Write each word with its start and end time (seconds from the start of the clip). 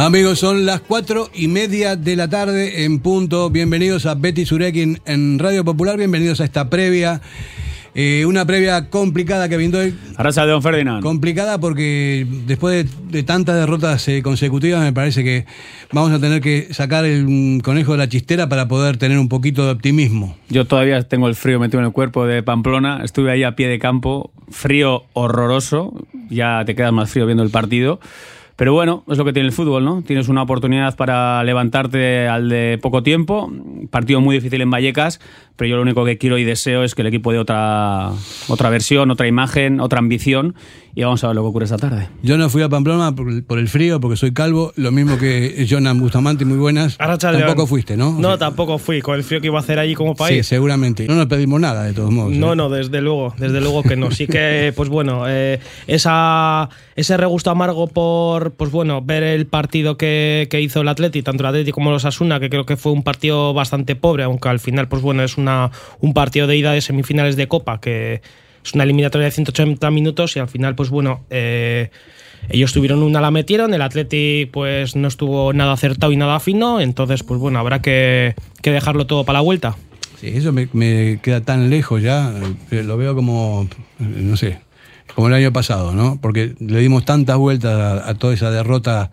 Amigos, 0.00 0.38
son 0.38 0.64
las 0.64 0.80
cuatro 0.80 1.28
y 1.34 1.46
media 1.46 1.94
de 1.94 2.16
la 2.16 2.26
tarde 2.30 2.84
en 2.84 3.00
punto. 3.00 3.50
Bienvenidos 3.50 4.06
a 4.06 4.14
Betty 4.14 4.46
Surekin 4.46 4.98
en 5.04 5.38
Radio 5.38 5.62
Popular. 5.62 5.98
Bienvenidos 5.98 6.40
a 6.40 6.44
esta 6.44 6.70
previa. 6.70 7.20
Eh, 7.94 8.24
una 8.24 8.46
previa 8.46 8.88
complicada 8.88 9.50
que 9.50 9.58
vino 9.58 9.76
hoy. 9.76 9.94
Arrasa 10.16 10.46
de 10.46 10.52
Don 10.52 10.62
Ferdinand. 10.62 11.02
Complicada 11.02 11.60
porque 11.60 12.26
después 12.46 12.88
de, 12.88 12.90
de 13.10 13.22
tantas 13.24 13.56
derrotas 13.56 14.08
eh, 14.08 14.22
consecutivas 14.22 14.80
me 14.80 14.94
parece 14.94 15.22
que 15.22 15.44
vamos 15.92 16.12
a 16.12 16.18
tener 16.18 16.40
que 16.40 16.72
sacar 16.72 17.04
el 17.04 17.60
conejo 17.62 17.92
de 17.92 17.98
la 17.98 18.08
chistera 18.08 18.48
para 18.48 18.68
poder 18.68 18.96
tener 18.96 19.18
un 19.18 19.28
poquito 19.28 19.66
de 19.66 19.72
optimismo. 19.72 20.34
Yo 20.48 20.64
todavía 20.64 21.02
tengo 21.02 21.28
el 21.28 21.34
frío 21.34 21.60
metido 21.60 21.80
en 21.80 21.84
el 21.84 21.92
cuerpo 21.92 22.24
de 22.24 22.42
Pamplona. 22.42 23.02
Estuve 23.04 23.32
ahí 23.32 23.42
a 23.42 23.54
pie 23.54 23.68
de 23.68 23.78
campo, 23.78 24.30
frío 24.48 25.02
horroroso. 25.12 25.92
Ya 26.30 26.64
te 26.64 26.74
quedas 26.74 26.94
más 26.94 27.10
frío 27.10 27.26
viendo 27.26 27.42
el 27.42 27.50
partido. 27.50 28.00
Pero 28.60 28.74
bueno, 28.74 29.04
es 29.08 29.16
lo 29.16 29.24
que 29.24 29.32
tiene 29.32 29.46
el 29.46 29.54
fútbol, 29.54 29.86
¿no? 29.86 30.02
Tienes 30.02 30.28
una 30.28 30.42
oportunidad 30.42 30.94
para 30.94 31.42
levantarte 31.44 32.28
al 32.28 32.50
de 32.50 32.78
poco 32.82 33.02
tiempo. 33.02 33.50
Partido 33.88 34.20
muy 34.20 34.36
difícil 34.36 34.60
en 34.60 34.68
Vallecas, 34.68 35.18
pero 35.56 35.70
yo 35.70 35.76
lo 35.76 35.82
único 35.82 36.04
que 36.04 36.18
quiero 36.18 36.36
y 36.36 36.44
deseo 36.44 36.84
es 36.84 36.94
que 36.94 37.00
el 37.00 37.08
equipo 37.08 37.32
dé 37.32 37.38
otra, 37.38 38.10
otra 38.48 38.68
versión, 38.68 39.10
otra 39.10 39.26
imagen, 39.26 39.80
otra 39.80 40.00
ambición 40.00 40.56
y 40.94 41.02
vamos 41.02 41.22
a 41.24 41.28
ver 41.28 41.36
lo 41.36 41.42
que 41.42 41.48
ocurre 41.48 41.64
esta 41.64 41.76
tarde. 41.78 42.08
Yo 42.22 42.36
no 42.36 42.48
fui 42.50 42.62
a 42.62 42.68
Pamplona 42.68 43.14
por, 43.14 43.44
por 43.44 43.58
el 43.58 43.68
frío, 43.68 44.00
porque 44.00 44.16
soy 44.16 44.32
calvo, 44.32 44.72
lo 44.76 44.90
mismo 44.92 45.18
que 45.18 45.66
Jonan 45.68 45.98
Bustamante, 46.00 46.44
muy 46.44 46.58
buenas. 46.58 46.96
Arracha 46.98 47.30
Tampoco 47.32 47.54
León. 47.56 47.68
fuiste, 47.68 47.96
¿no? 47.96 48.12
No, 48.18 48.32
Sí. 48.34 48.38
tampoco 48.38 48.78
fui, 48.78 49.00
con 49.02 49.14
el 49.16 49.24
frío 49.24 49.40
que 49.40 49.46
iba 49.48 49.58
a 49.58 49.60
hacer 49.62 49.78
allí 49.78 49.94
como 49.94 50.12
Sí, 50.12 50.18
país. 50.18 50.46
seguramente. 50.46 51.06
No 51.06 51.14
nos 51.14 51.26
pedimos 51.26 51.60
nada, 51.60 51.84
de 51.84 51.92
todos 51.92 52.10
modos. 52.10 52.32
No, 52.32 52.52
¿eh? 52.52 52.56
no, 52.56 52.68
desde 52.70 53.00
luego, 53.00 53.34
desde 53.38 53.60
luego 53.60 53.82
que 53.82 53.96
no. 53.96 54.10
Sí 54.10 54.26
que, 54.26 54.72
pues 54.76 54.88
bueno, 54.88 55.24
eh, 55.28 55.60
esa, 55.86 56.68
ese 56.96 57.16
regusto 57.16 57.50
amargo 57.50 57.86
por, 57.88 58.52
pues 58.52 58.70
bueno, 58.70 59.02
ver 59.02 59.22
el 59.22 59.46
partido 59.46 59.96
que, 59.96 60.48
que 60.50 60.60
hizo 60.60 60.80
el 60.80 60.88
Atleti, 60.88 61.22
tanto 61.22 61.42
el 61.42 61.48
Atleti 61.48 61.72
como 61.72 61.90
los 61.90 62.04
Asuna, 62.04 62.40
que 62.40 62.50
creo 62.50 62.66
que 62.66 62.76
fue 62.76 62.92
un 62.92 63.02
partido 63.02 63.52
bastante 63.54 63.96
pobre, 63.96 64.24
aunque 64.24 64.48
al 64.48 64.60
final, 64.60 64.88
pues 64.88 65.02
bueno, 65.02 65.22
es 65.22 65.36
una, 65.38 65.70
un 66.00 66.14
partido 66.14 66.46
de 66.46 66.56
ida 66.56 66.72
de 66.72 66.80
semifinales 66.80 67.36
de 67.36 67.48
Copa, 67.48 67.80
que 67.80 68.22
es 68.64 68.74
una 68.74 68.84
eliminatoria 68.84 69.26
de 69.26 69.30
180 69.30 69.90
minutos 69.90 70.36
y 70.36 70.38
al 70.38 70.48
final, 70.48 70.74
pues 70.74 70.90
bueno, 70.90 71.24
eh, 71.30 71.90
ellos 72.48 72.72
tuvieron 72.72 73.02
una, 73.02 73.20
la 73.20 73.30
metieron, 73.30 73.74
el 73.74 73.82
Atleti 73.82 74.48
pues 74.50 74.96
no 74.96 75.08
estuvo 75.08 75.52
nada 75.52 75.72
acertado 75.72 76.12
y 76.12 76.16
nada 76.16 76.40
fino, 76.40 76.80
entonces, 76.80 77.22
pues 77.22 77.40
bueno, 77.40 77.58
habrá 77.58 77.82
que, 77.82 78.34
que 78.62 78.70
dejarlo 78.70 79.06
todo 79.06 79.24
para 79.24 79.38
la 79.38 79.42
vuelta. 79.42 79.76
Sí, 80.20 80.28
eso 80.28 80.52
me, 80.52 81.18
queda 81.22 81.40
tan 81.40 81.70
lejos 81.70 82.02
ya, 82.02 82.32
eh, 82.70 82.82
lo 82.82 82.96
veo 82.96 83.14
como, 83.14 83.68
eh, 84.00 84.04
no 84.04 84.36
sé, 84.36 84.60
como 85.14 85.28
el 85.28 85.34
año 85.34 85.52
pasado, 85.52 85.92
¿no? 85.92 86.18
Porque 86.20 86.54
le 86.60 86.80
dimos 86.80 87.04
tantas 87.04 87.36
vueltas 87.38 88.02
a 88.06 88.14
toda 88.14 88.34
esa 88.34 88.50
derrota 88.50 89.10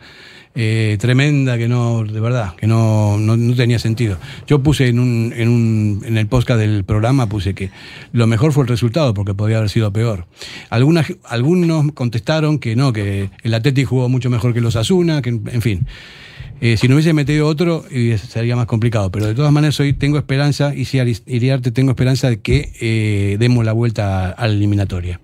eh, 0.60 0.98
tremenda 1.00 1.56
que 1.60 1.68
no, 1.68 2.04
de 2.04 2.20
verdad, 2.20 2.56
que 2.56 2.66
no, 2.66 3.20
no, 3.20 3.38
no 3.38 3.56
tenía 3.56 3.78
sentido. 3.78 4.18
Yo 4.48 4.64
puse 4.64 4.88
en, 4.88 4.98
un, 4.98 5.32
en, 5.38 5.50
un, 5.50 6.04
en 6.04 6.18
el 6.18 6.26
podcast 6.26 6.60
del 6.60 6.84
programa, 6.84 7.30
puse 7.30 7.54
que 7.54 7.70
lo 8.12 8.26
mejor 8.26 8.54
fue 8.54 8.64
el 8.64 8.68
resultado, 8.68 9.14
porque 9.14 9.36
podía 9.36 9.58
haber 9.58 9.70
sido 9.70 9.94
peor. 9.94 10.26
Algunas, 10.72 11.14
algunos 11.26 11.92
contestaron 11.94 12.58
que 12.58 12.76
no, 12.76 12.92
que 12.92 13.30
el 13.44 13.54
Atlético 13.54 13.90
jugó 13.92 14.10
mucho 14.10 14.32
mejor 14.32 14.56
que 14.56 14.62
los 14.62 14.76
Asuna, 14.76 15.22
que 15.22 15.30
en 15.30 15.62
fin. 15.62 15.86
Eh, 16.60 16.76
si 16.76 16.88
no 16.88 16.96
hubiese 16.96 17.14
metido 17.14 17.46
otro, 17.46 17.86
eh, 17.92 18.18
sería 18.18 18.56
más 18.56 18.66
complicado. 18.66 19.12
Pero 19.12 19.28
de 19.28 19.36
todas 19.36 19.52
maneras, 19.52 19.80
hoy 19.80 19.94
tengo 19.94 20.18
esperanza, 20.18 20.74
y 20.74 20.86
si 20.86 20.98
Iriarte 21.28 21.72
tengo 21.72 21.92
esperanza 21.92 22.32
de 22.32 22.40
que 22.40 22.72
eh, 22.82 23.38
demos 23.40 23.64
la 23.64 23.74
vuelta 23.74 24.32
a 24.32 24.48
la 24.48 24.54
eliminatoria. 24.54 25.20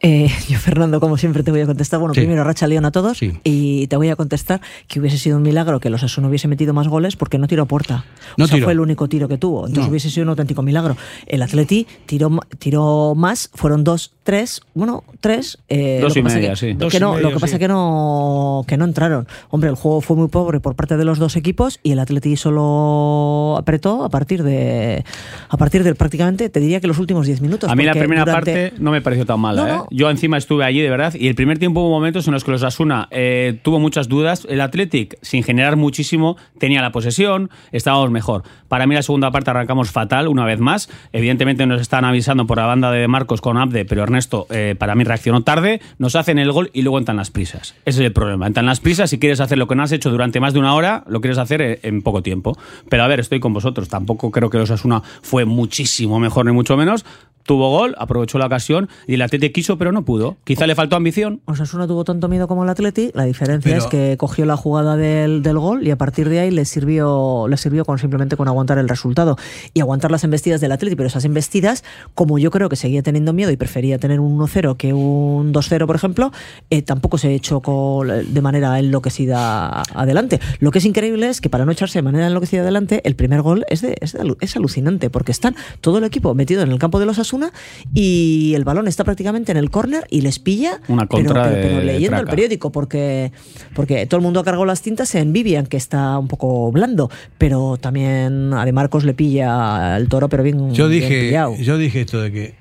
Eh, 0.00 0.28
yo, 0.48 0.58
Fernando, 0.58 1.00
como 1.00 1.16
siempre, 1.16 1.42
te 1.42 1.50
voy 1.50 1.60
a 1.60 1.66
contestar. 1.66 1.98
Bueno, 1.98 2.14
Sí. 2.14 2.20
primero, 2.20 2.44
Racha 2.44 2.66
León 2.66 2.84
a 2.84 2.92
todos. 2.92 3.18
Sí. 3.18 3.32
Y 3.44 3.86
te 3.88 3.96
voy 3.96 4.08
a 4.10 4.16
contestar 4.16 4.60
que 4.86 5.00
hubiese 5.00 5.18
sido 5.18 5.36
un 5.36 5.42
milagro 5.42 5.80
que 5.80 5.90
los 5.90 6.02
Asuna 6.02 6.28
hubiese 6.28 6.46
metido 6.48 6.72
más 6.72 6.86
goles 6.88 7.16
porque 7.16 7.38
no 7.38 7.46
tiró 7.48 7.64
a 7.64 7.66
puerta. 7.66 8.04
No 8.36 8.44
o 8.44 8.48
sea, 8.48 8.56
tiró. 8.56 8.66
fue 8.66 8.72
el 8.74 8.80
único 8.80 9.08
tiro 9.08 9.28
que 9.28 9.38
tuvo. 9.38 9.60
Entonces 9.66 9.84
No. 9.84 9.90
hubiese 9.90 10.10
sido 10.10 10.22
un 10.24 10.28
auténtico 10.30 10.62
milagro. 10.62 10.96
El 11.26 11.42
Atleti 11.42 11.86
tiró, 12.06 12.30
ma- 12.30 12.46
tiró 12.58 13.14
más, 13.16 13.50
fueron 13.54 13.82
dos, 13.84 14.12
tres, 14.22 14.60
bueno, 14.74 15.02
tres. 15.20 15.58
eh, 15.68 15.98
Dos 16.00 16.10
lo 16.10 16.14
que 16.14 16.20
y 16.20 16.22
pasa 16.22 16.36
media, 16.36 16.50
que, 16.50 16.56
sí. 16.56 16.66
que 16.68 16.74
Dos 16.74 16.94
y 16.94 17.00
no, 17.00 17.14
medio, 17.14 17.22
lo 17.28 17.34
que 17.34 17.40
pasa 17.40 17.54
sí. 17.54 17.58
que 17.58 17.68
no, 17.68 18.64
que 18.68 18.76
no 18.76 18.84
entraron. 18.84 19.26
Hombre, 19.50 19.70
el 19.70 19.76
juego 19.76 20.00
fue 20.00 20.16
muy 20.16 20.28
pobre 20.28 20.60
por 20.60 20.76
parte 20.76 20.96
de 20.96 21.04
los 21.04 21.18
dos 21.18 21.34
equipos 21.36 21.80
y 21.82 21.92
el 21.92 21.98
Atleti 21.98 22.36
solo 22.36 23.56
apretó 23.58 24.04
a 24.04 24.08
partir 24.10 24.42
de, 24.42 25.04
a 25.48 25.56
partir 25.56 25.82
del 25.82 25.96
prácticamente, 25.96 26.48
te 26.50 26.60
diría 26.60 26.80
que 26.80 26.86
los 26.86 26.98
últimos 26.98 27.26
10 27.26 27.40
minutos. 27.40 27.70
A 27.70 27.74
mí 27.74 27.84
la 27.84 27.92
primera 27.94 28.24
durante- 28.24 28.70
parte 28.70 28.82
no 28.82 28.90
me 28.90 29.00
pareció 29.00 29.26
tan 29.26 29.40
mala. 29.40 29.66
No, 29.66 29.82
¿eh? 29.84 29.86
Yo 29.90 30.10
encima 30.10 30.36
estuve 30.36 30.64
allí 30.64 30.80
de 30.80 30.90
verdad 30.90 31.14
y 31.14 31.28
el 31.28 31.34
primer 31.34 31.58
tiempo 31.58 31.80
hubo 31.80 31.90
momentos 31.90 32.26
en 32.26 32.34
los 32.34 32.44
que 32.44 32.50
los 32.50 32.62
Asuna 32.62 33.08
eh, 33.10 33.58
tuvo 33.62 33.78
muchas 33.78 34.08
dudas. 34.08 34.46
El 34.48 34.60
Athletic, 34.60 35.18
sin 35.22 35.42
generar 35.42 35.76
muchísimo, 35.76 36.36
tenía 36.58 36.82
la 36.82 36.92
posesión, 36.92 37.50
estábamos 37.72 38.10
mejor. 38.10 38.42
Para 38.68 38.86
mí 38.86 38.94
la 38.94 39.02
segunda 39.02 39.30
parte 39.30 39.50
arrancamos 39.50 39.90
fatal 39.90 40.28
una 40.28 40.44
vez 40.44 40.60
más. 40.60 40.90
Evidentemente 41.12 41.66
nos 41.66 41.80
están 41.80 42.04
avisando 42.04 42.46
por 42.46 42.58
la 42.58 42.66
banda 42.66 42.90
de 42.90 43.08
Marcos 43.08 43.40
con 43.40 43.56
Abde, 43.56 43.84
pero 43.84 44.02
Ernesto 44.02 44.46
eh, 44.50 44.74
para 44.78 44.94
mí 44.94 45.04
reaccionó 45.04 45.42
tarde, 45.42 45.80
nos 45.98 46.16
hacen 46.16 46.38
el 46.38 46.52
gol 46.52 46.70
y 46.72 46.82
luego 46.82 46.98
entran 46.98 47.16
las 47.16 47.30
prisas. 47.30 47.74
Ese 47.84 48.00
es 48.00 48.06
el 48.06 48.12
problema. 48.12 48.46
Entran 48.46 48.66
las 48.66 48.80
prisas 48.80 49.10
si 49.10 49.18
quieres 49.18 49.40
hacer 49.40 49.58
lo 49.58 49.66
que 49.66 49.74
no 49.74 49.82
has 49.82 49.92
hecho 49.92 50.10
durante 50.10 50.40
más 50.40 50.52
de 50.52 50.58
una 50.58 50.74
hora, 50.74 51.04
lo 51.08 51.20
quieres 51.20 51.38
hacer 51.38 51.62
eh, 51.62 51.80
en 51.82 52.02
poco 52.02 52.22
tiempo. 52.22 52.56
Pero 52.88 53.02
a 53.02 53.08
ver, 53.08 53.20
estoy 53.20 53.40
con 53.40 53.52
vosotros. 53.52 53.88
Tampoco 53.88 54.30
creo 54.30 54.50
que 54.50 54.58
los 54.58 54.70
Asuna 54.70 55.02
fue 55.22 55.44
muchísimo 55.44 56.18
mejor 56.18 56.46
ni 56.46 56.52
mucho 56.52 56.76
menos. 56.76 57.04
Tuvo 57.44 57.70
gol, 57.70 57.94
aprovechó 57.98 58.38
la 58.38 58.44
ocasión 58.44 58.90
y 59.06 59.14
el 59.14 59.22
Atleti 59.22 59.50
quiso, 59.50 59.77
pero 59.78 59.92
no 59.92 60.04
pudo. 60.04 60.36
Quizá 60.44 60.66
le 60.66 60.74
faltó 60.74 60.96
ambición. 60.96 61.40
Osasuna 61.46 61.86
tuvo 61.86 62.04
tanto 62.04 62.28
miedo 62.28 62.48
como 62.48 62.64
el 62.64 62.68
Atleti, 62.70 63.10
la 63.14 63.24
diferencia 63.24 63.70
Pero- 63.72 63.84
es 63.84 63.88
que 63.90 64.16
cogió 64.18 64.44
la 64.44 64.56
jugada 64.56 64.96
del, 64.96 65.42
del 65.42 65.58
gol 65.58 65.86
y 65.86 65.90
a 65.90 65.96
partir 65.96 66.28
de 66.28 66.40
ahí 66.40 66.50
le 66.50 66.64
sirvió, 66.64 67.46
le 67.48 67.56
sirvió 67.56 67.84
con 67.84 67.98
simplemente 67.98 68.36
con 68.36 68.48
aguantar 68.48 68.78
el 68.78 68.88
resultado 68.88 69.36
y 69.74 69.80
aguantar 69.80 70.10
las 70.10 70.24
embestidas 70.24 70.60
del 70.60 70.72
Atleti, 70.72 70.96
pero 70.96 71.06
esas 71.06 71.24
embestidas, 71.24 71.84
como 72.14 72.38
yo 72.38 72.50
creo 72.50 72.68
que 72.68 72.76
seguía 72.76 73.02
teniendo 73.02 73.32
miedo 73.32 73.50
y 73.50 73.56
prefería 73.56 73.98
tener 73.98 74.20
un 74.20 74.36
1-0 74.38 74.76
que 74.76 74.92
un 74.92 75.52
2-0, 75.52 75.86
por 75.86 75.96
ejemplo, 75.96 76.32
eh, 76.70 76.82
tampoco 76.82 77.18
se 77.18 77.34
echó 77.34 77.60
con- 77.60 78.08
de 78.08 78.40
manera 78.42 78.78
enloquecida 78.78 79.82
adelante. 79.94 80.40
Lo 80.60 80.70
que 80.70 80.78
es 80.78 80.84
increíble 80.84 81.28
es 81.28 81.40
que 81.40 81.48
para 81.50 81.64
no 81.64 81.72
echarse 81.72 81.98
de 81.98 82.02
manera 82.02 82.26
enloquecida 82.26 82.62
adelante, 82.62 83.00
el 83.04 83.14
primer 83.14 83.42
gol 83.42 83.64
es, 83.68 83.80
de, 83.82 83.96
es, 84.00 84.12
de 84.12 84.34
es 84.40 84.56
alucinante, 84.56 85.10
porque 85.10 85.32
están 85.32 85.54
todo 85.80 85.98
el 85.98 86.04
equipo 86.04 86.34
metido 86.34 86.62
en 86.62 86.70
el 86.70 86.78
campo 86.78 86.98
de 87.00 87.06
los 87.06 87.18
Asuna 87.18 87.52
y 87.94 88.52
el 88.54 88.64
balón 88.64 88.88
está 88.88 89.04
prácticamente 89.04 89.52
en 89.52 89.58
el 89.58 89.67
córner 89.70 90.04
y 90.10 90.20
les 90.22 90.38
pilla 90.38 90.80
Una 90.88 91.06
pero- 91.06 91.24
contra 91.24 91.44
pero, 91.44 91.54
de 91.56 91.62
pero 91.62 91.82
leyendo 91.82 92.18
el 92.18 92.26
periódico, 92.26 92.70
porque, 92.72 93.32
porque 93.74 94.06
todo 94.06 94.18
el 94.18 94.22
mundo 94.24 94.40
ha 94.40 94.44
cargado 94.44 94.64
las 94.64 94.82
tintas 94.82 95.14
en 95.14 95.32
Vivian, 95.32 95.66
que 95.66 95.76
está 95.76 96.18
un 96.18 96.28
poco 96.28 96.70
blando, 96.72 97.10
pero 97.38 97.76
también 97.80 98.52
a 98.54 98.64
De 98.64 98.72
Marcos 98.72 99.04
le 99.04 99.14
pilla 99.14 99.96
el 99.96 100.08
toro, 100.08 100.28
pero 100.28 100.42
bien, 100.42 100.72
Yo 100.74 100.88
bien 100.88 101.00
dije, 101.02 101.20
pillado. 101.28 101.54
yo 101.56 101.78
dije 101.78 102.00
esto 102.02 102.20
de 102.20 102.32
que 102.32 102.54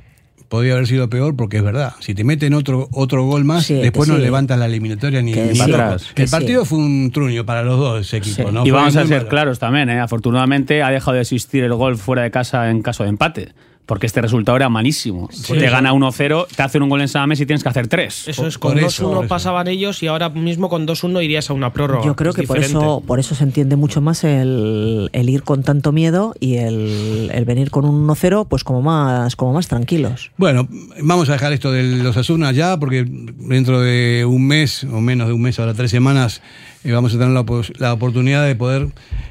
podía 0.49 0.73
haber 0.73 0.87
sido 0.87 1.09
peor 1.09 1.35
porque 1.35 1.57
es 1.57 1.63
verdad. 1.63 1.93
Si 1.99 2.15
te 2.15 2.23
meten 2.23 2.53
otro, 2.53 2.87
otro 2.93 3.25
gol 3.25 3.43
más, 3.43 3.65
Sí, 3.65 3.73
después 3.73 4.07
no 4.07 4.15
sí. 4.15 4.21
levantas 4.21 4.57
la 4.57 4.65
eliminatoria 4.67 5.21
ni, 5.21 5.33
ni 5.33 5.55
sí, 5.55 5.61
atrás. 5.61 6.07
El 6.15 6.29
partido 6.29 6.61
sí. 6.63 6.69
fue 6.69 6.77
un 6.79 7.11
truño 7.11 7.45
para 7.45 7.63
los 7.63 7.77
dos 7.77 8.13
equipos, 8.13 8.45
Sí. 8.47 8.53
¿no? 8.53 8.65
y 8.65 8.69
Fue 8.69 8.77
vamos 8.79 8.95
a 8.95 9.05
ser 9.05 9.17
malo. 9.17 9.29
claros 9.29 9.59
también, 9.59 9.89
¿eh? 9.89 9.99
afortunadamente 9.99 10.83
ha 10.83 10.89
dejado 10.89 11.15
de 11.15 11.21
existir 11.23 11.65
el 11.65 11.73
gol 11.73 11.97
fuera 11.97 12.21
de 12.23 12.31
casa 12.31 12.69
en 12.69 12.81
caso 12.81 13.03
de 13.03 13.09
empate. 13.09 13.49
Porque 13.87 14.05
este 14.05 14.21
resultado 14.21 14.55
era 14.57 14.69
malísimo. 14.69 15.29
te 15.47 15.69
gana 15.69 15.93
1-0, 15.93 16.47
te 16.55 16.61
hacen 16.61 16.83
un 16.83 16.89
gol 16.89 17.01
en 17.01 17.07
San 17.07 17.23
Mamés 17.23 17.39
y 17.39 17.45
tienes 17.47 17.63
que 17.63 17.69
hacer 17.69 17.87
3. 17.87 18.27
Eso 18.27 18.45
es, 18.45 18.57
con 18.59 18.77
eso, 18.77 19.05
2-1 19.05 19.13
por 19.15 19.23
eso. 19.23 19.29
pasaban 19.29 19.67
ellos 19.67 20.03
y 20.03 20.07
ahora 20.07 20.29
mismo 20.29 20.69
con 20.69 20.85
2-1 20.85 21.23
irías 21.23 21.49
a 21.49 21.53
una 21.53 21.73
prórroga. 21.73 22.05
Yo 22.05 22.15
creo 22.15 22.31
Es 22.31 22.35
que 22.35 22.43
por 22.43 22.59
eso, 22.59 23.01
por 23.07 23.19
eso 23.19 23.33
se 23.33 23.45
entiende 23.45 23.77
mucho 23.77 24.01
más 24.01 24.23
el, 24.25 25.09
el 25.13 25.29
ir 25.29 25.43
con 25.43 25.63
tanto 25.63 25.91
miedo 25.93 26.35
y 26.39 26.57
el, 26.57 27.31
el 27.33 27.45
venir 27.45 27.71
con 27.71 27.85
un 27.85 28.05
1-0 28.07 28.45
pues 28.47 28.63
como 28.63 28.81
más, 28.81 29.35
como 29.37 29.53
más 29.53 29.67
tranquilos. 29.67 30.31
Bueno, 30.37 30.67
vamos 31.01 31.29
a 31.29 31.33
dejar 31.33 31.53
esto 31.53 31.71
de 31.71 31.83
los 31.83 32.17
Asunas 32.17 32.55
ya, 32.55 32.77
porque 32.77 33.05
dentro 33.07 33.79
de 33.79 34.25
un 34.27 34.45
mes, 34.45 34.83
o 34.83 34.99
menos 34.99 35.27
de 35.27 35.33
un 35.33 35.41
mes, 35.41 35.59
ahora 35.59 35.73
tres 35.73 35.91
semanas, 35.91 36.41
eh, 36.83 36.91
vamos 36.91 37.13
a 37.13 37.17
tener 37.17 37.33
la, 37.33 37.45
la 37.79 37.93
oportunidad 37.93 38.45
de 38.45 38.55
poder 38.55 38.87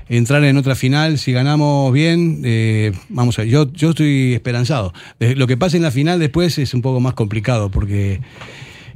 entrar 0.08 0.42
en 0.44 0.56
otra 0.56 0.74
final. 0.74 1.18
Si 1.18 1.32
ganamos 1.32 1.92
bien, 1.92 2.42
eh, 2.44 2.92
vamos 3.08 3.38
a 3.38 3.44
yo, 3.44 3.70
yo 3.72 3.90
estoy 3.90 4.34
esperanzado. 4.34 4.92
Eh, 5.20 5.34
Lo 5.36 5.46
que 5.46 5.56
pase 5.56 5.76
en 5.76 5.82
la 5.82 5.90
final 5.90 6.18
después 6.18 6.58
es 6.58 6.74
un 6.74 6.82
poco 6.82 7.00
más 7.00 7.14
complicado, 7.14 7.70
porque 7.70 8.20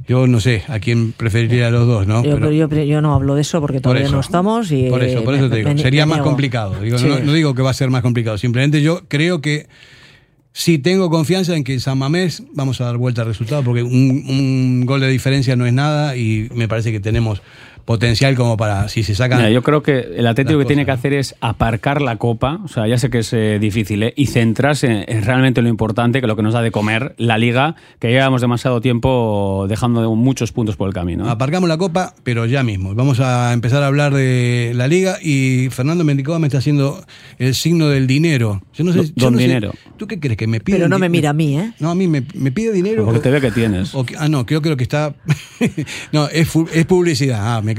yo 0.07 0.27
no 0.27 0.39
sé 0.39 0.63
a 0.67 0.79
quién 0.79 1.11
preferiría 1.13 1.67
a 1.67 1.71
los 1.71 1.87
dos, 1.87 2.07
¿no? 2.07 2.23
yo, 2.23 2.35
Pero- 2.35 2.51
yo, 2.51 2.67
yo 2.83 3.01
no 3.01 3.13
hablo 3.13 3.35
de 3.35 3.41
eso 3.41 3.61
porque 3.61 3.75
por 3.77 3.83
todavía 3.91 4.05
eso. 4.05 4.15
no 4.15 4.19
estamos 4.21 4.71
y 4.71 4.89
por 4.89 5.03
eso, 5.03 5.23
por 5.23 5.35
eso 5.35 5.43
me- 5.43 5.49
te 5.49 5.55
digo, 5.57 5.69
me- 5.73 5.77
sería 5.81 6.05
me 6.05 6.15
más 6.15 6.21
complicado. 6.21 6.81
Digo, 6.81 6.97
Sí. 6.97 7.05
no, 7.07 7.19
no 7.19 7.33
digo 7.33 7.53
que 7.55 7.61
va 7.61 7.69
a 7.69 7.73
ser 7.73 7.89
más 7.89 8.01
complicado, 8.01 8.37
simplemente 8.37 8.81
yo 8.81 9.01
creo 9.07 9.41
que 9.41 9.67
Sí, 10.53 10.79
tengo 10.79 11.09
confianza 11.09 11.55
en 11.55 11.63
que 11.63 11.71
en 11.71 11.79
San 11.79 11.97
Mamés 11.97 12.43
vamos 12.53 12.81
a 12.81 12.83
dar 12.83 12.97
vuelta 12.97 13.21
al 13.21 13.27
resultado, 13.29 13.63
porque 13.63 13.83
un, 13.83 14.25
un 14.27 14.85
gol 14.85 14.99
de 14.99 15.07
diferencia 15.07 15.55
no 15.55 15.65
es 15.65 15.71
nada 15.71 16.17
y 16.17 16.49
me 16.53 16.67
parece 16.67 16.91
que 16.91 16.99
tenemos 16.99 17.41
potencial 17.91 18.35
como 18.35 18.55
para, 18.57 18.87
si 18.87 19.03
se 19.03 19.15
sacan... 19.15 19.39
Mira, 19.39 19.49
yo 19.49 19.61
creo 19.63 19.83
que 19.83 19.99
el 19.99 20.25
Atlético 20.27 20.59
que 20.59 20.65
tiene 20.65 20.83
cosas, 20.85 21.01
que 21.01 21.07
hacer 21.07 21.13
es 21.19 21.35
aparcar 21.41 22.01
la 22.01 22.15
copa, 22.17 22.59
o 22.63 22.67
sea, 22.67 22.87
ya 22.87 22.97
sé 22.97 23.09
que 23.09 23.19
es 23.19 23.33
eh, 23.33 23.57
difícil, 23.59 24.03
¿eh? 24.03 24.13
y 24.15 24.27
centrarse 24.27 24.87
en, 24.87 25.05
en 25.07 25.23
realmente 25.25 25.61
lo 25.61 25.67
importante, 25.69 26.21
que 26.21 26.27
lo 26.27 26.35
que 26.35 26.41
nos 26.43 26.53
da 26.53 26.61
de 26.61 26.71
comer, 26.71 27.13
la 27.17 27.37
liga, 27.37 27.75
que 27.99 28.07
llevamos 28.09 28.39
demasiado 28.41 28.79
tiempo 28.79 29.65
dejando 29.67 30.15
muchos 30.15 30.51
puntos 30.53 30.75
por 30.77 30.87
el 30.87 30.93
camino. 30.93 31.25
¿eh? 31.27 31.29
Aparcamos 31.31 31.67
la 31.67 31.77
copa, 31.77 32.13
pero 32.23 32.45
ya 32.45 32.63
mismo. 32.63 32.95
Vamos 32.95 33.19
a 33.19 33.51
empezar 33.53 33.83
a 33.83 33.87
hablar 33.87 34.13
de 34.13 34.71
la 34.75 34.87
liga 34.87 35.17
y 35.21 35.67
Fernando 35.71 36.03
Mendicoa 36.03 36.39
me 36.39 36.47
está 36.47 36.59
haciendo 36.59 37.03
el 37.39 37.53
signo 37.55 37.89
del 37.89 38.07
dinero. 38.07 38.61
Yo 38.73 38.83
no 38.85 38.93
sé, 38.93 38.99
Do- 38.99 39.03
yo 39.03 39.11
don 39.15 39.33
no 39.33 39.39
sé- 39.39 39.45
dinero. 39.47 39.73
¿Tú 39.97 40.07
qué 40.07 40.19
crees? 40.19 40.37
¿Que 40.37 40.47
me 40.47 40.59
pide 40.61 40.77
Pero 40.77 40.89
no 40.89 40.97
me 40.97 41.09
mira 41.09 41.31
a 41.31 41.33
mí, 41.33 41.57
¿eh? 41.59 41.73
No, 41.79 41.91
a 41.91 41.95
mí 41.95 42.07
me, 42.07 42.23
me 42.35 42.51
pide 42.51 42.71
dinero. 42.71 43.03
Porque 43.05 43.19
te 43.19 43.29
ve 43.29 43.41
que 43.41 43.51
tienes. 43.51 43.93
o 43.93 44.05
que- 44.05 44.15
ah, 44.17 44.27
no, 44.29 44.45
creo, 44.45 44.61
creo 44.61 44.77
que 44.77 44.83
está... 44.83 45.13
no, 46.11 46.27
es, 46.29 46.49
es 46.73 46.85
publicidad. 46.85 47.39
Ah, 47.57 47.61
me 47.61 47.75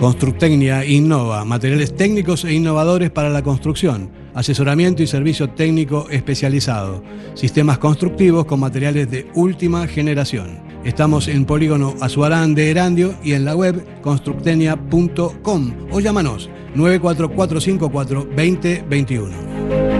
Constructecnia 0.00 0.82
innova, 0.86 1.44
materiales 1.44 1.94
técnicos 1.94 2.46
e 2.46 2.54
innovadores 2.54 3.10
para 3.10 3.28
la 3.28 3.42
construcción, 3.42 4.10
asesoramiento 4.32 5.02
y 5.02 5.06
servicio 5.06 5.50
técnico 5.50 6.06
especializado, 6.08 7.04
sistemas 7.34 7.76
constructivos 7.76 8.46
con 8.46 8.60
materiales 8.60 9.10
de 9.10 9.30
última 9.34 9.86
generación. 9.86 10.58
Estamos 10.84 11.28
en 11.28 11.44
Polígono 11.44 11.96
Azuarán 12.00 12.54
de 12.54 12.70
Erandio 12.70 13.14
y 13.22 13.34
en 13.34 13.44
la 13.44 13.54
web 13.54 13.84
constructenia.com 14.00 15.74
o 15.90 16.00
llámanos 16.00 16.48
94454 16.74 18.24
2021. 18.24 19.99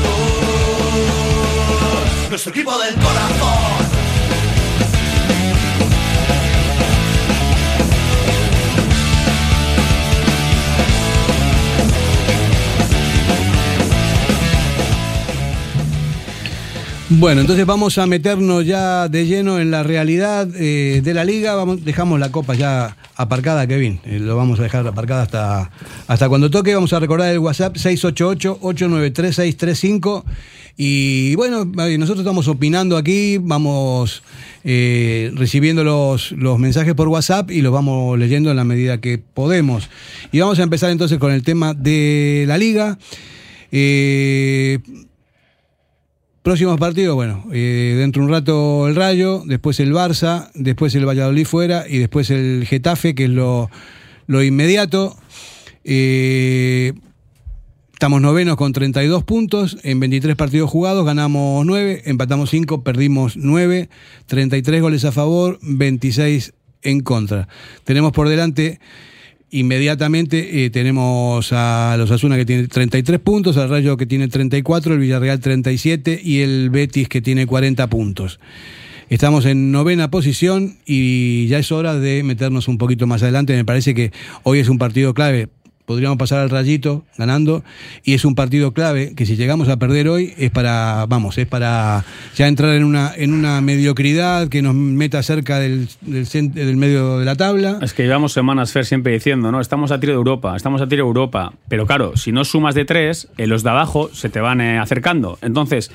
nuestro 2.31 2.51
equipo 2.51 2.77
del 2.79 2.95
corazón. 2.95 4.01
Bueno, 17.09 17.41
entonces 17.41 17.65
vamos 17.65 17.97
a 17.97 18.07
meternos 18.07 18.65
ya 18.65 19.09
de 19.09 19.25
lleno 19.25 19.59
en 19.59 19.69
la 19.69 19.83
realidad 19.83 20.47
eh, 20.55 21.01
de 21.03 21.13
la 21.13 21.25
liga. 21.25 21.57
Dejamos 21.81 22.17
la 22.21 22.31
copa 22.31 22.53
ya 22.53 22.95
aparcada, 23.17 23.67
Kevin. 23.67 23.99
Eh, 24.05 24.19
lo 24.19 24.37
vamos 24.37 24.57
a 24.61 24.63
dejar 24.63 24.87
aparcada 24.87 25.23
hasta, 25.23 25.69
hasta 26.07 26.29
cuando 26.29 26.49
toque. 26.49 26.73
Vamos 26.73 26.93
a 26.93 27.01
recordar 27.01 27.33
el 27.33 27.39
WhatsApp 27.39 27.75
688-893-635. 27.75 30.23
Y 30.77 31.35
bueno, 31.35 31.61
eh, 31.85 31.97
nosotros 31.97 32.19
estamos 32.19 32.47
opinando 32.47 32.97
aquí, 32.97 33.37
vamos 33.37 34.23
eh, 34.63 35.31
recibiendo 35.35 35.83
los, 35.83 36.33
mensajes 36.59 36.93
por 36.93 37.07
WhatsApp 37.07 37.51
y 37.51 37.61
los 37.61 37.71
vamos 37.71 38.17
leyendo 38.17 38.51
en 38.51 38.57
la 38.57 38.63
medida 38.63 38.99
que 38.99 39.17
podemos. 39.17 39.89
Y 40.31 40.39
vamos 40.39 40.59
a 40.59 40.63
empezar 40.63 40.91
entonces 40.91 41.17
con 41.19 41.31
el 41.31 41.43
tema 41.43 41.73
de 41.73 42.45
la 42.47 42.57
liga. 42.57 42.97
Eh, 43.71 44.79
Próximos 46.43 46.79
partidos, 46.79 47.13
bueno, 47.13 47.45
eh, 47.51 47.95
dentro 47.99 48.23
de 48.23 48.25
un 48.25 48.31
rato 48.33 48.87
el 48.87 48.95
Rayo, 48.95 49.43
después 49.45 49.79
el 49.79 49.93
Barça, 49.93 50.49
después 50.55 50.95
el 50.95 51.07
Valladolid 51.07 51.45
fuera 51.45 51.85
y 51.87 51.99
después 51.99 52.31
el 52.31 52.65
Getafe, 52.65 53.13
que 53.13 53.25
es 53.25 53.29
lo, 53.29 53.69
lo 54.25 54.41
inmediato. 54.41 55.15
Estamos 58.01 58.19
novenos 58.19 58.55
con 58.55 58.73
32 58.73 59.23
puntos, 59.25 59.77
en 59.83 59.99
23 59.99 60.35
partidos 60.35 60.71
jugados 60.71 61.05
ganamos 61.05 61.63
9, 61.67 62.01
empatamos 62.05 62.49
5, 62.49 62.83
perdimos 62.83 63.37
9, 63.37 63.89
33 64.25 64.81
goles 64.81 65.05
a 65.05 65.11
favor, 65.11 65.59
26 65.61 66.53
en 66.81 67.01
contra. 67.01 67.47
Tenemos 67.83 68.11
por 68.11 68.27
delante 68.27 68.79
Inmediatamente 69.51 70.65
eh, 70.65 70.71
tenemos 70.71 71.53
a 71.53 71.95
los 71.99 72.09
Asuna 72.09 72.37
que 72.37 72.45
tiene 72.45 72.67
33 72.67 73.19
puntos, 73.19 73.57
al 73.57 73.69
Rayo 73.69 73.97
que 73.97 74.07
tiene 74.07 74.29
34, 74.29 74.95
el 74.95 74.99
Villarreal 74.99 75.39
37 75.39 76.21
y 76.23 76.39
el 76.39 76.71
Betis 76.71 77.07
que 77.07 77.21
tiene 77.21 77.45
40 77.45 77.87
puntos. 77.87 78.39
Estamos 79.09 79.45
en 79.45 79.71
novena 79.71 80.09
posición 80.09 80.77
y 80.87 81.45
ya 81.49 81.59
es 81.59 81.71
hora 81.71 81.99
de 81.99 82.23
meternos 82.23 82.67
un 82.67 82.79
poquito 82.79 83.05
más 83.05 83.21
adelante. 83.21 83.53
Me 83.53 83.65
parece 83.65 83.93
que 83.93 84.11
hoy 84.41 84.57
es 84.57 84.69
un 84.69 84.79
partido 84.79 85.13
clave. 85.13 85.49
Podríamos 85.91 86.17
pasar 86.17 86.39
al 86.39 86.49
rayito 86.49 87.03
ganando 87.17 87.65
y 88.05 88.13
es 88.13 88.23
un 88.23 88.33
partido 88.33 88.71
clave 88.71 89.13
que 89.13 89.25
si 89.25 89.35
llegamos 89.35 89.67
a 89.67 89.75
perder 89.75 90.07
hoy 90.07 90.33
es 90.37 90.49
para, 90.49 91.05
vamos, 91.05 91.37
es 91.37 91.45
para 91.47 92.05
ya 92.33 92.47
entrar 92.47 92.75
en 92.75 92.85
una, 92.85 93.11
en 93.13 93.33
una 93.33 93.59
mediocridad 93.59 94.47
que 94.47 94.61
nos 94.61 94.73
meta 94.73 95.21
cerca 95.21 95.59
del, 95.59 95.89
del, 95.99 96.77
medio 96.77 97.19
de 97.19 97.25
la 97.25 97.35
tabla. 97.35 97.77
Es 97.81 97.93
que 97.93 98.03
llevamos 98.03 98.31
semanas, 98.31 98.71
Fer, 98.71 98.85
siempre 98.85 99.11
diciendo, 99.11 99.51
¿no? 99.51 99.59
Estamos 99.59 99.91
a 99.91 99.99
tiro 99.99 100.13
de 100.13 100.17
Europa, 100.17 100.55
estamos 100.55 100.81
a 100.81 100.87
tiro 100.87 101.03
de 101.03 101.09
Europa. 101.09 101.51
Pero 101.67 101.85
claro, 101.85 102.15
si 102.15 102.31
no 102.31 102.45
sumas 102.45 102.73
de 102.73 102.85
tres, 102.85 103.27
eh, 103.37 103.47
los 103.47 103.63
de 103.63 103.69
abajo 103.69 104.09
se 104.13 104.29
te 104.29 104.39
van 104.39 104.61
eh, 104.61 104.79
acercando. 104.79 105.39
Entonces, 105.41 105.91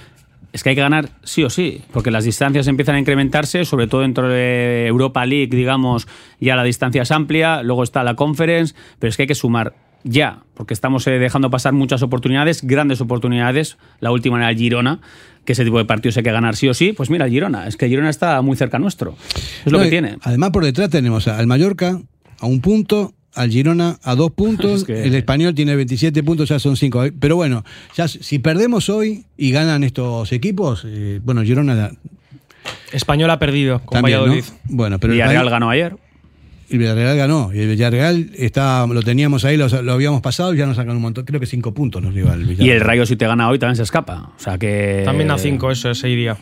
es 0.57 0.63
que 0.63 0.71
hay 0.71 0.75
que 0.75 0.81
ganar 0.81 1.11
sí 1.23 1.45
o 1.45 1.51
sí, 1.51 1.83
porque 1.93 2.11
las 2.11 2.25
distancias 2.25 2.67
empiezan 2.67 2.95
a 2.95 2.99
incrementarse, 2.99 3.67
sobre 3.67 3.89
todo 3.89 4.01
dentro 4.01 4.27
de 4.27 4.87
Europa 4.87 5.27
League, 5.27 5.55
digamos, 5.55 6.09
ya 6.41 6.57
la 6.57 6.65
distancia 6.65 7.03
es 7.03 7.11
amplia, 7.11 7.63
luego 7.63 7.83
está 7.83 8.03
la 8.03 8.17
Conference, 8.17 8.75
pero 8.99 9.11
es 9.11 9.19
que 9.19 9.25
hay 9.25 9.27
que 9.27 9.35
sumar 9.35 9.75
ya, 10.03 10.45
porque 10.55 10.73
estamos 10.73 11.07
eh, 11.09 11.19
dejando 11.19 11.51
pasar 11.51 11.75
muchas 11.75 12.03
oportunidades, 12.03 12.63
grandes 12.63 13.03
oportunidades. 13.03 13.77
La 14.01 14.11
última 14.13 14.39
era 14.39 14.49
el 14.49 14.57
Girona, 14.57 15.01
que 15.45 15.53
ese 15.53 15.63
tipo 15.63 15.77
de 15.77 15.85
partidos 15.85 16.17
hay 16.17 16.23
que 16.23 16.33
ganar 16.33 16.57
sí 16.57 16.69
o 16.69 16.73
sí. 16.73 16.95
Pues 16.95 17.11
mira, 17.11 17.27
el 17.27 17.33
Girona, 17.33 17.67
es 17.67 17.77
que 17.77 17.85
el 17.85 17.91
Girona 17.91 18.09
está 18.09 18.41
muy 18.41 18.57
cerca 18.57 18.79
nuestro. 18.79 19.15
Es 19.67 19.71
lo 19.71 19.79
que 19.79 19.91
tiene. 19.91 20.17
Además, 20.23 20.53
por 20.53 20.65
detrás 20.65 20.89
tenemos 20.89 21.29
al 21.29 21.47
Mallorca 21.47 22.01
a 22.41 22.47
un 22.47 22.63
punto, 22.63 23.13
al 23.37 23.51
Girona 23.51 23.99
a 24.03 24.15
dos 24.17 24.31
puntos. 24.37 24.81
Es 24.81 24.85
que- 24.85 25.05
El 25.05 25.15
español 25.15 25.55
tiene 25.55 25.77
27 25.77 26.23
puntos, 26.25 26.49
ya 26.49 26.59
son 26.59 26.77
cinco. 26.77 27.05
Pero 27.21 27.37
bueno, 27.37 27.65
ya 27.97 28.09
si 28.09 28.39
perdemos 28.41 28.89
hoy 28.89 29.25
y 29.37 29.53
ganan 29.53 29.85
estos 29.85 30.33
equipos, 30.33 30.83
eh, 30.87 31.21
bueno, 31.23 31.43
Girona 31.43 31.91
Español 32.93 33.31
ha 33.31 33.39
perdido 33.39 33.81
con 33.81 33.99
también, 34.01 34.19
¿no? 34.19 34.25
Valladolid. 34.25 34.45
Bueno, 34.65 34.99
pero 34.99 35.13
el 35.13 35.19
Villarreal 35.19 35.51
ganó 35.51 35.71
ayer. 35.71 35.97
El 36.69 36.79
Villarreal 36.79 37.17
ganó. 37.17 37.51
Y 37.55 37.61
el 37.61 37.69
Villarreal 37.69 38.31
está, 38.37 38.87
lo 38.89 39.01
teníamos 39.03 39.45
ahí, 39.45 39.57
lo, 39.57 39.69
lo 39.83 39.93
habíamos 39.93 40.21
pasado 40.21 40.53
y 40.53 40.57
ya 40.59 40.67
nos 40.67 40.75
sacan 40.77 40.97
un 40.97 41.03
montón. 41.03 41.25
Creo 41.25 41.39
que 41.39 41.47
cinco 41.47 41.73
puntos 41.73 42.03
nos 42.03 42.13
lleva 42.13 42.35
el 42.35 42.41
Villarreal. 42.45 42.67
Y 42.67 42.71
el 42.71 42.81
Rayo, 42.81 43.07
si 43.07 43.15
te 43.15 43.25
gana 43.27 43.49
hoy, 43.49 43.61
también 43.61 43.77
se 43.77 43.85
escapa. 43.85 44.33
O 44.37 44.41
sea 44.41 44.59
que. 44.59 45.03
También 45.05 45.31
a 45.31 45.39
5 45.39 45.71
eso 45.71 45.91
ese 45.91 46.09
iría. 46.11 46.37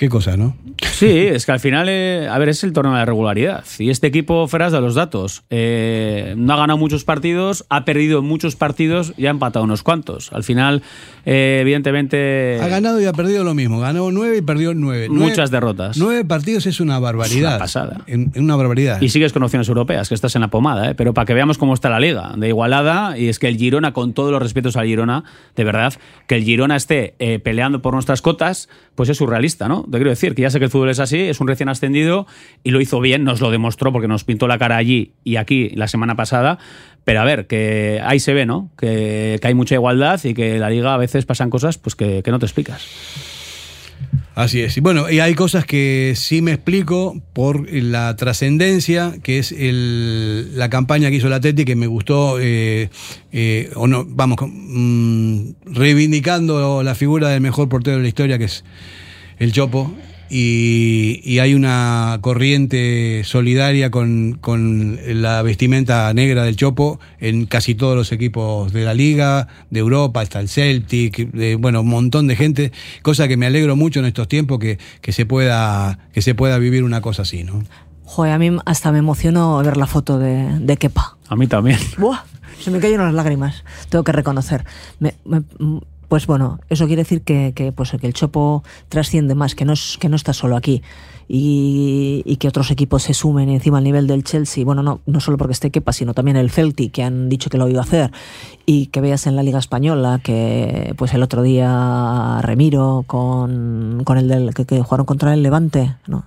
Qué 0.00 0.08
cosa, 0.08 0.34
¿no? 0.38 0.56
Sí, 0.92 1.10
es 1.10 1.44
que 1.44 1.52
al 1.52 1.60
final, 1.60 1.86
eh, 1.90 2.26
a 2.26 2.38
ver, 2.38 2.48
es 2.48 2.64
el 2.64 2.72
torneo 2.72 2.94
de 2.94 3.00
la 3.00 3.04
regularidad. 3.04 3.62
Y 3.78 3.90
este 3.90 4.06
equipo, 4.06 4.48
Feras, 4.48 4.72
de 4.72 4.80
los 4.80 4.94
datos, 4.94 5.42
eh, 5.50 6.32
no 6.38 6.54
ha 6.54 6.56
ganado 6.56 6.78
muchos 6.78 7.04
partidos, 7.04 7.66
ha 7.68 7.84
perdido 7.84 8.22
muchos 8.22 8.56
partidos 8.56 9.12
y 9.18 9.26
ha 9.26 9.30
empatado 9.30 9.62
unos 9.62 9.82
cuantos. 9.82 10.32
Al 10.32 10.42
final, 10.42 10.82
eh, 11.26 11.58
evidentemente. 11.60 12.58
Ha 12.62 12.68
ganado 12.68 12.98
y 12.98 13.04
ha 13.04 13.12
perdido 13.12 13.44
lo 13.44 13.52
mismo. 13.52 13.78
Ganó 13.78 14.10
nueve 14.10 14.38
y 14.38 14.40
perdió 14.40 14.72
nueve. 14.72 15.08
Nueve- 15.10 15.26
Muchas 15.30 15.50
derrotas. 15.50 15.98
Nueve 15.98 16.24
partidos 16.24 16.64
es 16.64 16.80
una 16.80 16.98
barbaridad. 16.98 17.36
Es 17.36 17.42
una 17.48 17.58
pasada. 17.58 18.00
En- 18.06 18.32
en 18.34 18.44
una 18.44 18.56
barbaridad. 18.56 19.02
Y 19.02 19.10
sigues 19.10 19.34
con 19.34 19.42
opciones 19.42 19.68
europeas, 19.68 20.08
que 20.08 20.14
estás 20.14 20.34
en 20.34 20.40
la 20.40 20.48
pomada, 20.48 20.90
¿eh? 20.90 20.94
pero 20.94 21.12
para 21.12 21.26
que 21.26 21.34
veamos 21.34 21.58
cómo 21.58 21.74
está 21.74 21.90
la 21.90 22.00
liga, 22.00 22.32
de 22.38 22.48
igualada, 22.48 23.18
y 23.18 23.28
es 23.28 23.38
que 23.38 23.48
el 23.48 23.58
Girona, 23.58 23.92
con 23.92 24.14
todos 24.14 24.30
los 24.32 24.40
respetos 24.40 24.76
al 24.78 24.86
Girona, 24.86 25.24
de 25.56 25.64
verdad, 25.64 25.92
que 26.26 26.36
el 26.36 26.44
Girona 26.44 26.76
esté 26.76 27.16
eh, 27.18 27.38
peleando 27.38 27.82
por 27.82 27.92
nuestras 27.92 28.22
cotas, 28.22 28.70
pues 28.94 29.10
es 29.10 29.18
surrealista, 29.18 29.68
¿no? 29.68 29.84
Te 29.90 29.98
quiero 29.98 30.10
decir 30.10 30.34
que 30.34 30.42
ya 30.42 30.50
sé 30.50 30.58
que 30.58 30.66
el 30.66 30.70
fútbol 30.70 30.90
es 30.90 31.00
así, 31.00 31.18
es 31.18 31.40
un 31.40 31.48
recién 31.48 31.68
ascendido 31.68 32.26
y 32.62 32.70
lo 32.70 32.80
hizo 32.80 33.00
bien, 33.00 33.24
nos 33.24 33.40
lo 33.40 33.50
demostró 33.50 33.92
porque 33.92 34.08
nos 34.08 34.24
pintó 34.24 34.46
la 34.48 34.58
cara 34.58 34.76
allí 34.76 35.12
y 35.24 35.36
aquí 35.36 35.70
la 35.70 35.88
semana 35.88 36.14
pasada, 36.14 36.58
pero 37.04 37.20
a 37.20 37.24
ver, 37.24 37.46
que 37.46 38.00
ahí 38.04 38.20
se 38.20 38.32
ve, 38.32 38.46
¿no? 38.46 38.70
Que, 38.78 39.38
que 39.40 39.48
hay 39.48 39.54
mucha 39.54 39.74
igualdad 39.74 40.20
y 40.24 40.34
que 40.34 40.58
la 40.58 40.70
liga 40.70 40.94
a 40.94 40.98
veces 40.98 41.26
pasan 41.26 41.50
cosas 41.50 41.78
pues 41.78 41.96
que, 41.96 42.22
que 42.22 42.30
no 42.30 42.38
te 42.38 42.46
explicas. 42.46 42.86
Así 44.34 44.62
es. 44.62 44.76
Y 44.76 44.80
bueno, 44.80 45.10
y 45.10 45.20
hay 45.20 45.34
cosas 45.34 45.66
que 45.66 46.14
sí 46.16 46.40
me 46.40 46.52
explico 46.52 47.20
por 47.32 47.70
la 47.70 48.14
trascendencia, 48.16 49.14
que 49.22 49.38
es 49.38 49.52
la 49.52 50.70
campaña 50.70 51.10
que 51.10 51.16
hizo 51.16 51.26
el 51.26 51.32
Atleti, 51.32 51.64
que 51.64 51.76
me 51.76 51.86
gustó, 51.86 52.38
eh, 52.40 52.90
eh, 53.32 53.70
o 53.74 53.86
no, 53.86 54.04
vamos, 54.06 54.38
mm, 54.40 55.50
reivindicando 55.66 56.82
la 56.82 56.94
figura 56.94 57.28
del 57.28 57.40
mejor 57.40 57.68
portero 57.68 57.96
de 57.96 58.02
la 58.02 58.08
historia, 58.08 58.38
que 58.38 58.44
es 58.44 58.64
el 59.40 59.52
Chopo. 59.52 59.92
Y, 60.32 61.20
y 61.24 61.40
hay 61.40 61.54
una 61.54 62.18
corriente 62.20 63.22
solidaria 63.24 63.90
con, 63.90 64.38
con 64.40 64.96
la 65.20 65.42
vestimenta 65.42 66.14
negra 66.14 66.44
del 66.44 66.54
Chopo 66.54 67.00
en 67.18 67.46
casi 67.46 67.74
todos 67.74 67.96
los 67.96 68.12
equipos 68.12 68.72
de 68.72 68.84
la 68.84 68.94
liga, 68.94 69.48
de 69.70 69.80
Europa, 69.80 70.22
está 70.22 70.38
el 70.38 70.48
Celtic, 70.48 71.32
de, 71.32 71.56
bueno, 71.56 71.80
un 71.80 71.88
montón 71.88 72.28
de 72.28 72.36
gente, 72.36 72.70
cosa 73.02 73.26
que 73.26 73.36
me 73.36 73.46
alegro 73.46 73.74
mucho 73.74 73.98
en 73.98 74.06
estos 74.06 74.28
tiempos 74.28 74.60
que, 74.60 74.78
que 75.00 75.10
se 75.10 75.26
pueda 75.26 75.98
que 76.12 76.22
se 76.22 76.36
pueda 76.36 76.58
vivir 76.58 76.84
una 76.84 77.00
cosa 77.00 77.22
así, 77.22 77.42
¿no? 77.42 77.64
Joder, 78.04 78.32
a 78.32 78.38
mí 78.38 78.56
hasta 78.66 78.92
me 78.92 78.98
emocionó 79.00 79.58
ver 79.64 79.76
la 79.76 79.88
foto 79.88 80.20
de, 80.20 80.60
de 80.60 80.76
Kepa. 80.76 81.16
A 81.28 81.34
mí 81.34 81.48
también. 81.48 81.78
Buah, 81.98 82.20
se 82.60 82.70
me 82.70 82.78
cayeron 82.78 83.06
las 83.06 83.14
lágrimas, 83.16 83.64
tengo 83.88 84.04
que 84.04 84.12
reconocer. 84.12 84.64
Me- 85.00 85.14
me- 85.24 85.42
pues 86.10 86.26
bueno, 86.26 86.58
eso 86.68 86.86
quiere 86.88 87.02
decir 87.02 87.22
que, 87.22 87.52
que, 87.54 87.70
pues, 87.70 87.92
que 87.92 88.06
el 88.06 88.12
Chopo 88.12 88.64
trasciende 88.88 89.34
más, 89.36 89.54
que 89.54 89.64
no, 89.64 89.72
es, 89.72 89.96
que 89.98 90.08
no 90.08 90.16
está 90.16 90.32
solo 90.34 90.56
aquí. 90.56 90.82
Y, 91.28 92.22
y 92.26 92.36
que 92.38 92.48
otros 92.48 92.72
equipos 92.72 93.04
se 93.04 93.14
sumen 93.14 93.48
encima 93.48 93.78
al 93.78 93.84
nivel 93.84 94.08
del 94.08 94.24
Chelsea. 94.24 94.64
Bueno, 94.64 94.82
no, 94.82 95.00
no 95.06 95.20
solo 95.20 95.38
porque 95.38 95.52
esté 95.52 95.70
Kepa, 95.70 95.92
sino 95.92 96.12
también 96.12 96.36
el 96.36 96.50
Celtic, 96.50 96.90
que 96.90 97.04
han 97.04 97.28
dicho 97.28 97.48
que 97.48 97.56
lo 97.58 97.68
iba 97.68 97.78
a 97.78 97.84
hacer. 97.84 98.10
Y 98.66 98.86
que 98.86 99.00
veas 99.00 99.28
en 99.28 99.36
la 99.36 99.44
Liga 99.44 99.60
Española 99.60 100.20
que 100.22 100.92
pues 100.98 101.14
el 101.14 101.22
otro 101.22 101.42
día 101.42 102.40
Remiro 102.42 103.04
con, 103.06 104.02
con 104.04 104.18
el 104.18 104.26
del 104.26 104.52
que, 104.52 104.64
que 104.66 104.82
jugaron 104.82 105.06
contra 105.06 105.32
el 105.32 105.44
Levante, 105.44 105.94
¿no? 106.08 106.24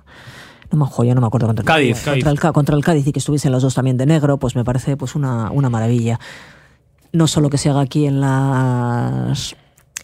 No 0.72 0.78
me, 0.80 1.06
yo 1.06 1.14
no 1.14 1.20
me 1.22 1.28
acuerdo 1.28 1.48
contra, 1.48 1.66
Cádiz, 1.66 1.98
contra, 1.98 2.12
Cádiz. 2.14 2.26
El, 2.26 2.40
Ca- 2.40 2.54
contra 2.54 2.76
el 2.78 2.84
Cádiz 2.86 3.06
y 3.06 3.12
que 3.12 3.20
estuviesen 3.20 3.52
los 3.52 3.62
dos 3.62 3.76
también 3.76 3.98
de 3.98 4.06
negro, 4.06 4.38
pues 4.38 4.56
me 4.56 4.64
parece 4.64 4.96
pues 4.96 5.16
una, 5.16 5.52
una 5.52 5.70
maravilla. 5.70 6.18
No 7.12 7.28
solo 7.28 7.50
que 7.50 7.58
se 7.60 7.70
haga 7.70 7.82
aquí 7.82 8.08
en 8.08 8.22
las 8.22 9.56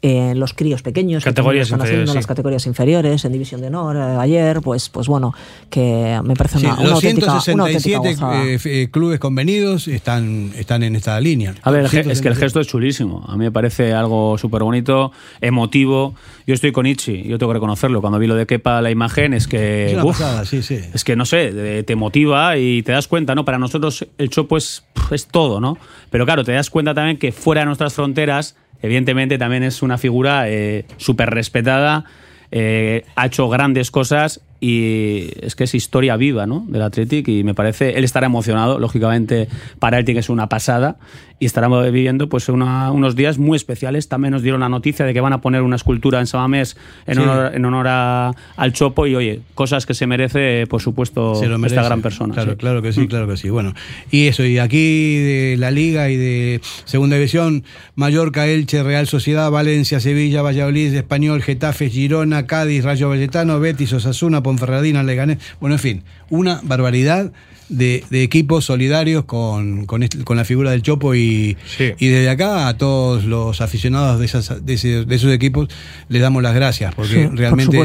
en 0.01 0.39
los 0.39 0.53
críos 0.53 0.81
pequeños, 0.81 1.25
que 1.25 1.29
Categorías 1.29 1.69
lo 1.69 1.75
están 1.75 1.85
haciendo 1.87 2.13
las 2.13 2.23
sí. 2.23 2.27
categorías 2.29 2.65
inferiores, 2.67 3.25
en 3.25 3.33
División 3.33 3.59
de 3.59 3.67
Honor, 3.67 3.97
eh, 3.97 3.99
ayer, 4.21 4.61
pues, 4.61 4.87
pues 4.87 5.07
bueno, 5.07 5.33
que 5.69 6.21
me 6.23 6.35
parece 6.35 6.59
Sí, 6.59 6.65
una, 6.67 6.81
los 6.81 6.93
auténtica, 6.93 7.27
una 7.53 7.63
auténtica 7.65 8.01
167 8.01 8.09
gozada. 8.13 8.45
eh, 8.45 8.59
eh, 8.63 8.87
clubes 8.91 9.19
convenidos 9.19 9.89
están, 9.89 10.53
están 10.55 10.83
en 10.83 10.95
esta 10.95 11.19
línea. 11.19 11.53
A 11.63 11.71
ver, 11.71 11.81
el 11.81 11.87
ge- 11.89 12.03
167. 12.03 12.13
es 12.13 12.21
que 12.21 12.27
el 12.29 12.35
gesto 12.35 12.61
es 12.61 12.67
chulísimo. 12.67 13.25
A 13.27 13.33
mí 13.33 13.43
me 13.43 13.51
parece 13.51 13.93
algo 13.93 14.37
súper 14.37 14.63
bonito, 14.63 15.11
emotivo. 15.41 16.15
Yo 16.47 16.53
estoy 16.53 16.71
con 16.71 16.85
Ichi, 16.85 17.23
yo 17.23 17.37
tengo 17.37 17.51
que 17.51 17.55
reconocerlo. 17.55 17.99
Cuando 17.99 18.19
vi 18.19 18.27
lo 18.27 18.35
de 18.35 18.45
Kepa, 18.45 18.81
la 18.81 18.91
imagen, 18.91 19.33
es 19.33 19.47
que. 19.49 19.87
Es 19.87 19.93
una 19.95 20.05
uf, 20.05 20.17
pasada, 20.17 20.45
sí, 20.45 20.61
sí. 20.63 20.79
Es 20.93 21.03
que 21.03 21.17
no 21.17 21.25
sé, 21.25 21.83
te 21.83 21.95
motiva 21.97 22.57
y 22.57 22.83
te 22.83 22.93
das 22.93 23.09
cuenta, 23.09 23.35
¿no? 23.35 23.43
Para 23.43 23.57
nosotros 23.59 24.07
el 24.17 24.29
Chopo 24.29 24.55
es, 24.55 24.83
es 25.11 25.27
todo, 25.27 25.59
¿no? 25.59 25.77
Pero 26.09 26.25
claro, 26.25 26.45
te 26.45 26.53
das 26.53 26.69
cuenta 26.69 26.93
también 26.93 27.17
que 27.17 27.33
fuera 27.33 27.61
de 27.61 27.65
nuestras 27.65 27.93
fronteras, 27.93 28.55
evidentemente 28.81 29.37
también 29.37 29.63
es 29.63 29.81
una 29.81 29.97
figura 29.97 30.49
eh, 30.49 30.85
súper 30.97 31.29
respetada, 31.29 32.05
eh, 32.51 33.05
ha 33.15 33.25
hecho 33.27 33.49
grandes 33.49 33.91
cosas 33.91 34.41
y 34.61 35.29
es 35.41 35.55
que 35.55 35.63
es 35.63 35.73
historia 35.75 36.17
viva, 36.17 36.45
¿no? 36.45 36.65
Del 36.67 36.81
Athletic 36.81 37.27
y 37.29 37.43
me 37.43 37.53
parece, 37.53 37.97
él 37.97 38.03
estará 38.03 38.25
emocionado, 38.27 38.77
lógicamente 38.79 39.47
para 39.79 39.97
él 39.97 40.05
tiene 40.05 40.19
que 40.19 40.23
ser 40.23 40.31
una 40.33 40.49
pasada 40.49 40.97
y 41.41 41.45
estará 41.45 41.69
viviendo 41.89 42.27
pues 42.27 42.49
una- 42.49 42.91
unos 42.91 43.15
días 43.15 43.37
muy 43.37 43.55
especiales. 43.55 44.09
También 44.09 44.33
nos 44.33 44.41
dieron 44.43 44.59
la 44.59 44.67
noticia 44.67 45.05
de 45.05 45.13
que 45.13 45.21
van 45.21 45.31
a 45.31 45.39
poner 45.39 45.61
una 45.61 45.77
escultura 45.77 46.19
en 46.19 46.27
Samamés 46.27 46.75
en 47.07 47.15
Sí. 47.15 47.21
honor, 47.21 47.55
en 47.55 47.63
honor 47.63 47.87
a- 47.87 48.33
al 48.57 48.73
Chopo 48.73 49.07
y 49.07 49.15
oye, 49.15 49.39
cosas 49.55 49.85
que 49.85 49.93
se 49.93 50.05
merece, 50.05 50.67
por 50.67 50.81
supuesto, 50.81 51.35
Se 51.35 51.47
lo 51.47 51.57
merece. 51.57 51.77
esta 51.77 51.85
gran 51.87 52.01
persona. 52.01 52.33
Claro, 52.33 52.51
sí. 52.51 52.55
Mm. 52.55 52.59
claro 52.59 52.81
que 52.81 52.91
sí, 52.91 53.07
claro 53.07 53.27
que 53.29 53.37
sí. 53.37 53.49
Bueno, 53.49 53.73
y 54.11 54.27
eso, 54.27 54.43
y 54.43 54.57
aquí 54.59 55.15
de 55.19 55.55
la 55.57 55.71
Liga 55.71 56.09
y 56.09 56.17
de 56.17 56.59
Segunda 56.83 57.15
División, 57.15 57.63
Mallorca, 57.95 58.45
Elche, 58.47 58.83
Real 58.83 59.07
Sociedad, 59.07 59.49
Valencia, 59.49 60.01
Sevilla, 60.01 60.41
Valladolid, 60.41 60.93
Español, 60.93 61.41
Getafe, 61.41 61.89
Girona, 61.89 62.45
Cádiz, 62.47 62.83
Rayo 62.83 63.07
Vallecano, 63.07 63.61
Betis, 63.61 63.93
Osasuna, 63.93 64.43
Ponferradina, 64.49 65.03
Leganés. 65.03 65.37
Bueno, 65.59 65.75
en 65.75 65.79
fin, 65.79 66.03
una 66.29 66.59
barbaridad 66.63 67.31
de, 67.69 68.03
de 68.09 68.23
equipos 68.23 68.65
solidarios 68.65 69.25
con, 69.25 69.85
con, 69.85 70.01
este- 70.01 70.23
con 70.23 70.37
la 70.37 70.43
figura 70.43 70.71
del 70.71 70.81
Chopo 70.81 71.13
y, 71.13 71.55
Sí. 71.77 71.93
y 71.99 72.07
desde 72.07 72.27
acá 72.31 72.67
a 72.67 72.77
todos 72.77 73.25
los 73.25 73.61
aficionados 73.61 74.19
de, 74.19 74.25
esas, 74.25 74.65
de, 74.65 74.73
ese- 74.73 75.05
de 75.05 75.15
esos 75.15 75.31
equipos 75.31 75.67
les 76.07 76.19
damos 76.21 76.41
las 76.41 76.55
gracias 76.55 76.95
porque 76.95 77.13
Sí, 77.13 77.35
realmente 77.35 77.79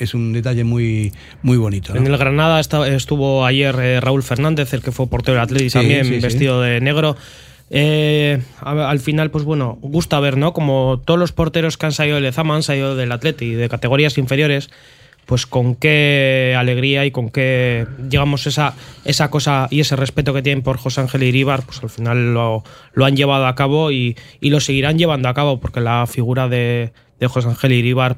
es 0.00 0.14
un 0.14 0.32
detalle 0.32 0.64
muy, 0.64 1.12
muy 1.42 1.56
bonito. 1.56 1.94
¿no? 1.94 2.00
En 2.00 2.06
el 2.08 2.16
Granada 2.18 2.58
esta- 2.58 2.88
estuvo 2.88 3.46
ayer 3.46 3.76
eh, 3.80 4.00
Raúl 4.00 4.24
Fernández, 4.24 4.72
el 4.74 4.82
que 4.82 4.90
fue 4.90 5.06
portero 5.06 5.34
del 5.36 5.44
Atleti 5.44 5.70
Sí, 5.70 5.78
también, 5.78 6.04
sí, 6.04 6.14
sí. 6.14 6.20
vestido 6.20 6.60
de 6.60 6.80
negro. 6.80 7.16
Eh, 7.70 8.40
al 8.62 8.98
final, 8.98 9.30
pues 9.30 9.44
bueno, 9.44 9.78
gusta 9.82 10.18
ver, 10.20 10.36
¿no? 10.36 10.52
Como 10.52 11.00
todos 11.04 11.20
los 11.20 11.32
porteros 11.32 11.76
que 11.76 11.86
han 11.86 11.92
salido 11.92 12.16
del 12.16 12.24
Lezama 12.24 12.56
han 12.56 12.62
salido 12.62 12.96
del 12.96 13.12
Atleti, 13.12 13.50
de 13.52 13.68
categorías 13.68 14.16
inferiores, 14.18 14.70
pues 15.28 15.44
con 15.44 15.74
qué 15.74 16.56
alegría 16.56 17.04
y 17.04 17.10
con 17.10 17.28
qué, 17.28 17.86
digamos, 17.98 18.46
esa, 18.46 18.72
esa 19.04 19.28
cosa 19.28 19.68
y 19.70 19.80
ese 19.80 19.94
respeto 19.94 20.32
que 20.32 20.40
tienen 20.40 20.62
por 20.62 20.78
José 20.78 21.02
Ángel 21.02 21.22
Iríbar, 21.22 21.64
pues 21.66 21.82
al 21.82 21.90
final 21.90 22.32
lo, 22.32 22.64
lo 22.94 23.04
han 23.04 23.14
llevado 23.14 23.46
a 23.46 23.54
cabo 23.54 23.92
y, 23.92 24.16
y 24.40 24.48
lo 24.48 24.58
seguirán 24.60 24.96
llevando 24.96 25.28
a 25.28 25.34
cabo, 25.34 25.60
porque 25.60 25.80
la 25.80 26.06
figura 26.06 26.48
de, 26.48 26.94
de 27.20 27.26
José 27.26 27.48
Ángel 27.48 27.72
Iríbar 27.72 28.16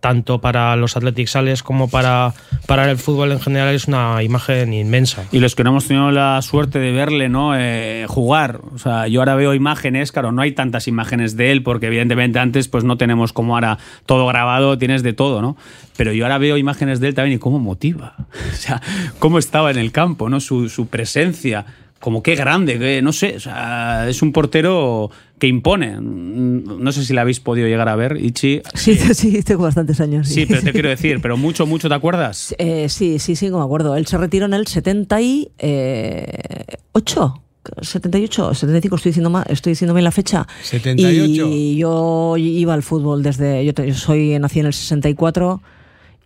tanto 0.00 0.40
para 0.40 0.76
los 0.76 0.96
Athletic 0.96 1.26
Sales 1.26 1.62
como 1.62 1.88
para, 1.88 2.32
para 2.66 2.90
el 2.90 2.98
fútbol 2.98 3.32
en 3.32 3.40
general 3.40 3.74
es 3.74 3.88
una 3.88 4.22
imagen 4.22 4.72
inmensa. 4.72 5.24
Y 5.32 5.40
los 5.40 5.56
que 5.56 5.64
no 5.64 5.70
hemos 5.70 5.86
tenido 5.86 6.10
la 6.10 6.40
suerte 6.42 6.78
de 6.78 6.92
verle, 6.92 7.28
¿no? 7.28 7.58
Eh, 7.58 8.06
jugar. 8.08 8.60
O 8.74 8.78
sea, 8.78 9.08
yo 9.08 9.20
ahora 9.20 9.34
veo 9.34 9.54
imágenes, 9.54 10.12
claro, 10.12 10.30
no 10.30 10.42
hay 10.42 10.52
tantas 10.52 10.86
imágenes 10.86 11.36
de 11.36 11.50
él, 11.50 11.62
porque 11.62 11.86
evidentemente 11.86 12.38
antes 12.38 12.68
pues 12.68 12.84
no 12.84 12.96
tenemos 12.96 13.32
como 13.32 13.54
ahora 13.54 13.78
todo 14.06 14.26
grabado, 14.26 14.78
tienes 14.78 15.02
de 15.02 15.12
todo, 15.12 15.42
¿no? 15.42 15.56
Pero 15.96 16.12
yo 16.12 16.24
ahora 16.24 16.38
veo 16.38 16.56
imágenes 16.56 17.00
de 17.00 17.08
él 17.08 17.14
también 17.14 17.36
y 17.36 17.38
cómo 17.38 17.58
motiva. 17.58 18.14
O 18.48 18.60
sea, 18.60 18.82
cómo 19.18 19.38
estaba 19.38 19.70
en 19.70 19.78
el 19.78 19.92
campo, 19.92 20.28
¿no? 20.28 20.40
Su, 20.40 20.68
su 20.68 20.88
presencia. 20.88 21.64
Como 22.00 22.22
qué 22.22 22.36
grande, 22.36 22.78
que, 22.78 23.02
no 23.02 23.12
sé, 23.12 23.34
o 23.36 23.40
sea, 23.40 24.08
es 24.08 24.22
un 24.22 24.32
portero 24.32 25.10
que 25.38 25.48
impone. 25.48 25.96
No 26.00 26.92
sé 26.92 27.04
si 27.04 27.12
la 27.12 27.22
habéis 27.22 27.40
podido 27.40 27.66
llegar 27.66 27.88
a 27.88 27.96
ver, 27.96 28.16
Ichi. 28.20 28.62
Sí, 28.74 28.94
sí, 29.14 29.42
tengo 29.42 29.64
bastantes 29.64 30.00
años. 30.00 30.28
Sí, 30.28 30.46
pero 30.46 30.62
te 30.62 30.72
quiero 30.72 30.88
decir, 30.88 31.20
pero 31.20 31.36
mucho, 31.36 31.66
mucho, 31.66 31.88
¿te 31.88 31.94
acuerdas? 31.94 32.54
Eh, 32.68 32.88
sí, 32.88 33.18
sí, 33.18 33.36
sí, 33.36 33.50
me 33.50 33.60
acuerdo. 33.60 33.96
Él 33.96 34.06
se 34.06 34.18
retiró 34.18 34.46
en 34.46 34.54
el 34.54 34.66
78. 34.66 37.42
78, 37.82 38.54
75, 38.54 38.96
estoy 38.96 39.10
diciendo, 39.10 39.30
mal, 39.30 39.44
estoy 39.48 39.72
diciendo 39.72 39.94
bien 39.94 40.04
la 40.04 40.10
fecha. 40.10 40.46
78. 40.62 41.48
Y 41.50 41.76
yo 41.76 42.36
iba 42.36 42.74
al 42.74 42.82
fútbol 42.82 43.22
desde. 43.22 43.64
Yo, 43.64 43.72
soy, 43.94 44.38
nací 44.38 44.60
en 44.60 44.66
el 44.66 44.72
64 44.72 45.62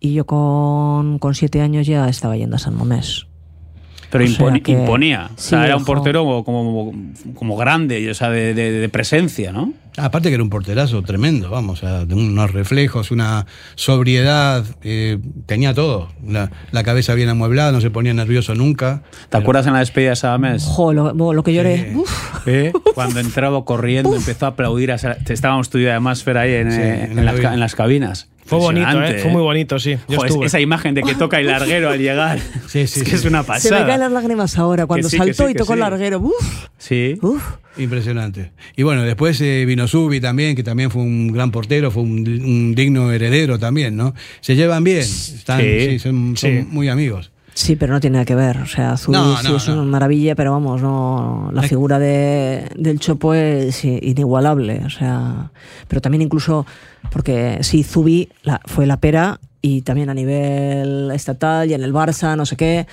y 0.00 0.14
yo 0.14 0.26
con, 0.26 1.18
con 1.18 1.34
siete 1.34 1.60
años 1.60 1.86
ya 1.86 2.08
estaba 2.08 2.36
yendo 2.36 2.56
a 2.56 2.58
San 2.58 2.76
Mamés. 2.76 3.26
Pero 4.12 4.24
O 4.24 4.28
sea 4.28 4.60
que- 4.60 4.72
imponía. 4.72 5.30
O 5.34 5.40
sea, 5.40 5.60
Sí, 5.60 5.64
era 5.64 5.76
un 5.76 5.84
portero 5.84 6.22
como, 6.24 6.44
como, 6.44 6.92
como 7.34 7.56
grande, 7.56 8.08
o 8.10 8.14
sea, 8.14 8.28
de, 8.30 8.52
de- 8.54 8.70
de 8.70 8.88
presencia, 8.90 9.50
¿no? 9.52 9.72
Aparte 9.98 10.28
que 10.30 10.34
era 10.36 10.42
un 10.42 10.48
porterazo 10.48 11.02
tremendo, 11.02 11.50
vamos, 11.50 11.82
o 11.82 11.86
sea, 11.86 12.04
de 12.06 12.14
unos 12.14 12.50
reflejos, 12.50 13.10
una 13.10 13.44
sobriedad, 13.74 14.64
eh, 14.82 15.18
tenía 15.46 15.74
todo. 15.74 16.08
La, 16.26 16.50
la 16.70 16.82
cabeza 16.82 17.14
bien 17.14 17.28
amueblada, 17.28 17.72
no 17.72 17.80
se 17.82 17.90
ponía 17.90 18.14
nervioso 18.14 18.54
nunca. 18.54 19.02
¿Te 19.28 19.36
acuerdas 19.36 19.66
en 19.66 19.74
la 19.74 19.80
despedida 19.80 20.10
de 20.10 20.16
Sadames? 20.16 20.64
Jo, 20.64 20.92
lo, 20.94 21.12
lo 21.34 21.42
que 21.42 21.52
lloré. 21.52 21.92
Uf. 21.94 22.10
¿Eh? 22.46 22.72
Cuando 22.94 23.20
entraba 23.20 23.64
corriendo, 23.66 24.16
empezó 24.16 24.46
a 24.46 24.50
aplaudir. 24.50 24.92
A 24.92 24.94
Estábamos 24.94 25.68
tú 25.68 25.76
y 25.78 25.86
además 25.86 26.22
Fer 26.24 26.38
ahí 26.38 26.54
en, 26.54 26.72
Sí, 26.72 26.80
eh, 26.80 27.04
en 27.10 27.18
en 27.18 27.24
la 27.26 27.32
cabina. 27.32 27.54
en 27.54 27.60
las 27.60 27.74
cabinas. 27.74 28.28
Fue 28.58 28.58
bonito, 28.72 29.02
¿eh? 29.02 29.18
Fue 29.20 29.30
muy 29.30 29.42
bonito, 29.42 29.78
sí. 29.78 29.96
Yo 30.08 30.16
Joder, 30.16 30.30
estuve. 30.30 30.46
esa 30.46 30.60
imagen 30.60 30.94
de 30.94 31.02
que 31.02 31.14
toca 31.14 31.40
el 31.40 31.46
larguero 31.46 31.90
al 31.90 31.98
llegar. 31.98 32.38
Sí, 32.68 32.86
sí, 32.86 33.00
es 33.00 33.04
que 33.04 33.10
sí. 33.10 33.16
es 33.16 33.24
una 33.24 33.42
Se 33.42 33.46
pasada. 33.48 33.80
me 33.80 33.86
caen 33.86 34.00
las 34.00 34.12
lágrimas 34.12 34.56
ahora 34.58 34.86
cuando 34.86 35.08
sí, 35.10 35.16
saltó 35.18 35.46
sí, 35.46 35.52
y 35.52 35.54
tocó 35.54 35.74
el 35.74 35.80
larguero. 35.80 36.20
Uf, 36.20 36.66
Sí. 36.78 37.18
uf. 37.20 37.42
Impresionante. 37.78 38.52
Y 38.76 38.82
bueno, 38.82 39.02
después 39.02 39.40
eh, 39.40 39.64
vino 39.66 39.88
Subi 39.88 40.20
también, 40.20 40.54
que 40.54 40.62
también 40.62 40.90
fue 40.90 41.02
un 41.02 41.32
gran 41.32 41.50
portero, 41.50 41.90
fue 41.90 42.02
un, 42.02 42.18
un 42.44 42.74
digno 42.74 43.10
heredero 43.12 43.58
también, 43.58 43.96
¿no? 43.96 44.14
Se 44.40 44.54
llevan 44.56 44.84
bien, 44.84 44.98
están, 45.00 45.60
Sí, 45.60 45.86
sí, 45.90 45.98
son, 45.98 46.36
son 46.36 46.50
sí. 46.50 46.66
muy 46.70 46.88
amigos. 46.88 47.31
Sí, 47.54 47.76
pero 47.76 47.92
no 47.92 48.00
tiene 48.00 48.14
nada 48.14 48.24
que 48.24 48.34
ver. 48.34 48.58
O 48.58 48.66
sea, 48.66 48.96
Zubi 48.96 49.16
No, 49.16 49.36
sí 49.36 49.48
no, 49.48 49.56
es 49.56 49.68
no. 49.68 49.74
una 49.74 49.82
maravilla, 49.84 50.34
pero 50.34 50.52
vamos, 50.52 50.80
no 50.80 51.50
la 51.52 51.62
figura 51.62 51.98
de, 51.98 52.66
del 52.76 52.98
Chopo 52.98 53.34
es 53.34 53.84
inigualable. 53.84 54.82
O 54.86 54.90
sea, 54.90 55.50
pero 55.86 56.00
también 56.00 56.22
incluso 56.22 56.64
porque 57.10 57.58
sí, 57.60 57.82
Zubi 57.82 58.30
la- 58.42 58.60
fue 58.64 58.86
la 58.86 58.96
pera 58.98 59.38
y 59.60 59.82
también 59.82 60.08
a 60.10 60.14
nivel 60.14 61.10
estatal 61.12 61.70
y 61.70 61.74
en 61.74 61.82
el 61.82 61.92
Barça, 61.92 62.36
no 62.36 62.46
sé 62.46 62.56
qué. 62.56 62.86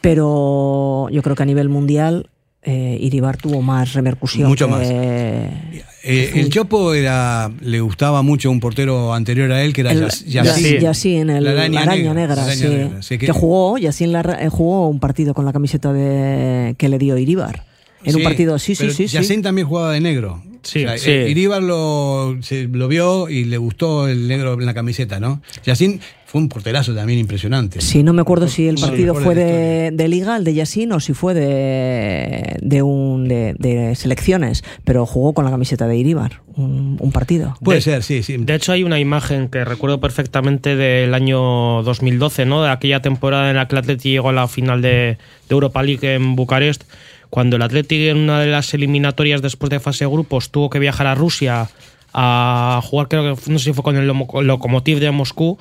Pero 0.00 1.08
yo 1.10 1.22
creo 1.22 1.36
que 1.36 1.42
a 1.44 1.46
nivel 1.46 1.68
mundial 1.68 2.28
eh, 2.62 2.98
Iribar 3.00 3.36
tuvo 3.36 3.62
más 3.62 3.92
repercusión. 3.92 4.48
Mucho 4.48 4.66
que- 4.66 4.72
más. 4.72 5.84
Eh, 6.06 6.32
el 6.34 6.50
Chopo 6.50 6.92
era, 6.92 7.50
le 7.62 7.80
gustaba 7.80 8.20
mucho 8.22 8.50
un 8.50 8.60
portero 8.60 9.14
anterior 9.14 9.50
a 9.52 9.62
él, 9.62 9.72
que 9.72 9.80
era 9.80 9.92
El- 9.92 10.02
el 10.02 11.44
La 11.44 11.50
araña, 11.52 11.80
araña 11.82 12.14
negra, 12.14 12.44
sí. 12.52 12.66
sí, 13.00 13.18
que... 13.18 13.26
que- 13.26 13.32
jugó, 13.32 13.78
Yacine 13.78 14.12
la 14.12 14.22
ra- 14.22 14.42
eh, 14.42 14.48
jugó 14.50 14.88
un 14.88 15.00
partido 15.00 15.32
con 15.34 15.44
la 15.46 15.52
camiseta 15.52 15.92
de 15.92 16.74
que 16.76 16.88
le 16.88 16.98
dio 16.98 17.16
Iribar. 17.16 17.64
En 18.04 18.14
un 18.16 18.20
Sí, 18.20 18.24
partido, 18.24 18.58
sí, 18.58 18.74
sí, 18.74 18.90
sí, 18.90 19.08
sí. 19.08 19.14
Yacine 19.16 19.42
también 19.42 19.66
jugaba 19.66 19.92
de 19.92 20.00
negro. 20.00 20.42
Sí, 20.62 20.84
sí. 20.98 21.10
eh, 21.10 21.26
Iríbar 21.30 21.62
lo, 21.62 22.36
se- 22.42 22.68
lo 22.68 22.88
vio 22.88 23.28
y 23.30 23.44
le 23.44 23.56
gustó 23.58 24.06
el 24.08 24.28
negro 24.28 24.54
en 24.54 24.64
la 24.66 24.72
camiseta, 24.74 25.20
¿no? 25.20 25.40
Yacine 25.64 26.00
fue 26.34 26.40
un 26.40 26.48
porterazo 26.48 26.92
también 26.96 27.20
impresionante. 27.20 27.80
Sí, 27.80 28.02
no 28.02 28.12
me 28.12 28.20
acuerdo 28.22 28.48
si 28.48 28.66
el 28.66 28.74
partido 28.74 29.14
fue 29.14 29.36
de 29.36 29.92
de, 29.92 30.08
liga, 30.08 30.36
el 30.36 30.42
de 30.42 30.52
Yacine, 30.52 30.92
o 30.96 30.98
si 30.98 31.14
fue 31.14 31.32
de, 31.32 32.56
de 32.60 32.82
un 32.82 33.28
de, 33.28 33.54
de 33.56 33.94
selecciones, 33.94 34.64
pero 34.82 35.06
jugó 35.06 35.32
con 35.32 35.44
la 35.44 35.52
camiseta 35.52 35.86
de 35.86 35.96
Iribar, 35.96 36.40
un, 36.56 36.96
un 36.98 37.12
partido. 37.12 37.54
Puede 37.62 37.78
De- 37.78 37.82
ser, 37.82 38.02
sí, 38.02 38.24
sí. 38.24 38.36
De 38.36 38.52
hecho, 38.56 38.72
hay 38.72 38.82
una 38.82 38.98
imagen 38.98 39.46
que 39.48 39.64
recuerdo 39.64 40.00
perfectamente 40.00 40.74
del 40.74 41.14
año 41.14 41.84
2012, 41.84 42.46
¿no? 42.46 42.64
De 42.64 42.70
aquella 42.70 43.00
temporada 43.00 43.50
en 43.50 43.54
la 43.54 43.68
que 43.68 43.76
el 43.76 43.78
Atleti 43.78 44.10
llegó 44.10 44.30
a 44.30 44.32
la 44.32 44.48
final 44.48 44.82
de, 44.82 44.88
de 44.88 45.18
Europa 45.50 45.84
League 45.84 46.14
en 46.16 46.34
Bucarest, 46.34 46.82
cuando 47.30 47.54
el 47.54 47.62
Atleti 47.62 48.08
en 48.08 48.16
una 48.16 48.40
de 48.40 48.48
las 48.48 48.74
eliminatorias 48.74 49.40
después 49.40 49.70
de 49.70 49.78
fase 49.78 50.04
de 50.04 50.10
grupos 50.10 50.50
tuvo 50.50 50.68
que 50.68 50.80
viajar 50.80 51.06
a 51.06 51.14
Rusia 51.14 51.68
a 52.12 52.80
jugar, 52.82 53.06
creo 53.06 53.36
que 53.36 53.50
no 53.52 53.58
sé 53.60 53.66
si 53.66 53.72
fue 53.72 53.84
con 53.84 53.94
el 53.96 54.06
Lokomotiv 54.08 54.98
de 54.98 55.12
Moscú, 55.12 55.58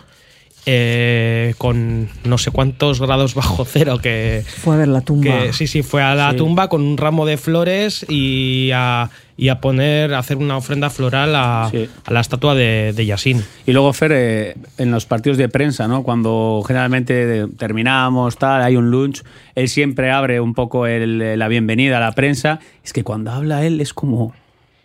eh, 0.66 1.54
con 1.58 2.08
no 2.24 2.38
sé 2.38 2.52
cuántos 2.52 3.02
grados 3.02 3.36
bajo 3.36 3.66
cero 3.66 4.00
que, 4.02 4.44
Fue 4.46 4.76
a 4.76 4.78
ver 4.80 4.88
la 4.88 5.02
tumba. 5.02 5.44
que 5.44 5.54
sí, 5.54 5.68
sí, 5.68 5.84
fue 5.84 6.02
a 6.02 6.16
la 6.16 6.32
Sí. 6.32 6.38
tumba 6.38 6.70
con 6.70 6.82
un 6.82 6.98
ramo 6.98 7.26
de 7.26 7.38
flores 7.38 8.06
y 8.10 8.72
a, 8.74 9.10
y 9.36 9.50
a 9.50 9.60
poner, 9.60 10.14
a 10.14 10.20
hacer 10.20 10.38
una 10.38 10.56
ofrenda 10.58 10.90
floral 10.90 11.36
a, 11.36 11.68
Sí. 11.72 11.90
a 12.06 12.14
la 12.14 12.22
estatua 12.22 12.56
de, 12.56 12.94
de 12.96 13.06
Yasin. 13.06 13.44
Y 13.66 13.74
luego, 13.74 13.92
Fer, 13.94 14.12
eh, 14.16 14.56
en 14.78 14.92
los 14.92 15.06
partidos 15.06 15.38
de 15.38 15.50
prensa, 15.50 15.88
¿no? 15.88 16.04
Cuando 16.04 16.64
generalmente 16.66 17.46
terminamos, 17.58 18.38
tal, 18.38 18.62
hay 18.62 18.76
un 18.78 18.90
lunch, 18.90 19.24
él 19.56 19.68
siempre 19.68 20.12
abre 20.12 20.40
un 20.40 20.54
poco 20.54 20.88
el- 20.88 21.38
la 21.38 21.48
bienvenida 21.50 21.98
a 21.98 22.00
la 22.00 22.14
prensa. 22.14 22.60
Es 22.86 22.94
que 22.94 23.04
cuando 23.04 23.32
habla 23.32 23.66
él 23.66 23.82
es 23.82 23.94
como 23.94 24.34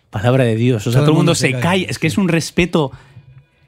palabra 0.09 0.43
de 0.43 0.55
Dios. 0.55 0.85
O 0.87 0.91
sea, 0.91 1.01
todo, 1.01 1.11
el 1.11 1.17
mundo, 1.17 1.35
se, 1.35 1.51
calla. 1.51 1.61
calla. 1.61 1.85
Es 1.87 1.99
que 1.99 2.07
es 2.07 2.17
un 2.17 2.27
respeto. 2.27 2.91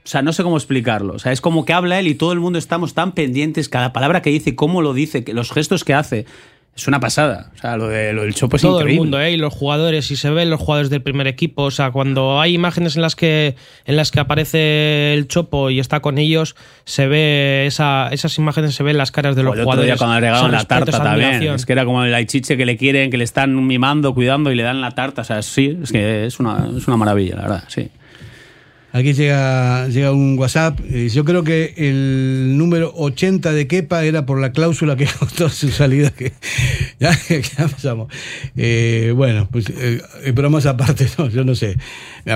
O 0.04 0.08
sea, 0.08 0.22
no 0.22 0.34
sé 0.34 0.44
cómo 0.44 0.58
explicarlo. 0.58 1.14
O 1.14 1.20
sea, 1.20 1.32
es 1.32 1.42
como 1.42 1.64
que 1.66 1.74
habla 1.74 2.00
él 2.00 2.08
y 2.08 2.16
todo 2.16 2.34
el 2.34 2.40
mundo 2.40 2.58
estamos 2.58 2.94
tan 2.94 3.12
pendientes, 3.12 3.70
cada 3.70 3.94
palabra 3.94 4.22
que 4.22 4.30
dice, 4.32 4.56
cómo 4.56 4.82
lo 4.82 4.94
dice, 4.94 5.24
los 5.34 5.52
gestos 5.52 5.84
que 5.84 5.94
hace. 5.94 6.26
Es 6.74 6.88
una 6.88 7.02
pasada. 7.02 7.52
O 7.54 7.58
sea, 7.58 7.76
lo, 7.76 7.90
de, 7.90 8.14
lo 8.14 8.22
del 8.24 8.34
Chopo 8.34 8.56
es 8.56 8.62
Todo 8.62 8.80
increíble. 8.80 8.94
el 8.94 9.00
mundo, 9.00 9.20
¿eh? 9.20 9.34
Y 9.34 9.38
los 9.38 9.54
jugadores, 9.54 10.10
y 10.10 10.16
se 10.16 10.30
ven 10.30 10.50
los 10.50 10.60
jugadores 10.62 10.90
del 10.90 11.02
primer 11.02 11.28
equipo. 11.28 11.64
O 11.64 11.72
sea, 11.72 11.92
cuando 11.92 12.40
hay 12.40 12.54
imágenes 12.54 12.96
en 12.96 13.02
las 13.02 13.18
que, 13.18 13.58
en 13.86 13.98
las 13.98 14.10
que 14.10 14.22
aparece 14.22 15.14
el 15.14 15.28
Chopo 15.28 15.70
y 15.70 15.82
está 15.82 16.00
con 16.00 16.18
ellos, 16.18 16.56
se 16.86 17.08
ve 17.08 17.66
esa, 17.68 18.08
esas 18.14 18.38
imágenes 18.38 18.74
se 18.74 18.84
ven 18.84 18.92
en 18.92 19.00
las 19.00 19.12
caras 19.12 19.36
de 19.36 19.44
los 19.44 19.52
O 19.52 19.54
el 19.56 19.60
otro 19.60 19.66
jugadores. 19.66 19.88
día 19.88 19.98
cuando 19.98 20.38
Son 20.40 20.52
la 20.54 20.64
tarta 20.64 21.04
también. 21.04 21.44
Es 21.44 21.66
que 21.66 21.74
era 21.74 21.84
como 21.84 22.06
el 22.06 22.14
aichiche 22.16 22.56
que 22.56 22.66
le 22.66 22.78
quieren, 22.78 23.12
que 23.12 23.18
le 23.18 23.26
están 23.26 23.68
mimando, 23.68 24.14
cuidando 24.14 24.50
y 24.50 24.56
le 24.56 24.64
dan 24.64 24.80
la 24.80 24.92
tarta. 24.92 25.24
O 25.24 25.26
sea, 25.26 25.42
sí, 25.42 25.78
es 25.84 25.92
que 25.92 26.26
es 26.26 26.40
una, 26.40 26.70
es 26.76 26.88
una 26.88 26.96
maravilla, 26.96 27.36
la 27.36 27.42
verdad, 27.42 27.64
sí. 27.68 27.90
Aquí 28.94 29.14
llega, 29.14 29.88
llega 29.88 30.12
un 30.12 30.38
WhatsApp. 30.38 30.80
eh, 30.90 31.08
yo 31.10 31.24
creo 31.24 31.44
que 31.46 31.74
el 31.78 32.58
número 32.58 32.92
80 32.96 33.54
de 33.54 33.66
Kepa 33.66 34.04
era 34.04 34.26
por 34.26 34.40
la 34.42 34.52
cláusula 34.52 34.96
que 34.98 35.06
costó 35.20 35.48
su 35.50 35.70
salida. 35.70 36.10
Que, 36.10 36.34
ya, 37.00 37.12
ya 37.30 37.68
pasamos. 37.70 38.12
Eh, 38.58 39.14
bueno, 39.16 39.48
pues 39.52 39.66
eh, 39.70 40.02
bromas 40.34 40.66
aparte, 40.66 41.08
no, 41.18 41.30
yo 41.30 41.44
no 41.46 41.56
sé. 41.56 41.78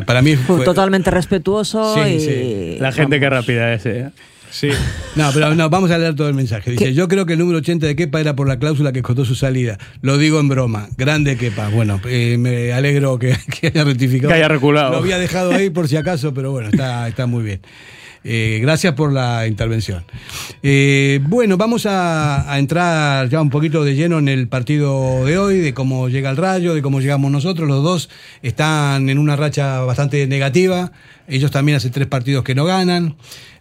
Para 0.06 0.22
mí 0.22 0.36
Fue 0.38 0.58
fue. 0.58 0.66
totalmente 0.66 1.12
respetuoso 1.12 1.94
Sí, 1.96 2.10
y 2.10 2.20
sí. 2.22 2.78
La 2.80 2.92
gente 2.92 3.20
que 3.20 3.30
rápida 3.30 3.74
es, 3.74 3.86
¿eh? 3.86 4.10
Sí. 4.56 4.70
No, 5.16 5.32
pero 5.34 5.56
no, 5.56 5.70
vamos 5.70 5.92
a 5.92 5.98
leer 5.98 6.14
todo 6.14 6.28
el 6.28 6.34
mensaje. 6.34 6.72
Dice, 6.72 6.94
yo 6.94 7.08
creo 7.08 7.26
que 7.26 7.34
el 7.34 7.40
número 7.40 7.60
80 7.60 7.88
de 7.88 7.96
Kepa 7.96 8.20
era 8.20 8.36
por 8.36 8.50
la 8.50 8.60
cláusula 8.60 8.92
que 8.92 9.02
costó 9.02 9.24
su 9.24 9.34
salida. 9.34 9.78
Lo 10.02 10.18
digo 10.18 10.42
en 10.42 10.50
broma. 10.50 10.90
Grande 10.98 11.38
Kepa. 11.38 11.70
Bueno, 11.70 12.02
eh, 12.06 12.36
me 12.38 12.74
alegro 12.74 13.18
que, 13.18 13.34
que 13.62 13.68
haya 13.68 13.86
rectificado. 13.86 14.28
Que 14.28 14.36
haya 14.36 14.50
reculado. 14.50 14.92
Lo 14.92 14.98
había 14.98 15.18
dejado 15.18 15.54
ahí 15.54 15.70
por 15.70 15.88
si 15.88 15.96
acaso, 15.96 16.34
pero 16.34 16.52
bueno, 16.52 16.68
está, 16.68 17.08
está 17.08 17.28
muy 17.28 17.46
bien. 17.46 17.62
Eh, 18.26 18.60
gracias 18.62 18.94
por 18.94 19.14
la 19.14 19.48
intervención. 19.48 20.04
Eh, 20.62 21.22
bueno, 21.24 21.56
vamos 21.56 21.86
a, 21.86 22.52
a 22.52 22.60
entrar 22.60 23.30
ya 23.30 23.40
un 23.40 23.50
poquito 23.50 23.86
de 23.86 23.96
lleno 23.96 24.20
en 24.20 24.28
el 24.28 24.50
partido 24.50 25.24
de 25.24 25.38
hoy, 25.38 25.60
de 25.60 25.74
cómo 25.74 26.10
llega 26.10 26.30
el 26.30 26.36
rayo, 26.36 26.74
de 26.74 26.82
cómo 26.82 27.00
llegamos 27.00 27.32
nosotros. 27.32 27.70
Los 27.70 27.84
dos 27.84 28.10
están 28.42 29.08
en 29.10 29.18
una 29.18 29.38
racha 29.38 29.80
bastante 29.82 30.28
negativa. 30.28 30.92
Ellos 31.28 31.52
también 31.52 31.78
hace 31.78 31.90
tres 31.90 32.08
partidos 32.08 32.44
que 32.44 32.54
no 32.54 32.66
ganan. 32.66 33.16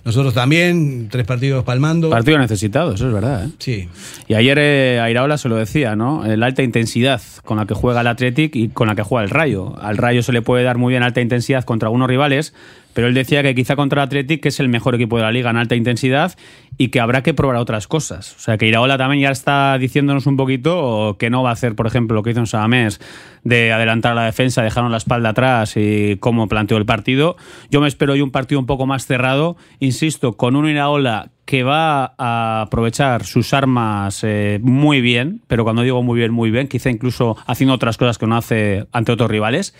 Nosotros 0.05 0.35
también, 0.35 1.09
tres 1.11 1.27
partidos 1.27 1.65
palmando. 1.65 2.11
Partido 2.11 2.39
necesitado, 2.39 2.93
eso 2.93 3.07
es 3.07 3.13
verdad, 3.13 3.47
¿eh? 3.47 3.51
Sí. 3.59 3.89
Y 4.29 4.35
ayer 4.35 4.59
eh, 4.61 5.01
Airaola 5.01 5.39
se 5.39 5.49
lo 5.49 5.57
decía, 5.57 5.97
¿no? 5.97 6.23
La 6.27 6.47
alta 6.47 6.63
intensidad 6.63 7.23
con 7.45 7.57
la 7.57 7.65
que 7.67 7.75
juega 7.75 8.03
el 8.03 8.07
Athletic 8.07 8.55
y 8.55 8.69
con 8.69 8.87
la 8.87 8.95
que 8.95 9.03
juega 9.03 9.25
el 9.25 9.31
Rayo. 9.31 9.75
Al 9.81 9.97
Rayo 9.97 10.23
se 10.23 10.33
le 10.33 10.43
puede 10.43 10.63
dar 10.63 10.77
muy 10.77 10.93
bien 10.93 11.03
alta 11.03 11.23
intensidad 11.23 11.65
contra 11.65 11.87
algunos 11.87 12.09
rivales, 12.09 12.53
pero 12.95 13.09
él 13.09 13.15
decía 13.15 13.43
que 13.43 13.55
quizá 13.55 13.77
contra 13.77 14.03
el 14.03 14.07
Athletic, 14.07 14.47
es 14.47 14.61
el 14.61 14.69
mejor 14.69 14.95
equipo 14.95 15.17
de 15.17 15.25
la 15.25 15.33
liga 15.33 15.51
en 15.51 15.57
alta 15.57 15.75
intensidad, 15.75 16.33
y 16.79 16.89
que 16.89 17.01
habrá 17.01 17.23
que 17.23 17.35
probar 17.35 17.57
otras 17.57 17.87
cosas. 17.87 18.35
O 18.37 18.39
sea, 18.41 18.57
que 18.57 18.67
Iraola 18.67 18.97
también 18.97 19.23
ya 19.23 19.31
está 19.31 19.77
diciéndonos 19.79 20.27
un 20.27 20.37
poquito 20.37 21.17
que 21.19 21.31
no 21.31 21.43
va 21.43 21.51
a 21.51 21.53
hacer, 21.53 21.75
por 21.75 21.87
ejemplo, 21.87 22.15
lo 22.15 22.23
que 22.23 22.31
hizo 22.31 22.41
en 22.41 22.47
Samamés, 22.47 23.01
de 23.43 23.73
adelantar 23.73 24.15
la 24.15 24.25
defensa, 24.25 24.63
dejaron 24.63 24.91
la 24.91 24.97
espalda 24.97 25.31
atrás 25.31 25.75
y 25.77 26.17
cómo 26.19 26.49
planteó 26.49 26.77
el 26.77 26.87
partido. 26.87 27.37
Yo 27.71 27.81
me 27.81 27.89
espero 27.89 28.15
hoy 28.15 28.23
un 28.23 28.31
partido 28.31 28.59
un 28.59 28.67
poco 28.67 28.87
más 28.87 29.07
cerrado, 29.07 29.57
insisto, 29.81 30.35
con 30.35 30.57
un 30.57 30.69
Iraola 30.69 31.31
que 31.45 31.63
va 31.63 32.15
a 32.17 32.63
aprovechar 32.63 33.25
sus 33.25 33.53
armas 33.53 34.21
eh, 34.23 34.59
muy 34.63 35.01
bien, 35.01 35.43
pero 35.47 35.65
cuando 35.65 35.83
digo 35.83 36.03
muy 36.03 36.19
bien, 36.19 36.33
muy 36.33 36.51
bien, 36.51 36.69
quizá 36.69 36.91
incluso 36.91 37.37
haciendo 37.47 37.75
otras 37.75 37.99
cosas 37.99 38.19
que 38.19 38.27
no 38.27 38.37
hace 38.37 38.87
ante 38.93 39.13
otros 39.13 39.31
rivales, 39.31 39.75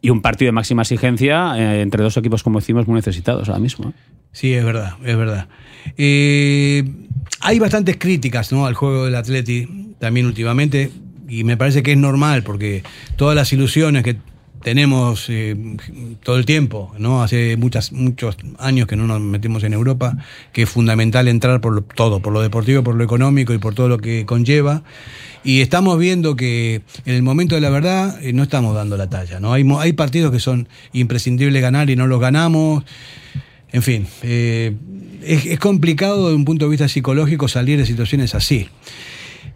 y 0.00 0.10
un 0.10 0.22
partido 0.22 0.48
de 0.48 0.52
máxima 0.52 0.82
exigencia 0.82 1.54
eh, 1.56 1.82
entre 1.82 2.02
dos 2.02 2.16
equipos, 2.16 2.42
como 2.42 2.60
decimos, 2.60 2.88
muy 2.88 2.96
necesitados 2.96 3.48
ahora 3.48 3.60
mismo. 3.60 3.90
¿eh? 3.90 3.92
Sí, 4.32 4.54
es 4.54 4.64
verdad, 4.64 4.94
es 5.04 5.16
verdad. 5.16 5.48
Hay 7.40 7.58
bastantes 7.58 7.96
críticas 7.98 8.50
¿no? 8.52 8.66
al 8.66 8.74
juego 8.74 9.04
del 9.04 9.14
Atleti 9.14 9.94
también 9.98 10.26
últimamente 10.26 10.90
y 11.28 11.44
me 11.44 11.56
parece 11.56 11.82
que 11.82 11.92
es 11.92 11.98
normal 11.98 12.42
porque 12.42 12.82
todas 13.16 13.36
las 13.36 13.52
ilusiones 13.52 14.02
que 14.02 14.16
tenemos 14.62 15.26
eh, 15.28 15.56
todo 16.22 16.36
el 16.36 16.46
tiempo, 16.46 16.92
¿no? 16.98 17.22
Hace 17.22 17.56
muchas, 17.56 17.92
muchos 17.92 18.36
años 18.58 18.86
que 18.86 18.96
no 18.96 19.06
nos 19.06 19.20
metemos 19.20 19.64
en 19.64 19.72
Europa, 19.72 20.16
que 20.52 20.62
es 20.62 20.68
fundamental 20.68 21.28
entrar 21.28 21.60
por 21.60 21.82
todo, 21.82 22.20
por 22.20 22.32
lo 22.32 22.40
deportivo, 22.40 22.82
por 22.82 22.94
lo 22.94 23.04
económico 23.04 23.52
y 23.52 23.58
por 23.58 23.74
todo 23.74 23.88
lo 23.88 23.98
que 23.98 24.24
conlleva. 24.26 24.82
Y 25.44 25.60
estamos 25.60 25.98
viendo 25.98 26.36
que 26.36 26.82
en 27.04 27.14
el 27.14 27.22
momento 27.22 27.54
de 27.54 27.60
la 27.60 27.70
verdad 27.70 28.22
eh, 28.22 28.32
no 28.32 28.44
estamos 28.44 28.74
dando 28.74 28.96
la 28.96 29.10
talla, 29.10 29.40
¿no? 29.40 29.52
Hay, 29.52 29.64
hay 29.78 29.92
partidos 29.92 30.30
que 30.32 30.40
son 30.40 30.68
imprescindibles 30.92 31.60
ganar 31.60 31.90
y 31.90 31.96
no 31.96 32.06
los 32.06 32.20
ganamos. 32.20 32.84
En 33.72 33.82
fin, 33.82 34.06
eh, 34.22 34.76
es 35.24 35.58
complicado 35.58 36.26
desde 36.26 36.36
un 36.36 36.44
punto 36.44 36.66
de 36.66 36.70
vista 36.70 36.88
psicológico 36.88 37.48
salir 37.48 37.78
de 37.78 37.86
situaciones 37.86 38.34
así. 38.34 38.68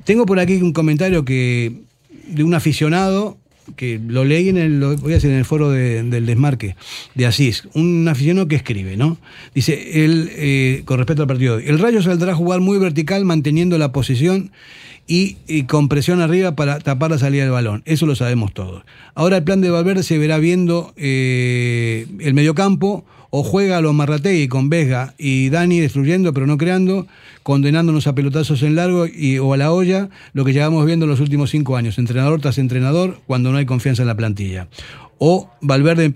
Tengo 0.05 0.27
por 0.27 0.39
aquí 0.39 0.55
un 0.63 0.73
comentario 0.73 1.25
que 1.25 1.83
de 2.29 2.43
un 2.43 2.55
aficionado 2.55 3.39
que 3.75 4.01
lo 4.07 4.25
leí 4.25 4.49
en 4.49 4.57
el, 4.59 4.79
voy 4.79 5.13
a 5.13 5.17
decir, 5.17 5.31
en 5.31 5.37
el 5.39 5.45
foro 5.45 5.71
de- 5.71 6.03
del 6.05 6.27
desmarque 6.27 6.77
de 7.15 7.27
Asís, 7.27 7.69
un 7.75 8.07
aficionado 8.09 8.47
que 8.49 8.57
escribe, 8.57 8.97
¿no? 8.97 9.19
Dice, 9.55 10.05
él, 10.05 10.31
eh, 10.35 10.83
con 10.85 10.99
respecto 10.99 11.23
al 11.23 11.29
partido 11.29 11.59
el 11.59 11.79
Rayo 11.79 12.01
saldrá 12.03 12.33
a 12.33 12.37
jugar 12.37 12.61
muy 12.61 12.79
vertical 12.79 13.25
manteniendo 13.25 13.79
la 13.79 13.91
posición 13.93 14.51
y, 15.09 15.37
y 15.47 15.65
con 15.65 15.89
presión 15.89 16.21
arriba 16.21 16.55
para 16.57 16.79
tapar 16.81 17.11
la 17.11 17.19
salida 17.19 17.43
del 17.45 17.53
balón. 17.53 17.83
Eso 17.87 18.07
lo 18.07 18.15
sabemos 18.17 18.53
todos. 18.53 18.83
Ahora 19.15 19.37
el 19.39 19.45
plan 19.45 19.61
de 19.61 19.71
Valverde 19.71 20.03
se 20.03 20.19
verá 20.19 20.39
viendo 20.39 20.93
eh, 20.97 22.07
el 22.21 22.35
mediocampo 22.35 23.05
o 23.31 23.43
juega 23.43 23.79
a 23.79 23.81
los 23.81 23.95
Marrategui 23.95 24.49
con 24.49 24.69
Vesga 24.71 25.15
y 25.19 25.49
Dani 25.51 25.81
destruyendo 25.81 26.33
pero 26.33 26.47
no 26.47 26.57
creando, 26.59 27.07
condenándonos 27.47 28.09
a 28.09 28.15
pelotazos 28.17 28.65
en 28.65 28.75
largo 28.75 29.07
y, 29.07 29.39
o 29.39 29.55
a 29.55 29.57
la 29.57 29.71
olla, 29.71 30.09
lo 30.33 30.45
que 30.45 30.53
llevamos 30.53 30.85
viendo 30.85 31.05
en 31.05 31.11
los 31.11 31.21
últimos 31.21 31.51
cinco 31.51 31.77
años, 31.77 31.97
entrenador 31.97 32.41
tras 32.41 32.59
entrenador, 32.59 33.21
cuando 33.29 33.53
no 33.53 33.59
hay 33.59 33.67
confianza 33.67 34.03
en 34.03 34.09
la 34.09 34.17
plantilla. 34.17 34.67
O 35.19 35.49
Valverde 35.61 36.13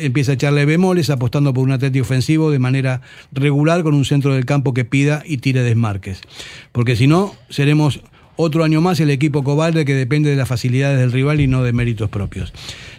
empieza 0.00 0.30
a 0.30 0.34
echarle 0.36 0.66
bemoles 0.66 1.10
apostando 1.10 1.52
por 1.52 1.64
un 1.64 1.72
atlético 1.72 2.04
ofensivo 2.04 2.52
de 2.52 2.60
manera 2.60 3.00
regular 3.32 3.82
con 3.82 3.92
un 3.92 4.04
centro 4.04 4.34
del 4.34 4.44
campo 4.44 4.72
que 4.72 4.84
pida 4.84 5.24
y 5.26 5.38
tire 5.38 5.64
desmarques. 5.64 6.20
Porque 6.70 6.94
si 6.94 7.08
no, 7.08 7.34
seremos 7.48 8.00
otro 8.40 8.62
año 8.62 8.80
más 8.80 9.00
el 9.00 9.10
equipo 9.10 9.42
cobarde 9.42 9.84
que 9.84 9.94
depende 9.94 10.30
de 10.30 10.36
las 10.36 10.46
facilidades 10.46 11.00
del 11.00 11.10
rival 11.10 11.40
y 11.40 11.48
no 11.48 11.64
de 11.64 11.72
méritos 11.72 12.08
propios. 12.08 12.52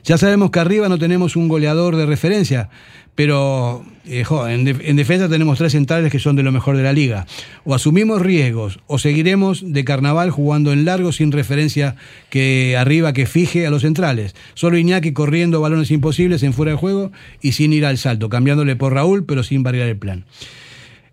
Ya 0.04 0.18
sabemos 0.18 0.52
que 0.52 0.60
arriba 0.60 0.90
no 0.90 1.00
tenemos 1.00 1.38
un 1.38 1.48
goleador 1.48 1.96
de 1.96 2.06
referencia, 2.06 2.70
pero 3.16 3.86
eh, 4.06 4.26
en 4.30 4.96
defensa 4.98 5.30
tenemos 5.30 5.58
tres 5.58 5.72
centrales 5.72 6.12
que 6.12 6.20
son 6.20 6.36
de 6.36 6.44
lo 6.44 6.52
mejor 6.52 6.76
de 6.76 6.84
la 6.84 6.92
liga. 6.92 7.26
O 7.64 7.74
asumimos 7.74 8.22
riesgos 8.22 8.80
o 8.88 9.00
seguiremos 9.00 9.62
de 9.66 9.86
carnaval 9.86 10.30
jugando 10.30 10.74
en 10.74 10.84
largo 10.84 11.14
sin 11.14 11.32
referencia 11.32 11.96
que 12.30 12.76
arriba 12.78 13.14
que 13.14 13.26
fije 13.26 13.66
a 13.66 13.70
los 13.70 13.84
centrales. 13.84 14.36
Solo 14.56 14.78
Iñaki 14.78 15.14
corriendo 15.14 15.62
balones 15.62 15.90
imposibles 15.90 16.44
en 16.44 16.52
fuera 16.52 16.72
de 16.74 16.78
juego 16.78 17.14
y 17.42 17.54
sin 17.54 17.72
ir 17.72 17.86
al 17.86 17.98
salto, 17.98 18.28
cambiándole 18.28 18.76
por 18.76 18.94
Raúl 18.94 19.24
pero 19.24 19.44
sin 19.44 19.64
variar 19.64 19.88
el 19.88 19.98
plan. 19.98 20.26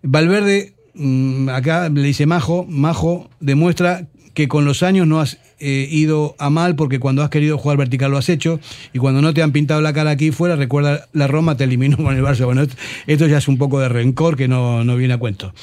Valverde, 0.01 0.73
mm, 0.95 1.47
acá 1.47 1.87
le 1.87 2.01
dice 2.01 2.25
Majo, 2.25 2.65
Majo 2.69 3.29
demuestra 3.39 4.07
que 4.33 4.47
con 4.47 4.65
los 4.65 4.83
años 4.83 5.07
no 5.07 5.19
has 5.19 5.39
eh, 5.59 5.87
ido 5.89 6.35
a 6.37 6.49
mal 6.49 6.75
porque 6.75 6.99
cuando 6.99 7.23
has 7.23 7.29
querido 7.29 7.57
jugar 7.57 7.77
vertical 7.77 8.11
lo 8.11 8.17
has 8.17 8.29
hecho 8.29 8.59
y 8.93 8.99
cuando 8.99 9.21
no 9.21 9.33
te 9.33 9.41
han 9.41 9.51
pintado 9.51 9.81
la 9.81 9.93
cara 9.93 10.11
aquí 10.11 10.31
fuera, 10.31 10.55
recuerda, 10.55 11.07
la 11.13 11.27
Roma 11.27 11.57
te 11.57 11.63
eliminó 11.63 11.97
con 12.03 12.15
el 12.15 12.23
Barça. 12.23 12.45
Bueno, 12.45 12.61
esto- 13.07 13.27
ya 13.27 13.37
es 13.37 13.47
un 13.47 13.57
poco 13.57 13.79
de 13.79 13.89
rencor 13.89 14.37
que 14.37 14.47
no, 14.47 14.83
no 14.83 14.95
viene 14.95 15.15
a 15.15 15.17
cuento. 15.17 15.53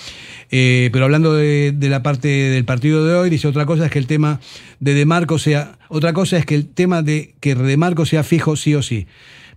Eh, 0.51 0.91
pero 0.93 1.05
hablando 1.05 1.35
de, 1.35 1.75
la 1.81 2.03
parte 2.03 2.29
del 2.29 2.65
partido 2.65 3.05
de 3.07 3.15
hoy, 3.15 3.31
dice 3.31 3.49
otra 3.49 3.67
cosa 3.67 3.87
es 3.87 3.91
que 3.93 3.99
el 3.99 4.07
tema 4.07 4.41
de 4.81 4.95
De 4.95 5.07
Marco 5.07 5.39
sea, 5.39 5.79
otra 5.89 6.13
cosa 6.13 6.37
es 6.37 6.47
que 6.47 6.55
el 6.55 6.67
tema 6.67 7.03
de 7.03 7.35
que 7.41 7.55
De 7.55 7.77
Marco 7.77 8.07
sea 8.07 8.23
fijo 8.25 8.57
sí 8.57 8.75
o 8.75 8.83
sí 8.83 9.07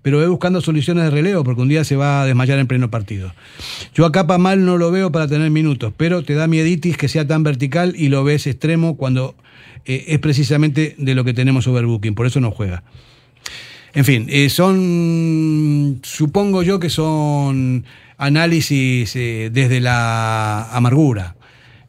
pero 0.02 0.20
ve 0.20 0.28
buscando 0.28 0.62
soluciones 0.62 1.04
de 1.06 1.10
relevo 1.10 1.44
porque 1.44 1.62
un 1.62 1.70
día 1.70 1.84
se 1.84 1.96
va 1.96 2.22
a 2.22 2.26
desmayar 2.26 2.60
en 2.60 2.68
pleno 2.68 2.90
partido. 2.90 3.34
Yo 3.94 4.06
a 4.06 4.12
Capa 4.12 4.38
mal 4.38 4.66
no 4.66 4.78
lo 4.78 4.92
veo 4.92 5.12
para 5.12 5.28
tener 5.28 5.50
minutos, 5.50 5.94
pero 5.96 6.24
te 6.24 6.34
da 6.34 6.48
mieditis 6.48 6.98
que 6.98 7.08
sea 7.08 7.26
tan 7.26 7.44
vertical 7.44 7.94
y 7.98 8.10
lo 8.10 8.24
ves 8.24 8.48
extremo 8.48 8.98
cuando 8.98 9.36
eh, 9.86 10.06
es 10.08 10.20
precisamente 10.20 10.96
de 10.98 11.16
lo 11.16 11.24
que 11.24 11.34
tenemos 11.34 11.68
overbooking, 11.68 12.14
por 12.14 12.28
eso 12.28 12.42
no 12.42 12.52
juega. 12.52 12.84
En 13.94 14.06
fin, 14.06 14.28
eh, 14.30 14.50
son, 14.50 16.02
supongo 16.04 16.62
yo 16.62 16.80
que 16.80 16.90
son 16.90 17.86
análisis 18.18 19.16
eh, 19.16 19.50
desde 19.52 19.80
la 19.80 20.70
amargura. 20.76 21.37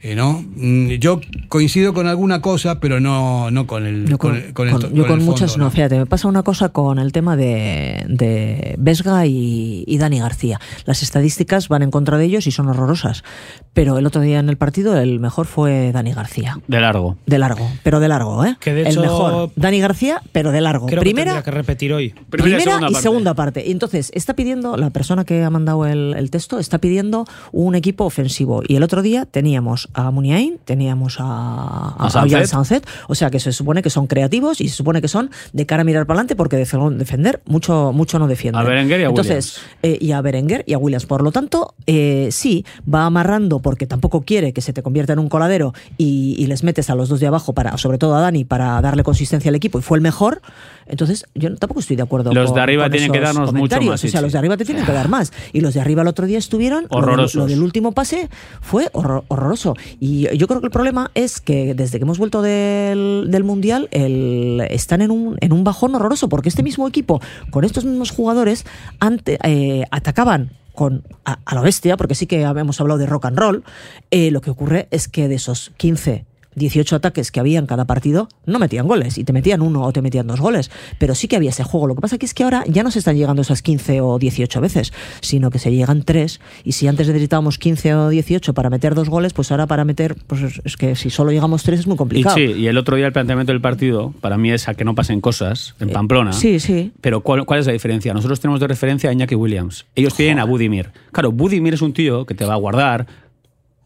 Eh, 0.00 0.14
¿no? 0.14 0.44
Mm, 0.56 0.90
Yo 1.00 1.20
coincido 1.48 1.92
con 1.92 2.06
alguna 2.06 2.40
cosa, 2.40 2.78
pero 2.80 3.00
no, 3.00 3.50
no 3.50 3.66
con 3.66 3.84
el, 3.86 4.06
Yo 4.08 4.16
con, 4.18 4.30
con, 4.32 4.38
el- 4.40 4.52
con 4.54 4.66
el 4.68 4.72
con- 4.74 4.80
to- 4.82 4.88
yo 4.90 5.02
con 5.02 5.08
con 5.10 5.20
el 5.20 5.24
muchas 5.26 5.50
fondo, 5.52 5.64
no. 5.66 5.70
Fíjate, 5.70 5.98
me 5.98 6.06
pasa 6.06 6.28
una 6.28 6.42
cosa 6.42 6.68
con 6.70 6.98
el 6.98 7.12
tema 7.12 7.36
de, 7.36 8.04
de 8.08 8.74
Vesga 8.78 9.26
y, 9.26 9.84
y 9.86 9.98
Dani 9.98 10.20
García. 10.20 10.60
Las 10.84 11.02
estadísticas 11.02 11.68
van 11.68 11.82
en 11.82 11.90
contra 11.90 12.16
de 12.18 12.24
ellos 12.26 12.46
y 12.46 12.50
son 12.52 12.68
horrorosas. 12.68 13.24
Pero 13.72 13.98
el 13.98 14.06
otro 14.06 14.20
día 14.20 14.38
en 14.40 14.48
el 14.48 14.56
partido 14.56 14.96
el 14.98 15.20
mejor 15.20 15.46
fue 15.46 15.92
Dani 15.92 16.12
García. 16.12 16.58
De 16.68 16.80
largo. 16.80 17.16
De 17.26 17.38
largo, 17.38 17.68
pero 17.82 18.00
de 18.00 18.08
largo, 18.08 18.44
¿eh? 18.44 18.56
Que 18.60 18.74
de 18.74 18.82
el 18.82 18.88
hecho- 18.88 19.00
mejor. 19.00 19.50
Dani 19.56 19.80
García, 19.80 20.22
pero 20.32 20.52
de 20.52 20.60
largo. 20.60 20.86
Creo 20.86 21.00
Primera, 21.00 21.32
que 21.32 21.34
tendría 21.36 21.44
que 21.44 21.50
repetir 21.58 21.92
hoy. 21.92 22.14
Primera, 22.30 22.58
y 22.58 22.62
segunda 22.62 22.88
y 22.88 22.92
parte. 22.92 23.02
segunda 23.02 23.34
parte. 23.34 23.64
Y 23.66 23.70
entonces, 23.72 24.10
está 24.14 24.34
pidiendo, 24.34 24.76
la 24.76 24.90
persona 24.90 25.24
que 25.24 25.42
ha 25.42 25.50
mandado 25.50 25.86
el, 25.86 26.14
el 26.16 26.30
texto, 26.30 26.58
está 26.58 26.78
pidiendo 26.78 27.24
un 27.52 27.74
equipo 27.74 28.04
ofensivo. 28.04 28.62
Y 28.66 28.76
el 28.76 28.82
otro 28.82 29.02
día 29.02 29.26
teníamos 29.26 29.87
a 29.94 30.10
Muniain, 30.10 30.58
teníamos 30.64 31.16
a, 31.20 31.94
A 31.98 32.10
Sánchez. 32.10 32.82
O 33.08 33.14
sea 33.14 33.30
que 33.30 33.40
se 33.40 33.52
supone 33.52 33.82
que 33.82 33.90
son 33.90 34.06
creativos 34.06 34.60
y 34.60 34.68
se 34.68 34.76
supone 34.76 35.00
que 35.00 35.08
son 35.08 35.30
de 35.52 35.66
cara 35.66 35.82
a 35.82 35.84
mirar 35.84 36.06
para 36.06 36.18
adelante 36.20 36.36
porque 36.36 36.56
de 36.56 36.64
defender 36.96 37.40
mucho, 37.46 37.92
mucho 37.92 38.18
no 38.18 38.26
defienden. 38.28 38.60
A 38.60 38.64
Berenguer 38.64 39.00
y 39.00 39.04
a 39.04 39.08
Entonces, 39.08 39.60
eh, 39.82 39.98
y 40.00 40.12
a 40.12 40.20
Berenguer 40.20 40.64
y 40.66 40.74
a 40.74 40.78
Williams. 40.78 41.06
Por 41.06 41.22
lo 41.22 41.32
tanto, 41.32 41.74
eh, 41.86 42.28
sí, 42.30 42.64
va 42.92 43.06
amarrando 43.06 43.60
porque 43.60 43.86
tampoco 43.86 44.22
quiere 44.22 44.52
que 44.52 44.60
se 44.60 44.72
te 44.72 44.82
convierta 44.82 45.12
en 45.12 45.18
un 45.18 45.28
coladero 45.28 45.72
y, 45.96 46.34
y 46.38 46.46
les 46.46 46.62
metes 46.62 46.90
a 46.90 46.94
los 46.94 47.08
dos 47.08 47.20
de 47.20 47.26
abajo, 47.26 47.52
para, 47.52 47.76
sobre 47.78 47.98
todo 47.98 48.14
a 48.16 48.20
Dani, 48.20 48.44
para 48.44 48.80
darle 48.80 49.02
consistencia 49.02 49.48
al 49.48 49.54
equipo 49.54 49.78
y 49.78 49.82
fue 49.82 49.98
el 49.98 50.02
mejor. 50.02 50.40
Entonces, 50.86 51.26
yo 51.34 51.54
tampoco 51.56 51.80
estoy 51.80 51.96
de 51.96 52.02
acuerdo 52.02 52.32
Los 52.32 52.46
con- 52.46 52.54
de 52.56 52.60
arriba 52.62 52.84
con 52.84 52.92
tienen 52.92 53.12
que 53.12 53.20
darnos 53.20 53.48
mucho 53.52 53.52
comentarios. 53.52 53.90
más, 53.90 54.04
O 54.04 54.08
sea, 54.08 54.22
los 54.22 54.32
de 54.32 54.38
arriba 54.38 54.56
te 54.56 54.64
tienen 54.64 54.86
que 54.86 54.92
dar 55.00 55.08
más. 55.08 55.32
Y 55.52 55.60
los 55.60 55.74
de 55.74 55.80
arriba 55.80 56.00
el 56.02 56.08
otro 56.08 56.26
día 56.26 56.38
estuvieron. 56.38 56.84
lo 56.84 56.88
del- 56.88 56.98
Horrorosos. 56.98 57.34
Lo 57.34 57.46
del, 57.46 57.62
último 57.62 57.92
pase 57.92 58.28
fue 58.62 58.88
horror- 58.94 59.24
horroroso. 59.28 59.74
Y 60.00 60.34
yo 60.36 60.46
creo 60.46 60.60
que 60.60 60.66
el 60.66 60.72
problema 60.72 61.10
es 61.14 61.40
que 61.40 61.74
desde 61.74 61.98
que 61.98 62.04
hemos 62.04 62.18
vuelto 62.18 62.42
del, 62.42 63.26
del 63.30 63.44
Mundial, 63.44 63.88
el, 63.90 64.62
están 64.70 65.02
en 65.02 65.10
un, 65.10 65.36
en 65.40 65.52
un 65.52 65.64
bajón 65.64 65.94
horroroso, 65.94 66.28
porque 66.28 66.48
este 66.48 66.62
mismo 66.62 66.86
equipo, 66.88 67.20
con 67.50 67.64
estos 67.64 67.84
mismos 67.84 68.10
jugadores, 68.10 68.64
ante, 69.00 69.38
eh, 69.44 69.84
atacaban 69.90 70.50
con 70.74 71.02
a, 71.24 71.40
a 71.44 71.54
la 71.56 71.60
bestia, 71.60 71.96
porque 71.96 72.14
sí 72.14 72.26
que 72.26 72.44
habíamos 72.44 72.80
hablado 72.80 72.98
de 72.98 73.06
rock 73.06 73.24
and 73.26 73.38
roll, 73.38 73.64
eh, 74.10 74.30
lo 74.30 74.40
que 74.40 74.50
ocurre 74.50 74.86
es 74.90 75.08
que 75.08 75.26
de 75.26 75.34
esos 75.34 75.72
15 75.76 76.24
18 76.58 76.96
ataques 76.96 77.30
que 77.32 77.40
había 77.40 77.58
en 77.58 77.66
cada 77.66 77.84
partido, 77.86 78.28
no 78.46 78.58
metían 78.58 78.86
goles 78.86 79.16
y 79.18 79.24
te 79.24 79.32
metían 79.32 79.62
uno 79.62 79.82
o 79.82 79.92
te 79.92 80.02
metían 80.02 80.26
dos 80.26 80.40
goles, 80.40 80.70
pero 80.98 81.14
sí 81.14 81.28
que 81.28 81.36
había 81.36 81.50
ese 81.50 81.64
juego. 81.64 81.86
Lo 81.86 81.94
que 81.94 82.00
pasa 82.00 82.18
que 82.18 82.26
es 82.26 82.34
que 82.34 82.44
ahora 82.44 82.64
ya 82.68 82.82
no 82.82 82.90
se 82.90 82.98
están 82.98 83.16
llegando 83.16 83.42
esas 83.42 83.62
15 83.62 84.00
o 84.00 84.18
18 84.18 84.60
veces, 84.60 84.92
sino 85.20 85.50
que 85.50 85.58
se 85.58 85.72
llegan 85.72 86.02
tres 86.02 86.40
y 86.64 86.72
si 86.72 86.86
antes 86.88 87.06
necesitábamos 87.08 87.58
15 87.58 87.94
o 87.94 88.08
18 88.10 88.52
para 88.54 88.70
meter 88.70 88.94
dos 88.94 89.08
goles, 89.08 89.32
pues 89.32 89.50
ahora 89.50 89.66
para 89.66 89.84
meter, 89.84 90.16
pues 90.26 90.60
es- 90.64 90.76
que 90.76 90.96
si 90.96 91.10
solo 91.10 91.30
llegamos 91.32 91.62
tres 91.62 91.80
es 91.80 91.86
muy 91.86 91.94
Y 91.94 91.98
complicado. 91.98 92.36
sí, 92.36 92.42
y 92.42 92.66
el 92.66 92.76
otro 92.78 92.96
día 92.96 93.06
el 93.06 93.12
planteamiento 93.12 93.52
del 93.52 93.60
partido, 93.60 94.12
para 94.20 94.36
mí 94.38 94.50
es 94.50 94.68
a 94.68 94.74
que 94.74 94.84
no 94.84 94.94
pasen 94.94 95.20
cosas 95.20 95.74
en 95.80 95.90
Pamplona. 95.90 96.30
Eh, 96.30 96.34
Sí, 96.34 96.60
sí. 96.60 96.92
Pero 97.00 97.20
¿cuál, 97.22 97.44
cuál 97.46 97.60
es 97.60 97.66
la 97.66 97.72
diferencia? 97.72 98.12
Nosotros 98.14 98.40
tenemos 98.40 98.60
de 98.60 98.66
referencia 98.68 99.10
a 99.10 99.12
Iñaki 99.12 99.34
Williams. 99.34 99.86
Ellos 99.94 100.14
tienen 100.14 100.38
a 100.38 100.44
Budimir. 100.44 100.90
Claro, 101.12 101.32
Budimir 101.32 101.74
es 101.74 101.82
un 101.82 101.92
tío 101.92 102.24
que 102.26 102.34
te 102.34 102.44
va 102.44 102.54
a 102.54 102.56
guardar, 102.56 103.06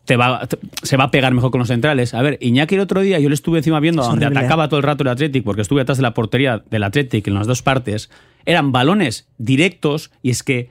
te 0.04 0.16
va, 0.16 0.46
te- 0.46 0.58
se 0.82 0.96
va 0.96 1.04
a 1.04 1.10
pegar 1.10 1.32
mejor 1.32 1.50
con 1.50 1.60
los 1.60 1.68
centrales. 1.68 2.12
A 2.14 2.22
ver, 2.22 2.38
Iñaki 2.40 2.74
el 2.74 2.80
otro 2.80 3.00
día 3.00 3.18
yo 3.20 3.28
le 3.28 3.34
estuve 3.34 3.58
encima 3.58 3.78
viendo 3.80 4.02
Es 4.02 4.08
donde 4.08 4.26
horrible. 4.26 4.40
atacaba 4.40 4.68
todo 4.68 4.78
el 4.78 4.84
rato 4.84 5.02
el 5.02 5.08
Athletic, 5.08 5.44
porque 5.44 5.62
estuve 5.62 5.80
atrás 5.82 5.98
de 5.98 6.02
la 6.02 6.12
portería 6.14 6.62
del 6.70 6.82
Athletic 6.82 7.26
en 7.28 7.34
las 7.34 7.46
dos 7.46 7.62
partes. 7.62 8.10
Eran 8.44 8.72
balones 8.72 9.28
directos 9.38 10.10
y 10.22 10.30
es 10.30 10.42
que 10.42 10.70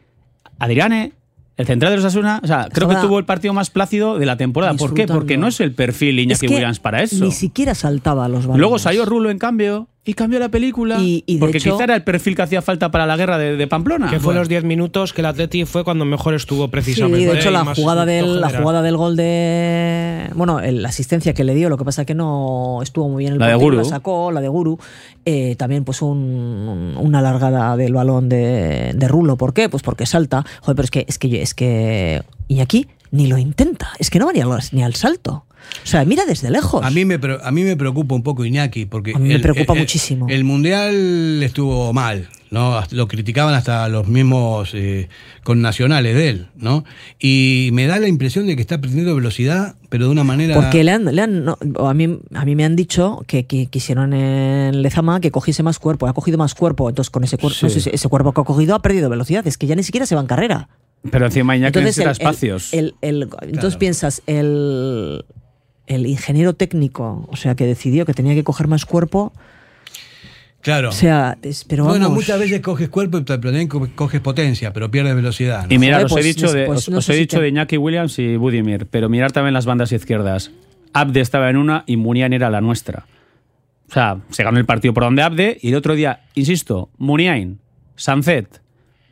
Adriane, 0.59 1.13
el 1.57 1.65
central 1.65 1.91
de 1.91 1.97
los 1.97 2.05
Asuna, 2.05 2.39
o 2.43 2.47
sea, 2.47 2.67
creo 2.71 2.87
que 2.89 2.95
tuvo 2.95 3.19
el 3.19 3.25
partido 3.25 3.53
más 3.53 3.69
plácido 3.69 4.17
de 4.19 4.25
la 4.25 4.35
temporada. 4.37 4.73
¿Por 4.75 4.93
qué? 4.93 5.07
Porque 5.07 5.37
no 5.37 5.47
es 5.47 5.59
el 5.59 5.73
perfil 5.73 6.17
Es 6.19 6.25
Iñaki 6.25 6.47
que 6.47 6.53
Williams 6.55 6.79
para 6.79 7.01
eso. 7.03 7.23
Ni 7.23 7.31
siquiera 7.31 7.73
saltaba 7.75 8.25
a 8.25 8.27
los 8.27 8.41
balones. 8.41 8.59
Luego 8.59 8.79
salió 8.79 9.05
Rulo, 9.05 9.29
en 9.29 9.37
cambio, 9.39 9.87
y 10.03 10.15
cambió 10.15 10.39
la 10.39 10.49
película. 10.49 10.97
Y- 10.99 11.23
y 11.27 11.35
de 11.35 11.39
porque 11.39 11.59
hecho- 11.59 11.73
quizá 11.73 11.83
era 11.83 11.95
el 11.95 12.03
perfil 12.03 12.35
que 12.35 12.41
hacía 12.41 12.61
falta 12.63 12.89
para 12.89 13.05
la 13.05 13.15
guerra 13.17 13.37
de, 13.37 13.55
de 13.55 13.67
Pamplona. 13.67 14.09
Que 14.09 14.19
fue 14.19 14.33
los 14.33 14.49
10 14.49 14.63
minutos 14.63 15.13
que 15.13 15.21
el 15.21 15.27
Atleti 15.27 15.65
fue 15.65 15.83
cuando 15.83 16.05
mejor 16.05 16.33
estuvo 16.33 16.65
Sí, 16.65 16.71
precisamente. 16.71 17.27
de 17.31 17.39
hecho 17.39 17.49
y 17.49 17.53
la 17.53 17.65
jugada 17.75 18.05
del 18.05 18.41
la 18.41 18.49
jugada 18.49 18.81
del 18.81 18.97
gol 18.97 19.15
de 19.15 20.29
bueno, 20.33 20.59
el- 20.59 20.81
la 20.81 20.89
asistencia 20.89 21.33
que 21.33 21.43
le 21.43 21.53
dio, 21.53 21.69
lo 21.69 21.77
que 21.77 21.85
pasa 21.85 22.05
que 22.05 22.15
no 22.15 22.79
estuvo 22.81 23.09
muy 23.09 23.21
bien 23.23 23.33
el 23.33 23.39
La 23.39 23.47
de 23.49 23.55
Guru. 23.55 23.77
la 23.77 23.83
sacó, 23.83 24.31
la 24.31 24.41
de 24.41 24.47
Guru, 24.47 24.79
eh, 25.25 25.55
también 25.57 25.83
pues 25.83 26.01
un- 26.01 26.17
un- 26.17 26.97
una 26.97 27.21
largada 27.21 27.77
del 27.77 27.93
balón 27.93 28.27
de, 28.29 28.93
de 28.95 29.07
Rulo, 29.07 29.37
¿por 29.37 29.53
qué? 29.53 29.69
Pues 29.69 29.83
porque 29.83 30.05
salta. 30.05 30.43
Joder, 30.61 30.75
pero 30.75 30.83
es 30.85 30.91
que 30.91 31.05
es 31.07 31.17
que 31.19 31.41
es 31.41 31.53
que 31.53 32.23
Iñaki 32.47 32.87
ni 33.11 33.27
lo 33.27 33.37
intenta, 33.37 33.89
es 33.99 34.09
que 34.09 34.19
no 34.19 34.25
va 34.25 34.33
ni 34.33 34.39
al, 34.41 34.49
ni 34.71 34.83
al 34.83 34.95
salto. 34.95 35.45
O 35.83 35.87
sea, 35.87 36.05
mira 36.05 36.25
desde 36.25 36.49
lejos. 36.49 36.83
A 36.85 36.89
mí 36.91 37.05
me, 37.05 37.19
a 37.43 37.51
mí 37.51 37.63
me 37.63 37.75
preocupa 37.75 38.15
un 38.15 38.23
poco 38.23 38.45
Iñaki, 38.45 38.85
porque 38.85 39.13
A 39.15 39.19
mí 39.19 39.29
me 39.29 39.39
preocupa 39.39 39.73
muchísimo. 39.73 40.27
El 40.29 40.43
Mundial 40.43 41.41
estuvo 41.43 41.91
mal, 41.93 42.29
¿no? 42.49 42.81
Lo 42.91 43.07
criticaban 43.07 43.53
hasta 43.53 43.87
los 43.89 44.07
mismos 44.07 44.71
eh, 44.73 45.09
connacionales 45.43 46.15
de 46.15 46.29
él, 46.29 46.47
¿no? 46.55 46.83
Y 47.19 47.69
me 47.73 47.87
da 47.87 47.99
la 47.99 48.07
impresión 48.07 48.45
de 48.47 48.55
que 48.55 48.61
está 48.61 48.79
perdiendo 48.79 49.15
velocidad, 49.15 49.75
pero 49.89 50.05
de 50.05 50.11
una 50.11 50.23
manera... 50.23 50.55
Porque 50.55 50.83
le 50.83 50.91
han, 50.91 51.05
le 51.15 51.21
han- 51.21 51.45
no, 51.45 51.57
a, 51.87 51.93
mí, 51.93 52.19
a 52.33 52.45
mí 52.45 52.55
me 52.55 52.63
han 52.65 52.75
dicho 52.75 53.23
que, 53.27 53.45
que 53.45 53.67
quisieron 53.67 54.13
en 54.13 54.81
Lezama 54.81 55.19
que 55.19 55.31
cogiese 55.31 55.63
más 55.63 55.79
cuerpo, 55.79 56.07
ha 56.07 56.13
cogido 56.13 56.37
más 56.37 56.53
cuerpo, 56.55 56.89
entonces 56.89 57.09
con 57.09 57.23
ese, 57.23 57.37
cuerpo 57.37 57.57
Sí. 57.69 57.77
ese, 57.77 57.93
ese 57.95 58.07
cuerpo 58.09 58.33
que 58.33 58.41
ha 58.41 58.43
cogido 58.43 58.75
ha 58.75 58.81
perdido 58.81 59.09
velocidad, 59.09 59.45
es 59.47 59.57
que 59.57 59.67
ya 59.67 59.75
ni 59.75 59.83
siquiera 59.83 60.05
se 60.05 60.15
va 60.15 60.21
en 60.21 60.27
carrera. 60.27 60.69
Pero 61.09 61.25
encima 61.25 61.55
Iñaki 61.57 61.79
Entonces, 61.79 61.97
necesita 61.97 62.11
el- 62.11 62.15
el- 62.15 62.21
espacios. 62.21 62.73
el- 62.73 62.95
el- 63.01 63.29
entonces 63.53 63.75
piensas, 63.77 64.21
el, 64.27 65.25
el 65.87 66.05
ingeniero 66.07 66.53
técnico, 66.53 67.27
o 67.29 67.35
sea, 67.35 67.55
que 67.55 67.65
decidió 67.65 68.05
que 68.05 68.13
tenía 68.13 68.33
que 68.35 68.43
coger 68.43 68.67
más 68.67 68.85
cuerpo, 68.85 69.33
Claro. 70.61 70.89
o 70.89 70.91
sea, 70.91 71.37
pero 71.67 71.85
bueno, 71.85 72.05
vamos, 72.05 72.17
muchas 72.19 72.39
veces 72.39 72.61
coges 72.61 72.87
cuerpo 72.89 73.17
y 73.17 73.23
también 73.23 73.67
co- 73.67 73.89
coges 73.95 74.21
potencia, 74.21 74.71
pero 74.71 74.91
pierdes 74.91 75.15
velocidad. 75.15 75.65
¿no? 75.67 75.73
Y 75.73 75.79
mirar, 75.79 76.03
Joder, 76.03 76.05
os 76.05 76.11
he 76.11 76.15
pues 76.15 76.25
dicho, 76.35 76.51
de, 76.53 76.59
después 76.59 76.79
os, 76.79 76.89
no 76.89 76.97
os 76.99 77.05
sé 77.05 77.13
he 77.13 77.15
si 77.15 77.21
dicho 77.21 77.37
te- 77.37 77.43
de 77.43 77.49
Iñaki 77.49 77.77
Williams 77.77 78.19
y 78.19 78.35
Budimir, 78.35 78.85
pero 78.85 79.09
mirar 79.09 79.31
también 79.31 79.55
las 79.55 79.65
bandas 79.65 79.91
izquierdas. 79.91 80.51
Abde 80.93 81.21
estaba 81.21 81.49
en 81.49 81.57
una 81.57 81.83
y 81.87 81.97
Muniain 81.97 82.33
era 82.33 82.49
la 82.51 82.61
nuestra. 82.61 83.05
O 83.89 83.93
sea, 83.93 84.19
se 84.29 84.43
ganó 84.43 84.59
el 84.59 84.65
partido 84.65 84.93
por 84.93 85.03
donde 85.03 85.23
Abde 85.23 85.57
y 85.61 85.69
el 85.69 85.75
otro 85.75 85.95
día, 85.95 86.25
insisto, 86.35 86.89
Muniain, 86.97 87.59
Sanzet, 87.95 88.61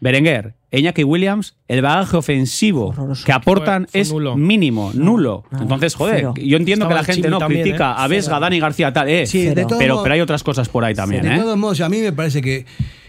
Berenguer, 0.02 0.54
e 0.72 0.80
Iñaki 0.80 1.04
Williams, 1.04 1.56
el 1.68 1.82
bagaje 1.82 2.16
ofensivo 2.18 2.88
Horroroso. 2.90 3.26
que 3.26 3.32
aportan 3.32 3.84
Fue- 3.84 3.92
fue 3.92 4.02
es 4.02 4.12
nulo. 4.14 4.36
mínimo, 4.38 4.92
nulo. 4.94 5.44
Entonces, 5.60 5.96
joder, 5.96 6.16
cero. 6.18 6.34
yo 6.38 6.58
entiendo 6.58 6.86
Estaba 6.86 7.02
que 7.02 7.08
la 7.08 7.14
gente 7.14 7.30
no 7.30 7.38
también, 7.40 7.62
critica 7.64 7.92
¿eh? 7.92 7.96
a 7.98 8.08
Vesga. 8.08 8.40
Dani 8.40 8.60
García, 8.60 8.94
tal, 8.94 9.10
eh. 9.10 9.26
Sí, 9.26 9.50
pero, 9.56 10.02
pero 10.04 10.14
hay 10.14 10.22
otras 10.22 10.44
cosas 10.44 10.70
por 10.70 10.86
ahí 10.86 10.94
también, 10.94 11.24
de 11.24 11.36
¿eh? 11.36 11.40
todos 11.40 11.58
modos, 11.58 11.82
a 11.82 11.90
mí 11.90 11.98
me 12.00 12.14
parece 12.14 12.42
que 12.42 12.66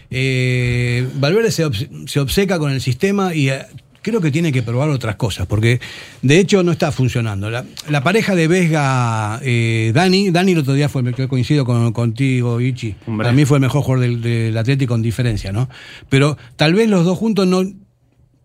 eh, 0.09 1.07
Valverde 1.15 1.51
se, 1.51 1.65
obs- 1.65 2.07
se 2.07 2.19
obceca 2.19 2.59
con 2.59 2.71
el 2.71 2.81
sistema 2.81 3.33
y 3.33 3.49
eh, 3.49 3.61
creo 4.01 4.21
que 4.21 4.31
tiene 4.31 4.51
que 4.51 4.63
probar 4.63 4.89
otras 4.89 5.15
cosas, 5.15 5.47
porque 5.47 5.79
de 6.21 6.39
hecho 6.39 6.63
no 6.63 6.71
está 6.71 6.91
funcionando. 6.91 7.49
La, 7.49 7.65
la 7.89 8.03
pareja 8.03 8.35
de 8.35 8.47
Vesga, 8.47 9.39
eh, 9.43 9.91
Dani, 9.93 10.31
Dani 10.31 10.53
el 10.53 10.59
otro 10.59 10.73
día 10.73 10.89
fue, 10.89 11.03
yo 11.17 11.27
coincido 11.29 11.65
con, 11.65 11.91
contigo, 11.93 12.59
Ichi, 12.61 12.95
Hombre. 13.07 13.25
para 13.25 13.35
mí 13.35 13.45
fue 13.45 13.57
el 13.57 13.61
mejor 13.61 13.83
jugador 13.83 14.05
del, 14.05 14.21
del 14.21 14.57
Atlético 14.57 14.93
con 14.93 15.01
diferencia, 15.01 15.51
¿no? 15.51 15.69
Pero 16.09 16.37
tal 16.55 16.73
vez 16.73 16.89
los 16.89 17.05
dos 17.05 17.17
juntos 17.17 17.47
no... 17.47 17.63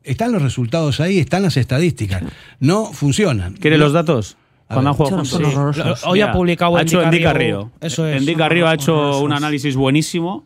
Están 0.05 0.31
los 0.31 0.41
resultados 0.41 1.01
ahí, 1.01 1.19
están 1.19 1.43
las 1.43 1.57
estadísticas. 1.57 2.23
No 2.61 2.93
funcionan. 2.93 3.55
¿Quiere 3.55 3.77
No- 3.77 3.85
los 3.85 3.93
datos? 3.93 4.37
A 4.69 4.75
Cuando 4.75 4.95
ver. 4.95 5.13
han 5.15 5.25
jugado 5.25 5.49
horrorosos. 5.49 6.05
Hoy 6.07 6.21
ha 6.21 6.31
publicado 6.33 6.77
ha 6.77 6.83
hecho 6.83 7.03
Endy 7.03 7.17
Endy 7.17 7.25
Carrillo. 7.25 7.71
Eso 7.81 8.07
es. 8.07 8.19
Endy 8.21 8.35
Carrillo 8.37 8.69
ha 8.69 8.75
hecho 8.75 9.19
un 9.21 9.33
análisis 9.33 9.75
buenísimo 9.75 10.45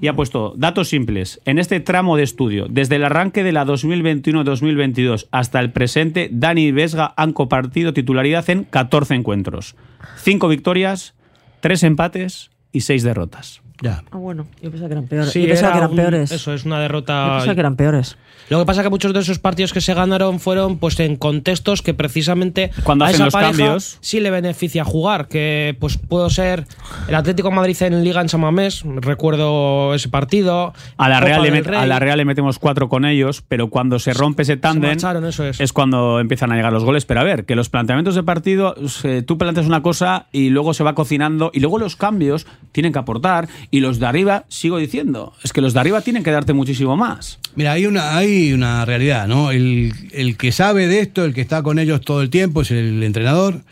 y 0.00 0.08
ha 0.08 0.14
puesto 0.14 0.54
datos 0.56 0.88
simples. 0.88 1.40
En 1.44 1.58
este 1.58 1.80
tramo 1.80 2.16
de 2.16 2.22
estudio, 2.22 2.66
desde 2.68 2.96
el 2.96 3.04
arranque 3.04 3.42
de 3.42 3.52
la 3.52 3.64
2021-2022 3.64 5.28
hasta 5.30 5.60
el 5.60 5.72
presente, 5.72 6.28
Dani 6.32 6.66
y 6.66 6.72
Vesga 6.72 7.14
han 7.16 7.32
compartido 7.32 7.92
titularidad 7.92 8.48
en 8.50 8.64
14 8.64 9.14
encuentros. 9.14 9.76
5 10.18 10.48
victorias, 10.48 11.14
3 11.60 11.82
empates 11.84 12.50
y 12.72 12.82
6 12.82 13.02
derrotas. 13.02 13.63
Ya. 13.84 14.02
Ah, 14.10 14.16
bueno, 14.16 14.46
yo 14.62 14.70
pensaba 14.70 14.88
que 14.88 14.94
eran 14.94 15.06
peores. 15.06 15.30
Sí, 15.30 15.42
yo 15.42 15.48
pensaba 15.48 15.68
era 15.68 15.72
que 15.74 15.78
eran 15.78 15.90
un- 15.90 15.96
peores. 15.96 16.32
Eso 16.32 16.52
es 16.54 16.64
una 16.64 16.76
Yo 16.76 16.82
derrota. 16.82 17.32
pensaba 17.36 17.54
que 17.54 17.60
eran 17.60 17.76
peores. 17.76 18.16
Lo 18.50 18.58
que 18.58 18.66
pasa 18.66 18.80
es 18.80 18.84
que 18.86 18.90
muchos 18.90 19.12
de 19.14 19.20
esos 19.20 19.38
partidos 19.38 19.72
que 19.72 19.80
se 19.80 19.94
ganaron 19.94 20.38
fueron 20.40 20.78
pues 20.78 20.98
en 21.00 21.16
contextos 21.16 21.80
que 21.80 21.94
precisamente 21.94 22.70
Cuando 22.82 23.04
a 23.04 23.08
hacen 23.08 23.16
esa 23.16 23.24
los 23.26 23.32
pareja 23.32 23.50
cambios. 23.52 23.98
sí 24.02 24.20
le 24.20 24.30
beneficia 24.30 24.84
jugar, 24.84 25.28
que 25.28 25.76
pues 25.80 25.96
puedo 25.96 26.28
ser 26.28 26.66
el 27.08 27.14
Atlético 27.14 27.48
de 27.48 27.54
Madrid 27.54 27.76
en 27.82 28.04
Liga 28.04 28.20
en 28.20 28.28
San 28.28 28.40
Mamés, 28.42 28.82
recuerdo 28.84 29.94
ese 29.94 30.08
partido. 30.08 30.74
A 30.98 31.08
la, 31.08 31.20
Real 31.20 31.42
le 31.42 31.50
del 31.50 31.62
met- 31.62 31.66
Rey. 31.66 31.78
a 31.80 31.86
la 31.86 31.98
Real 31.98 32.18
le 32.18 32.24
metemos 32.24 32.58
4 32.58 32.88
con 32.88 33.04
ellos, 33.04 33.42
pero 33.48 33.70
cuando 33.70 33.98
se 33.98 34.12
rompe 34.12 34.42
ese 34.42 34.56
tándem 34.56 34.96
es. 34.98 35.60
es 35.60 35.72
cuando 35.72 36.20
empiezan 36.20 36.52
a 36.52 36.56
llegar 36.56 36.72
los 36.72 36.84
goles. 36.84 37.06
Pero 37.06 37.20
a 37.20 37.24
ver, 37.24 37.44
que 37.46 37.56
los 37.56 37.68
planteamientos 37.70 38.14
de 38.14 38.22
partido, 38.22 38.74
eh, 39.04 39.22
tú 39.26 39.38
planteas 39.38 39.66
una 39.66 39.82
cosa 39.82 40.26
y 40.32 40.50
luego 40.50 40.74
se 40.74 40.84
va 40.84 40.94
cocinando 40.94 41.50
y 41.54 41.60
luego 41.60 41.78
los 41.78 41.96
cambios 41.96 42.46
tienen 42.72 42.92
que 42.92 42.98
aportar 42.98 43.48
y 43.74 43.80
los 43.80 43.98
de 43.98 44.06
arriba, 44.06 44.44
sigo 44.48 44.78
diciendo, 44.78 45.32
es 45.42 45.52
que 45.52 45.60
los 45.60 45.74
de 45.74 45.80
arriba 45.80 46.00
tienen 46.00 46.22
que 46.22 46.30
darte 46.30 46.52
muchísimo 46.52 46.96
más. 46.96 47.40
Mira, 47.56 47.72
hay 47.72 47.86
una, 47.86 48.16
hay 48.16 48.52
una 48.52 48.84
realidad, 48.84 49.26
¿no? 49.26 49.50
El, 49.50 49.92
el 50.12 50.36
que 50.36 50.52
sabe 50.52 50.86
de 50.86 51.00
esto, 51.00 51.24
el 51.24 51.34
que 51.34 51.40
está 51.40 51.60
con 51.64 51.80
ellos 51.80 52.00
todo 52.00 52.22
el 52.22 52.30
tiempo, 52.30 52.62
es 52.62 52.70
el 52.70 53.02
entrenador. 53.02 53.62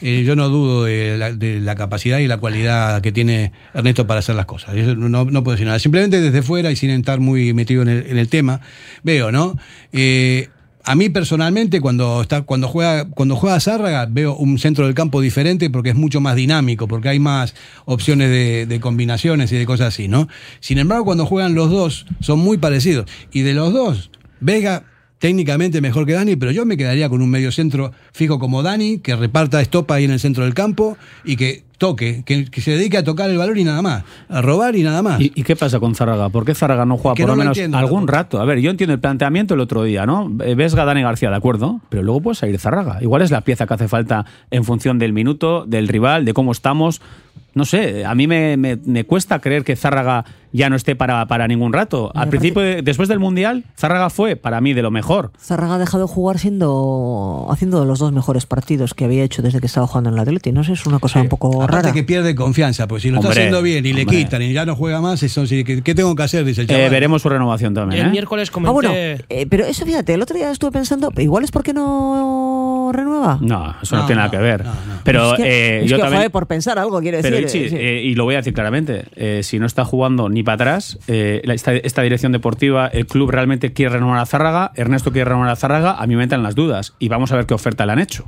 Eh, 0.00 0.24
yo 0.26 0.34
no 0.34 0.48
dudo 0.48 0.82
de 0.86 1.16
la, 1.16 1.32
de 1.32 1.60
la 1.60 1.76
capacidad 1.76 2.18
y 2.18 2.26
la 2.26 2.38
cualidad 2.38 3.00
que 3.00 3.12
tiene 3.12 3.52
Ernesto 3.74 4.08
para 4.08 4.18
hacer 4.18 4.34
las 4.34 4.46
cosas. 4.46 4.74
No, 4.74 5.24
no 5.24 5.44
puedo 5.44 5.52
decir 5.54 5.68
nada. 5.68 5.78
Simplemente 5.78 6.20
desde 6.20 6.42
fuera 6.42 6.72
y 6.72 6.76
sin 6.76 6.90
estar 6.90 7.20
muy 7.20 7.54
metido 7.54 7.82
en 7.82 7.88
el, 7.90 8.06
en 8.08 8.18
el 8.18 8.28
tema, 8.28 8.60
veo, 9.04 9.30
¿no? 9.30 9.56
Eh, 9.92 10.48
a 10.84 10.94
mí 10.94 11.08
personalmente, 11.08 11.80
cuando 11.80 12.22
está, 12.22 12.42
cuando 12.42 12.68
juega, 12.68 13.06
cuando 13.08 13.36
juega 13.36 13.58
Zárraga, 13.60 14.06
veo 14.10 14.36
un 14.36 14.58
centro 14.58 14.86
del 14.86 14.94
campo 14.94 15.20
diferente 15.20 15.70
porque 15.70 15.90
es 15.90 15.94
mucho 15.96 16.20
más 16.20 16.36
dinámico, 16.36 16.86
porque 16.86 17.08
hay 17.08 17.18
más 17.18 17.54
opciones 17.86 18.28
de, 18.30 18.66
de 18.66 18.80
combinaciones 18.80 19.50
y 19.52 19.56
de 19.56 19.66
cosas 19.66 19.88
así, 19.88 20.08
¿no? 20.08 20.28
Sin 20.60 20.78
embargo, 20.78 21.06
cuando 21.06 21.26
juegan 21.26 21.54
los 21.54 21.70
dos, 21.70 22.06
son 22.20 22.38
muy 22.38 22.58
parecidos. 22.58 23.10
Y 23.32 23.40
de 23.40 23.54
los 23.54 23.72
dos, 23.72 24.10
Vega 24.40 24.84
técnicamente 25.18 25.80
mejor 25.80 26.04
que 26.04 26.12
Dani, 26.12 26.36
pero 26.36 26.52
yo 26.52 26.66
me 26.66 26.76
quedaría 26.76 27.08
con 27.08 27.22
un 27.22 27.30
medio 27.30 27.50
centro 27.50 27.92
fijo 28.12 28.38
como 28.38 28.62
Dani, 28.62 28.98
que 28.98 29.16
reparta 29.16 29.62
estopa 29.62 29.94
ahí 29.94 30.04
en 30.04 30.10
el 30.10 30.20
centro 30.20 30.44
del 30.44 30.52
campo 30.52 30.98
y 31.24 31.36
que 31.36 31.63
toque, 31.84 32.22
que, 32.24 32.46
que 32.46 32.60
se 32.62 32.70
dedique 32.70 32.96
a 32.96 33.04
tocar 33.04 33.28
el 33.28 33.36
balón 33.36 33.58
y 33.58 33.64
nada 33.64 33.82
más, 33.82 34.04
a 34.30 34.40
robar 34.40 34.74
y 34.74 34.82
nada 34.82 35.02
más. 35.02 35.20
¿Y, 35.20 35.32
y 35.34 35.42
qué 35.42 35.54
pasa 35.54 35.80
con 35.80 35.94
Zárraga? 35.94 36.30
¿Por 36.30 36.46
qué 36.46 36.54
Zárraga 36.54 36.86
no 36.86 36.96
juega 36.96 37.14
Que 37.14 37.24
por 37.24 37.28
no 37.28 37.34
lo 37.34 37.38
menos 37.40 37.58
entiendo 37.58 37.76
algún 37.76 38.06
tampoco. 38.06 38.12
rato? 38.16 38.40
A 38.40 38.46
ver, 38.46 38.60
yo 38.60 38.70
entiendo 38.70 38.94
el 38.94 39.00
planteamiento 39.00 39.52
el 39.52 39.60
otro 39.60 39.82
día, 39.82 40.06
¿no? 40.06 40.32
Eh, 40.42 40.54
Vesga, 40.54 40.86
Dani 40.86 41.02
García, 41.02 41.28
de 41.28 41.36
acuerdo, 41.36 41.80
pero 41.90 42.02
luego 42.02 42.22
puede 42.22 42.36
salir 42.36 42.58
Zárraga. 42.58 43.02
Igual 43.02 43.20
es 43.20 43.30
la 43.30 43.42
pieza 43.42 43.66
que 43.66 43.74
hace 43.74 43.86
falta 43.88 44.24
en 44.50 44.64
función 44.64 44.98
del 44.98 45.12
minuto, 45.12 45.66
del 45.66 45.88
rival, 45.88 46.24
de 46.24 46.32
cómo 46.32 46.52
estamos. 46.52 47.02
No 47.54 47.64
sé, 47.64 48.04
a 48.04 48.16
mí 48.16 48.26
me, 48.26 48.56
me- 48.56 48.76
me 48.84 49.04
cuesta 49.04 49.38
creer 49.40 49.62
que 49.62 49.76
Zárraga 49.76 50.24
ya 50.52 50.68
no 50.70 50.74
esté 50.76 50.96
para, 50.96 51.24
para 51.26 51.46
ningún 51.46 51.72
rato. 51.72 52.06
Al 52.14 52.22
aparte- 52.22 52.30
principio, 52.30 52.62
de- 52.62 52.82
después 52.82 53.08
del 53.08 53.20
Mundial, 53.20 53.62
Zárraga 53.78 54.10
fue 54.10 54.34
para 54.34 54.60
mí 54.60 54.72
de 54.74 54.82
lo 54.82 54.90
mejor. 54.90 55.30
Zárraga 55.40 55.76
ha 55.76 55.78
dejado 55.78 56.04
de 56.06 56.12
jugar 56.12 56.40
siendo 56.40 57.46
haciendo 57.50 57.84
los 57.84 58.00
dos 58.00 58.10
mejores 58.12 58.46
partidos 58.46 58.92
que 58.94 59.04
había 59.04 59.22
hecho 59.22 59.40
desde 59.40 59.60
que 59.60 59.66
estaba 59.66 59.86
jugando 59.86 60.10
en 60.10 60.14
el 60.16 60.20
Atleti. 60.22 60.50
No 60.50 60.64
sé, 60.64 60.72
es 60.72 60.84
una 60.86 60.98
cosa 60.98 61.20
un 61.20 61.28
poco 61.28 61.62
Aparte 61.62 61.76
rara. 61.82 61.92
que 61.92 62.02
pierde 62.02 62.34
confianza, 62.34 62.88
pues 62.88 63.02
si 63.02 63.10
lo 63.10 63.18
Hombre, 63.18 63.30
está 63.30 63.40
haciendo 63.42 63.62
bien 63.62 63.86
y 63.86 63.92
le 63.92 64.04
quitan 64.04 64.42
y 64.42 64.52
ya 64.52 64.66
no 64.66 64.74
juega 64.74 65.00
más, 65.00 65.22
eso 65.22 65.46
sí, 65.46 65.62
¿qué, 65.62 65.94
tengo 65.94 66.14
que 66.16 66.22
hacer? 66.24 66.44
Dice 66.44 66.62
el 66.62 66.70
Eh, 66.72 66.88
veremos 66.88 67.22
su 67.22 67.28
renovación 67.28 67.72
también. 67.72 68.00
El 68.02 68.08
¿eh? 68.08 68.10
miércoles 68.10 68.48
Ah, 68.50 68.52
comenté. 68.52 68.72
bueno, 68.72 68.90
eh, 68.94 69.46
pero 69.48 69.64
eso 69.64 69.84
fíjate, 69.86 70.12
el 70.14 70.22
otro 70.22 70.36
día 70.36 70.50
estuve 70.50 70.72
pensando, 70.72 71.12
igual 71.18 71.44
es 71.44 71.52
porque 71.52 71.72
no 71.72 72.90
renueva. 72.92 73.38
No, 73.40 73.74
eso 73.82 73.94
no, 73.96 74.02
No, 74.02 74.06
tiene 74.06 74.16
nada 74.22 74.26
no, 74.26 74.30
que 74.32 74.38
ver. 74.38 74.64
no, 74.64 74.72
no. 74.72 74.78
Pero 75.04 75.32
es 75.34 75.36
que, 75.40 75.42
eh, 75.78 75.84
es 75.84 75.90
yo 75.90 75.96
que, 75.96 76.02
también. 76.02 76.30
por 76.30 76.46
pensar 76.46 76.78
algo, 76.78 77.00
quiero 77.00 77.18
Pero 77.24 77.40
decir. 77.40 77.66
Ichi, 77.66 77.74
eh, 77.74 77.78
sí. 77.78 77.84
eh, 77.84 78.02
y 78.04 78.14
lo 78.14 78.24
voy 78.24 78.34
a 78.34 78.38
decir 78.38 78.54
claramente, 78.54 79.04
eh, 79.16 79.42
si 79.42 79.58
no 79.58 79.66
está 79.66 79.84
jugando 79.84 80.28
ni 80.28 80.42
para 80.42 80.54
atrás, 80.54 80.98
eh, 81.08 81.42
esta, 81.44 81.74
esta 81.74 82.02
dirección 82.02 82.32
deportiva, 82.32 82.86
el 82.86 83.06
club 83.06 83.30
realmente 83.30 83.72
quiere 83.72 83.94
renovar 83.94 84.18
a 84.18 84.26
Zárraga, 84.26 84.72
Ernesto 84.76 85.12
quiere 85.12 85.26
renovar 85.30 85.48
a 85.48 85.56
Zárraga, 85.56 85.94
a 85.94 86.06
mí 86.06 86.16
me 86.16 86.22
entran 86.22 86.42
las 86.42 86.54
dudas 86.54 86.94
y 86.98 87.08
vamos 87.08 87.32
a 87.32 87.36
ver 87.36 87.46
qué 87.46 87.54
oferta 87.54 87.86
le 87.86 87.92
han 87.92 87.98
hecho. 87.98 88.24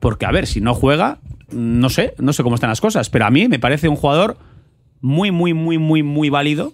Porque 0.00 0.26
a 0.26 0.30
ver, 0.30 0.46
si 0.46 0.60
no 0.60 0.74
juega, 0.74 1.18
no 1.50 1.88
sé, 1.88 2.14
no 2.18 2.32
sé 2.32 2.42
cómo 2.42 2.56
están 2.56 2.70
las 2.70 2.80
cosas, 2.80 3.10
pero 3.10 3.26
a 3.26 3.30
mí 3.30 3.48
me 3.48 3.58
parece 3.58 3.88
un 3.88 3.96
jugador 3.96 4.36
muy, 5.00 5.30
muy, 5.30 5.54
muy, 5.54 5.78
muy, 5.78 6.02
muy 6.02 6.28
válido, 6.30 6.72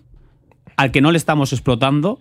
al 0.77 0.91
que 0.91 1.01
no 1.01 1.13
le 1.13 1.19
estamos 1.19 1.53
explotando 1.53 2.21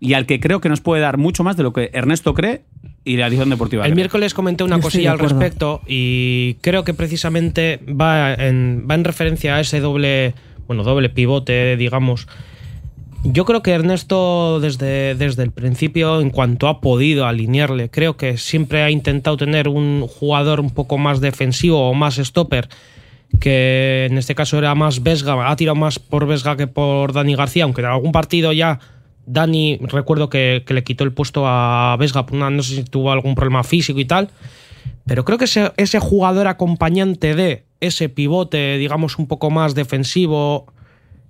y 0.00 0.14
al 0.14 0.26
que 0.26 0.40
creo 0.40 0.60
que 0.60 0.68
nos 0.68 0.80
puede 0.80 1.00
dar 1.00 1.16
mucho 1.16 1.44
más 1.44 1.56
de 1.56 1.62
lo 1.62 1.72
que 1.72 1.90
Ernesto 1.92 2.34
cree 2.34 2.64
y 3.04 3.16
la 3.16 3.26
dirección 3.26 3.50
deportiva. 3.50 3.86
El 3.86 3.94
miércoles 3.94 4.34
comenté 4.34 4.64
una 4.64 4.76
Yo 4.76 4.82
cosilla 4.82 5.12
al 5.12 5.18
respecto 5.18 5.82
y 5.86 6.54
creo 6.62 6.84
que 6.84 6.94
precisamente 6.94 7.80
va 7.88 8.34
en, 8.34 8.86
va 8.90 8.94
en 8.94 9.04
referencia 9.04 9.56
a 9.56 9.60
ese 9.60 9.80
doble, 9.80 10.34
bueno, 10.66 10.82
doble 10.84 11.10
pivote, 11.10 11.76
digamos. 11.76 12.26
Yo 13.24 13.46
creo 13.46 13.62
que 13.62 13.72
Ernesto 13.72 14.60
desde, 14.60 15.14
desde 15.14 15.42
el 15.42 15.50
principio, 15.50 16.20
en 16.20 16.30
cuanto 16.30 16.68
ha 16.68 16.80
podido 16.80 17.26
alinearle, 17.26 17.88
creo 17.88 18.16
que 18.16 18.36
siempre 18.36 18.82
ha 18.82 18.90
intentado 18.90 19.36
tener 19.36 19.68
un 19.68 20.06
jugador 20.06 20.60
un 20.60 20.70
poco 20.70 20.98
más 20.98 21.20
defensivo 21.20 21.88
o 21.88 21.94
más 21.94 22.16
stopper, 22.16 22.68
que 23.40 24.06
en 24.10 24.18
este 24.18 24.34
caso 24.34 24.58
era 24.58 24.74
más 24.74 25.02
Vesga, 25.02 25.50
ha 25.50 25.56
tirado 25.56 25.74
más 25.74 25.98
por 25.98 26.26
Vesga 26.26 26.56
que 26.56 26.66
por 26.66 27.14
Dani 27.14 27.34
García, 27.34 27.64
aunque 27.64 27.80
en 27.80 27.88
algún 27.88 28.12
partido 28.12 28.52
ya 28.52 28.78
Dani, 29.26 29.78
recuerdo 29.82 30.28
que, 30.28 30.62
que 30.66 30.74
le 30.74 30.84
quitó 30.84 31.04
el 31.04 31.12
puesto 31.12 31.44
a 31.46 31.96
Vesga, 31.98 32.26
no 32.30 32.62
sé 32.62 32.76
si 32.76 32.84
tuvo 32.84 33.12
algún 33.12 33.34
problema 33.34 33.64
físico 33.64 33.98
y 34.00 34.04
tal, 34.04 34.30
pero 35.06 35.24
creo 35.24 35.38
que 35.38 35.44
ese, 35.44 35.72
ese 35.76 35.98
jugador 35.98 36.46
acompañante 36.46 37.34
de 37.34 37.64
ese 37.80 38.08
pivote, 38.08 38.78
digamos, 38.78 39.18
un 39.18 39.26
poco 39.26 39.50
más 39.50 39.74
defensivo, 39.74 40.66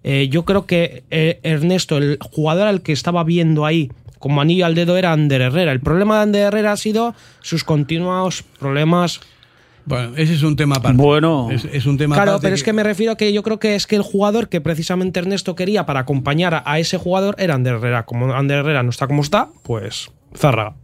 eh, 0.04 0.28
yo 0.30 0.44
creo 0.44 0.66
que 0.66 1.04
eh, 1.10 1.40
Ernesto, 1.42 1.96
el 1.96 2.18
jugador 2.20 2.68
al 2.68 2.82
que 2.82 2.92
estaba 2.92 3.24
viendo 3.24 3.64
ahí 3.64 3.90
como 4.18 4.40
anillo 4.40 4.64
al 4.66 4.74
dedo 4.74 4.96
era 4.96 5.12
Ander 5.12 5.42
Herrera. 5.42 5.72
El 5.72 5.80
problema 5.80 6.16
de 6.16 6.22
Ander 6.22 6.42
Herrera 6.44 6.72
ha 6.72 6.76
sido 6.76 7.14
sus 7.40 7.64
continuos 7.64 8.42
problemas. 8.58 9.20
Bueno, 9.86 10.16
ese 10.16 10.34
es 10.34 10.42
un 10.42 10.56
tema 10.56 10.76
aparte. 10.76 10.96
Bueno. 10.96 11.50
es, 11.50 11.66
es 11.70 11.86
un 11.86 11.98
tema 11.98 12.14
Claro, 12.14 12.32
aparte 12.32 12.46
pero 12.46 12.54
es 12.54 12.62
que 12.62 12.72
me 12.72 12.82
refiero 12.82 13.12
a 13.12 13.16
que 13.16 13.32
yo 13.32 13.42
creo 13.42 13.58
que 13.58 13.74
es 13.74 13.86
que 13.86 13.96
el 13.96 14.02
jugador 14.02 14.48
que 14.48 14.60
precisamente 14.60 15.20
Ernesto 15.20 15.54
quería 15.54 15.84
para 15.86 16.00
acompañar 16.00 16.54
a, 16.54 16.62
a 16.64 16.78
ese 16.78 16.96
jugador 16.96 17.34
era 17.38 17.54
Ander 17.54 17.74
Herrera. 17.74 18.04
Como 18.06 18.32
Ander 18.32 18.58
Herrera 18.58 18.82
no 18.82 18.90
está 18.90 19.06
como 19.06 19.22
está, 19.22 19.50
pues 19.62 20.10
Zárraga. 20.34 20.74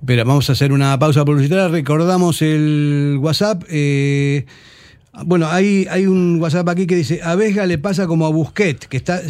Espera, 0.00 0.24
vamos 0.24 0.48
a 0.48 0.52
hacer 0.52 0.72
una 0.72 0.98
pausa 0.98 1.24
publicitaria. 1.24 1.68
Recordamos 1.68 2.40
el 2.42 3.18
WhatsApp. 3.20 3.64
eh, 3.68 4.46
bueno, 5.24 5.48
hay, 5.48 5.86
hay 5.90 6.06
un 6.06 6.40
WhatsApp 6.40 6.68
aquí 6.68 6.86
que 6.86 6.94
dice: 6.96 7.20
A 7.22 7.34
Vesga 7.34 7.66
le 7.66 7.78
pasa 7.78 8.06
como 8.06 8.26
a 8.26 8.30
Busquet, 8.30 8.86
que 8.86 8.96
está 8.96 9.20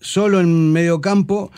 solo 0.00 0.40
en 0.40 0.72
medio 0.72 1.00
campo 1.00 1.50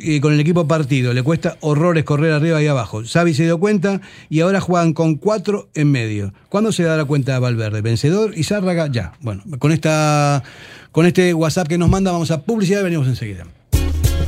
eh, 0.00 0.20
con 0.20 0.32
el 0.32 0.40
equipo 0.40 0.66
partido. 0.66 1.12
Le 1.12 1.22
cuesta 1.22 1.56
horrores 1.60 2.04
correr 2.04 2.32
arriba 2.32 2.62
y 2.62 2.66
abajo. 2.66 3.02
Xavi 3.04 3.34
se 3.34 3.44
dio 3.44 3.58
cuenta 3.58 4.00
y 4.28 4.40
ahora 4.40 4.60
juegan 4.60 4.92
con 4.92 5.16
cuatro 5.16 5.68
en 5.74 5.90
medio. 5.90 6.32
¿Cuándo 6.48 6.72
se 6.72 6.82
dará 6.82 7.04
cuenta 7.04 7.38
Valverde? 7.38 7.80
Vencedor 7.80 8.32
y 8.36 8.44
Zárraga 8.44 8.88
ya. 8.88 9.12
Bueno, 9.20 9.42
con, 9.58 9.72
esta, 9.72 10.42
con 10.92 11.06
este 11.06 11.32
WhatsApp 11.34 11.68
que 11.68 11.78
nos 11.78 11.88
manda 11.88 12.12
vamos 12.12 12.30
a 12.30 12.42
publicidad 12.42 12.80
y 12.80 12.84
venimos 12.84 13.06
enseguida. 13.06 13.46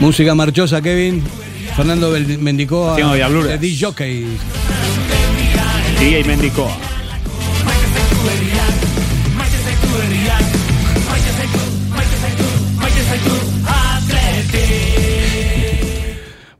Música 0.00 0.34
marchosa, 0.34 0.80
Kevin. 0.80 1.22
Fernando 1.76 2.10
Mendicoa. 2.40 2.96
De 2.96 3.58
DJ 3.58 3.84
Jockey. 3.84 4.26
DJ 6.00 6.24
Mendicoa. 6.24 6.76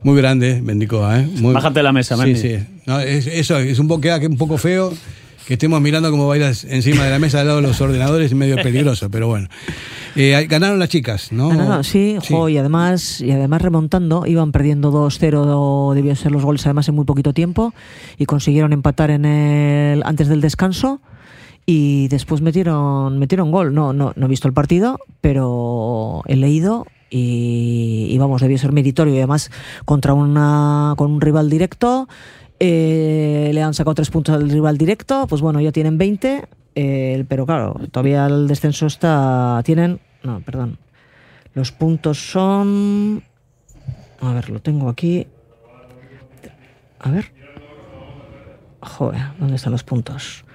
Muy 0.01 0.15
grande, 0.17 0.61
Mendicoa, 0.61 1.19
¿eh? 1.19 1.27
Muy- 1.35 1.53
Bájate 1.53 1.83
la 1.83 1.91
mesa, 1.91 2.15
Sí, 2.15 2.21
Mendy. 2.21 2.39
sí. 2.39 2.57
No, 2.85 2.99
es, 3.01 3.27
eso 3.27 3.57
es 3.59 3.77
un 3.79 3.87
poco, 3.87 4.01
queda 4.01 4.19
que 4.19 4.27
un 4.27 4.37
poco 4.37 4.57
feo 4.57 4.93
que 5.49 5.55
estemos 5.55 5.81
mirando 5.81 6.11
cómo 6.11 6.27
bailas 6.27 6.63
encima 6.63 7.05
de 7.05 7.09
la 7.09 7.17
mesa 7.17 7.41
al 7.41 7.47
lado 7.47 7.59
de 7.59 7.67
los 7.67 7.81
ordenadores, 7.81 8.27
es 8.27 8.37
medio 8.37 8.55
peligroso, 8.63 9.09
pero 9.09 9.27
bueno. 9.27 9.47
Eh, 10.15 10.45
ganaron 10.47 10.77
las 10.77 10.89
chicas, 10.89 11.31
¿no? 11.31 11.49
Ganaron, 11.49 11.83
sí, 11.83 12.17
jo, 12.29 12.49
y 12.49 12.59
además 12.59 13.19
y 13.19 13.31
además 13.31 13.63
remontando, 13.63 14.27
iban 14.27 14.51
perdiendo 14.51 14.91
2-0, 14.91 15.95
debían 15.95 16.17
ser 16.17 16.31
los 16.31 16.45
goles 16.45 16.63
además 16.67 16.87
en 16.89 16.93
muy 16.93 17.05
poquito 17.05 17.33
tiempo 17.33 17.73
y 18.19 18.27
consiguieron 18.27 18.73
empatar 18.73 19.09
en 19.09 19.25
el 19.25 20.03
antes 20.05 20.27
del 20.27 20.39
descanso 20.39 21.01
y 21.65 22.09
después 22.09 22.41
metieron 22.41 23.17
metieron 23.17 23.49
gol. 23.49 23.73
No 23.73 23.91
no 23.91 24.13
no 24.15 24.25
he 24.27 24.29
visto 24.29 24.47
el 24.47 24.53
partido, 24.53 24.99
pero 25.19 26.21
he 26.27 26.35
leído 26.35 26.85
y, 27.09 28.05
y 28.11 28.17
vamos, 28.19 28.43
debió 28.43 28.59
ser 28.59 28.71
meritorio 28.71 29.15
y 29.15 29.17
además 29.17 29.49
contra 29.85 30.13
una 30.13 30.93
con 30.95 31.11
un 31.11 31.21
rival 31.21 31.49
directo 31.49 32.07
Eh, 32.59 33.51
le 33.53 33.61
han 33.63 33.73
sacado 33.73 33.95
tres 33.95 34.09
puntos 34.09 34.35
al 34.35 34.49
rival 34.49 34.77
directo, 34.77 35.25
pues 35.27 35.41
bueno, 35.41 35.61
ya 35.61 35.71
tienen 35.71 35.97
20, 35.97 36.47
eh, 36.75 37.25
pero 37.27 37.45
claro, 37.45 37.79
todavía 37.91 38.25
el 38.25 38.47
descenso 38.47 38.87
está. 38.87 39.61
Tienen. 39.63 39.99
No, 40.23 40.41
perdón. 40.41 40.77
Los 41.53 41.71
puntos 41.71 42.19
son. 42.19 43.23
A 44.21 44.33
ver, 44.33 44.49
lo 44.49 44.61
tengo 44.61 44.89
aquí. 44.89 45.27
A 46.99 47.11
ver. 47.11 47.31
Joder, 48.81 49.21
¿dónde 49.39 49.55
están 49.55 49.71
los 49.71 49.83
puntos? 49.83 50.45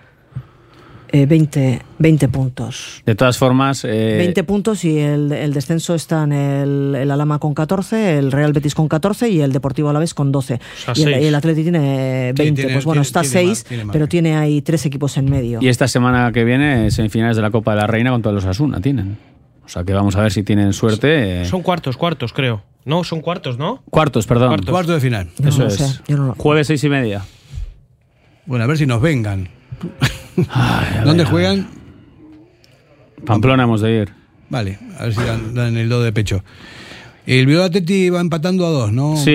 Eh, 1.12 1.26
20, 1.26 1.80
20 2.00 2.28
puntos. 2.28 3.02
De 3.07 3.14
todas 3.14 3.38
formas, 3.38 3.84
eh, 3.84 4.16
20 4.18 4.42
puntos 4.42 4.84
y 4.84 4.98
el, 4.98 5.30
el 5.30 5.52
descenso 5.55 5.94
está 5.94 6.24
en 6.24 6.32
el, 6.32 6.94
el 6.96 7.11
Alama 7.11 7.38
con 7.38 7.55
14, 7.55 8.18
el 8.18 8.32
Real 8.32 8.52
Betis 8.52 8.74
con 8.74 8.88
14 8.88 9.28
y 9.28 9.40
el 9.40 9.52
Deportivo 9.52 9.90
Alavés 9.90 10.12
con 10.12 10.32
12. 10.32 10.59
sea, 10.84 10.94
y, 10.96 11.02
el, 11.05 11.22
y 11.22 11.26
el 11.26 11.34
Atleti 11.36 11.62
tiene 11.62 12.32
20. 12.34 12.42
tiene- 12.62 12.72
pues 12.72 12.84
bueno, 12.84 13.02
tiene- 13.02 13.07
está 13.07 13.20
tiene 13.20 13.46
más, 13.46 13.59
6, 13.59 13.64
tiene 13.68 13.84
más. 13.84 13.92
pero 13.92 14.09
tiene 14.09 14.36
ahí 14.36 14.61
tres 14.62 14.86
equipos 14.86 15.16
en 15.16 15.26
medio. 15.30 15.61
y 15.62 15.68
esta 15.68 15.86
semana 15.86 16.32
que 16.32 16.42
viene, 16.42 16.90
semifinales 16.90 17.36
de 17.36 17.42
la 17.42 17.50
Copa 17.52 17.74
de 17.74 17.82
la 17.82 17.86
Reina 17.86 18.11
contra 18.11 18.32
los 18.32 18.44
Asuna 18.44 18.80
tienen. 18.80 19.16
O 19.64 19.68
sea 19.68 19.84
que 19.84 19.92
vamos 19.92 20.16
a 20.16 20.20
ver 20.22 20.32
si 20.32 20.42
tienen 20.42 20.72
suerte. 20.72 21.42
eh. 21.42 21.44
Son 21.44 21.62
cuartos, 21.62 21.96
cuartos, 21.96 22.32
creo. 22.32 22.62
No, 22.84 23.05
son 23.05 23.20
cuartos, 23.20 23.57
¿no? 23.57 23.82
Cuartos, 23.88 24.26
perdón. 24.26 24.48
Cuartos. 24.48 24.70
Cuarto 24.70 24.92
de 24.94 25.00
final. 25.00 25.28
Eso 25.42 25.61
No 25.62 25.66
es. 25.68 25.74
sé, 25.74 26.00
no 26.09 26.26
lo- 26.26 26.34
Jueves 26.34 26.66
seis 26.66 26.82
y 26.82 26.88
media. 26.88 27.22
Bueno, 28.46 28.64
a 28.64 28.66
ver 28.66 28.76
si 28.78 28.84
nos 28.86 29.00
vengan. 29.00 29.48
¿Dónde 31.05 31.24
juegan? 31.24 31.68
Pamplona 33.24 33.64
hemos 33.64 33.80
de 33.80 34.03
ir. 34.03 34.12
Vale, 34.51 34.78
a 34.99 35.05
ver 35.05 35.14
si 35.14 35.22
dan, 35.22 35.55
dan 35.55 35.76
el 35.76 35.89
do 35.89 36.03
de 36.03 36.12
pecho. 36.12 36.45
El 37.27 37.47
Bilbao 37.47 37.64
Atleti 37.64 38.11
va 38.11 38.20
empatando 38.20 38.66
a 38.66 38.70
dos, 38.70 38.93
¿no? 38.93 39.16
Sí, 39.16 39.35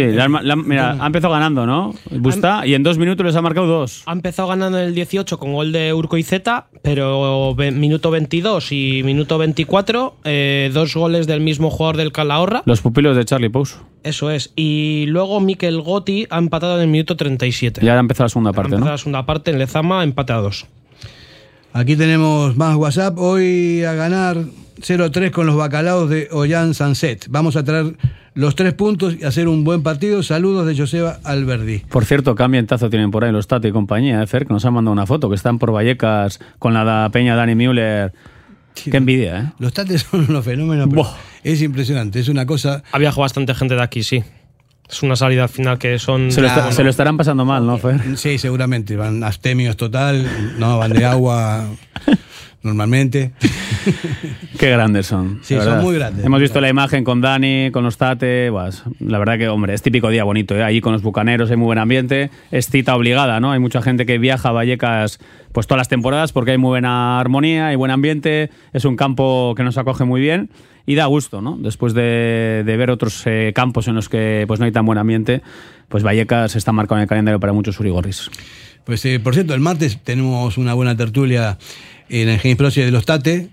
mira, 0.66 0.98
ha 1.00 1.06
empezado 1.08 1.34
ganando, 1.34 1.66
¿no? 1.66 1.96
Busta, 2.12 2.66
y 2.68 2.76
en 2.76 2.84
dos 2.84 3.00
minutos 3.00 3.26
les 3.26 3.36
ha 3.36 3.42
marcado 3.42 3.66
dos. 3.66 4.04
Ha 4.06 4.12
empezado 4.12 4.48
ganando 4.48 4.80
en 4.80 4.86
el 4.86 4.94
18 4.94 5.40
con 5.40 5.54
gol 5.54 5.72
de 5.72 5.92
Urco 5.94 6.18
y 6.18 6.24
Z, 6.24 6.68
pero 6.84 7.56
minuto 7.74 8.12
22 8.12 8.72
y 8.72 9.02
minuto 9.04 9.40
24, 9.40 10.18
eh, 10.24 10.70
dos 10.72 10.94
goles 10.96 11.26
del 11.26 11.42
mismo 11.42 11.72
jugador 11.72 11.98
del 11.98 12.12
Calahorra. 12.12 12.62
Los 12.66 12.82
pupilos 12.82 13.18
de 13.18 13.26
Charlie 13.26 13.50
Pouso. 13.50 13.80
Eso 14.04 14.30
es. 14.30 14.54
Y 14.56 15.06
luego 15.08 15.40
Mikel 15.40 15.82
Gotti 15.82 16.28
ha 16.30 16.38
empatado 16.38 16.76
en 16.76 16.84
el 16.84 16.88
minuto 16.90 17.18
37. 17.18 17.84
Ya 17.84 17.96
ha 17.96 18.00
empezado 18.00 18.26
la 18.26 18.30
segunda 18.30 18.52
Ha 18.52 18.54
parte, 18.54 18.76
empezado 18.76 18.86
¿no? 18.86 18.92
la 18.92 18.98
segunda 19.00 19.26
parte 19.26 19.50
en 19.50 19.58
Lezama, 19.58 20.04
empate 20.04 20.34
a 20.34 20.38
dos. 20.38 20.68
Aquí 21.74 21.96
tenemos 21.96 22.56
más 22.56 22.76
WhatsApp. 22.76 23.18
Hoy 23.18 23.84
a 23.84 23.94
ganar 23.94 24.38
0-3 24.82 25.32
con 25.32 25.46
los 25.48 25.56
bacalaos 25.56 26.10
de 26.10 26.28
Ollán 26.32 26.74
Sanset. 26.74 27.28
Vamos 27.30 27.56
a 27.56 27.64
traer 27.64 27.96
los 28.34 28.56
tres 28.56 28.74
puntos 28.74 29.16
y 29.20 29.24
hacer 29.26 29.48
un 29.48 29.64
buen 29.64 29.84
partido. 29.84 30.24
Saludos 30.24 30.66
de 30.66 30.78
Joseba 30.78 31.20
Alberdi. 31.24 31.80
Por 31.90 32.06
cierto, 32.06 32.36
qué 32.36 32.44
ambientazo 32.44 32.90
tienen 32.90 33.12
por 33.12 33.24
ahí 33.26 33.32
los 33.32 33.48
Tati 33.48 33.68
y 33.70 33.72
compañía, 33.72 34.22
¿eh, 34.24 34.28
Fer? 34.28 34.46
Que 34.46 34.54
nos 34.54 34.64
han 34.66 34.74
mandado 34.74 34.94
una 34.94 35.06
foto, 35.06 35.30
que 35.30 35.36
están 35.36 35.60
por 35.60 35.72
Vallecas 35.74 36.40
con 36.60 36.74
la 36.74 36.84
da- 36.84 37.10
peña 37.10 37.36
Dani 37.36 37.56
Müller. 37.56 38.14
Qué 38.90 38.96
envidia, 38.96 39.40
¿eh? 39.40 39.52
Los 39.60 39.74
tates 39.74 40.04
son 40.10 40.26
unos 40.30 40.46
fenómenos. 40.46 40.88
pero 40.90 41.06
Es 41.44 41.62
impresionante. 41.62 42.20
Es 42.20 42.30
una 42.30 42.46
cosa. 42.46 42.82
Ha 42.92 42.98
viajado 42.98 43.22
bastante 43.22 43.54
gente 43.56 43.76
de 43.76 43.82
aquí, 43.82 44.04
sí. 44.04 44.24
Es 44.90 45.04
una 45.04 45.16
salida 45.18 45.44
al 45.44 45.50
final 45.50 45.78
que 45.78 46.00
son. 46.00 46.32
Se 46.32 46.40
lo, 46.40 46.48
está- 46.48 46.72
se 46.72 46.84
lo 46.84 46.90
estarán 46.90 47.18
pasando 47.18 47.44
mal, 47.46 47.66
¿no, 47.66 47.78
Fer? 47.78 48.18
Sí, 48.18 48.38
seguramente. 48.38 48.96
Van 48.96 49.24
astemios 49.24 49.76
total. 49.76 50.26
No, 50.58 50.78
van 50.78 50.94
de 50.94 51.06
agua 51.06 51.66
normalmente. 52.62 53.32
Qué 54.60 54.70
grandes 54.70 55.08
son. 55.08 55.40
Sí, 55.42 55.56
son 55.56 55.82
muy 55.82 55.96
grandes. 55.96 56.26
Hemos 56.26 56.40
visto 56.40 56.60
la 56.62 56.70
imagen 56.70 57.04
con 57.04 57.22
Dani, 57.22 57.72
con 57.72 57.84
los 57.84 57.98
Tate. 57.98 58.50
buas, 58.50 58.84
la 59.00 59.18
verdad 59.20 59.38
que, 59.38 59.48
hombre, 59.48 59.74
es 59.74 59.82
típico 59.82 60.10
día 60.10 60.24
bonito. 60.24 60.56
¿eh? 60.56 60.64
Allí 60.64 60.82
con 60.82 60.94
los 60.94 61.02
bucaneros 61.02 61.50
hay 61.52 61.58
muy 61.58 61.68
buen 61.68 61.80
ambiente. 61.80 62.30
Es 62.52 62.70
cita 62.70 62.96
obligada, 62.96 63.40
¿no? 63.40 63.52
Hay 63.52 63.60
mucha 63.60 63.82
gente 63.82 64.06
que 64.06 64.18
viaja 64.18 64.50
a 64.50 64.52
Vallecas 64.52 65.20
pues 65.52 65.66
todas 65.66 65.80
las 65.80 65.88
temporadas 65.88 66.32
porque 66.32 66.52
hay 66.52 66.58
muy 66.58 66.70
buena 66.70 67.20
armonía, 67.20 67.68
hay 67.68 67.76
buen 67.76 67.92
ambiente. 67.92 68.50
Es 68.74 68.86
un 68.86 68.96
campo 68.96 69.54
que 69.56 69.64
nos 69.64 69.78
acoge 69.78 70.06
muy 70.06 70.22
bien 70.22 70.50
y 70.90 70.96
da 70.96 71.06
gusto, 71.06 71.40
¿no? 71.40 71.56
Después 71.56 71.94
de, 71.94 72.64
de 72.66 72.78
ver 72.78 72.90
otros 72.90 73.22
eh, 73.28 73.52
campos 73.54 73.88
en 73.88 73.94
los 73.94 74.10
que 74.10 74.46
pues 74.48 74.60
no 74.60 74.66
hay 74.66 74.72
tan 74.72 74.88
buen 74.88 74.98
ambiente, 74.98 75.44
pues 75.88 76.04
Vallecas 76.04 76.56
está 76.56 76.72
marcado 76.72 76.98
en 76.98 77.04
el 77.04 77.08
calendario 77.08 77.40
para 77.40 77.54
muchos 77.54 77.80
urigorris. 77.80 78.32
Pues, 78.86 79.06
eh, 79.06 79.20
por 79.20 79.36
cierto, 79.36 79.54
el 79.54 79.60
martes 79.60 80.00
tenemos 80.04 80.58
una 80.58 80.74
buena 80.74 80.98
tertulia 80.98 81.60
en 82.10 82.30
el 82.30 82.58
Proce 82.58 82.86
de 82.86 82.90
los 82.90 83.06
Tate. 83.06 83.50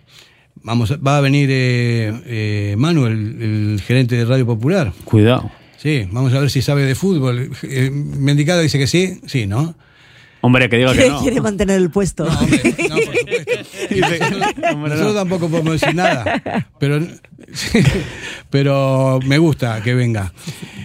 Vamos, 0.62 0.98
va 1.06 1.18
a 1.18 1.20
venir 1.20 1.50
eh, 1.52 2.10
eh, 2.24 2.74
Manuel, 2.78 3.42
el 3.42 3.82
gerente 3.82 4.16
de 4.16 4.24
Radio 4.24 4.46
Popular. 4.46 4.94
Cuidado. 5.04 5.50
Sí, 5.76 6.08
vamos 6.10 6.32
a 6.32 6.40
ver 6.40 6.48
si 6.48 6.62
sabe 6.62 6.84
de 6.84 6.94
fútbol. 6.94 7.50
Eh, 7.64 7.90
Mendicado 7.90 8.62
dice 8.62 8.78
que 8.78 8.86
sí, 8.86 9.20
sí, 9.26 9.46
¿no? 9.46 9.74
Hombre, 10.40 10.68
que 10.68 10.76
diga 10.76 10.92
que 10.92 11.08
no. 11.08 11.20
quiere 11.20 11.40
mantener 11.40 11.78
el 11.78 11.90
puesto. 11.90 12.24
Nosotros 14.76 15.14
tampoco 15.14 15.48
podemos 15.48 15.80
decir 15.80 15.94
nada, 15.94 16.42
pero, 16.78 17.00
pero 18.50 19.18
me 19.24 19.38
gusta 19.38 19.82
que 19.82 19.94
venga 19.94 20.32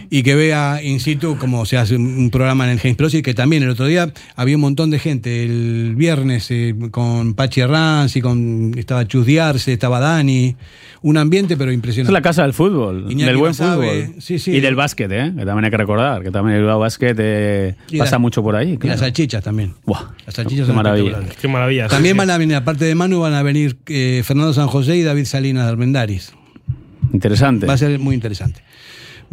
y 0.10 0.24
que 0.24 0.36
vea 0.36 0.82
in 0.82 1.00
situ 1.00 1.38
cómo 1.38 1.66
se 1.66 1.78
hace 1.78 1.96
un 1.96 2.30
programa 2.32 2.66
en 2.66 2.72
el 2.72 2.80
James 2.80 2.98
Proce, 2.98 3.22
que 3.22 3.34
también 3.34 3.64
el 3.64 3.70
otro 3.70 3.86
día 3.86 4.12
había 4.36 4.56
un 4.56 4.62
montón 4.62 4.90
de 4.90 5.00
gente, 5.00 5.44
el 5.44 5.96
viernes 5.96 6.48
eh, 6.50 6.76
con 6.92 7.34
Pachi 7.34 7.64
Ranz 7.64 8.16
y 8.16 8.22
con, 8.22 8.74
estaba 8.78 9.08
Chus 9.08 9.26
Diarse, 9.26 9.74
estaba 9.74 10.00
Dani, 10.00 10.56
un 11.04 11.18
ambiente 11.18 11.58
pero 11.58 11.72
Es 11.72 11.76
impresionante. 11.76 12.14
la 12.14 12.22
casa 12.22 12.44
del 12.44 12.54
fútbol, 12.54 13.06
Iñaki 13.10 13.24
del 13.24 13.38
buen 13.38 13.52
Basabe, 13.52 14.06
fútbol. 14.06 14.22
sí, 14.22 14.38
sí. 14.40 14.52
Y 14.52 14.60
del 14.60 14.76
básquet, 14.76 15.12
¿eh? 15.12 15.34
que 15.36 15.46
también 15.46 15.66
hay 15.66 15.72
que 15.72 15.78
recordar, 15.78 16.22
que 16.24 16.32
también 16.32 16.58
el 16.58 16.66
Básquet 16.66 17.18
eh, 17.20 17.76
Y 17.90 17.98
pasa 17.98 18.12
la- 18.12 18.20
mucho 18.20 18.44
por 18.44 18.56
ahí. 18.56 18.78
Y 18.82 18.88
las 18.88 19.00
salchichas 19.00 19.44
también. 19.44 19.74
Buah, 19.86 20.12
Las 20.26 20.36
salchichas 20.36 20.66
qué 20.66 20.68
son 20.68 20.76
maravilla. 20.76 21.20
Qué 21.42 21.48
maravilla. 21.48 21.88
También 21.88 22.14
sí. 22.16 22.18
van 22.20 22.30
a 22.30 22.38
venir, 22.38 22.56
aparte 22.56 22.86
de 22.86 22.94
Manu, 22.96 23.20
van 23.20 23.34
a 23.34 23.42
venir 23.44 23.78
eh, 23.88 24.22
Fernando 24.24 24.54
San 24.54 24.68
José 24.68 24.96
y 24.98 25.02
David 25.04 25.26
Salinas 25.26 25.66
de 25.66 25.72
Armendáriz. 25.72 26.34
Interesante. 27.14 27.66
Va 27.66 27.74
a 27.74 27.78
ser 27.78 27.98
muy 28.00 28.16
interesante. 28.16 28.62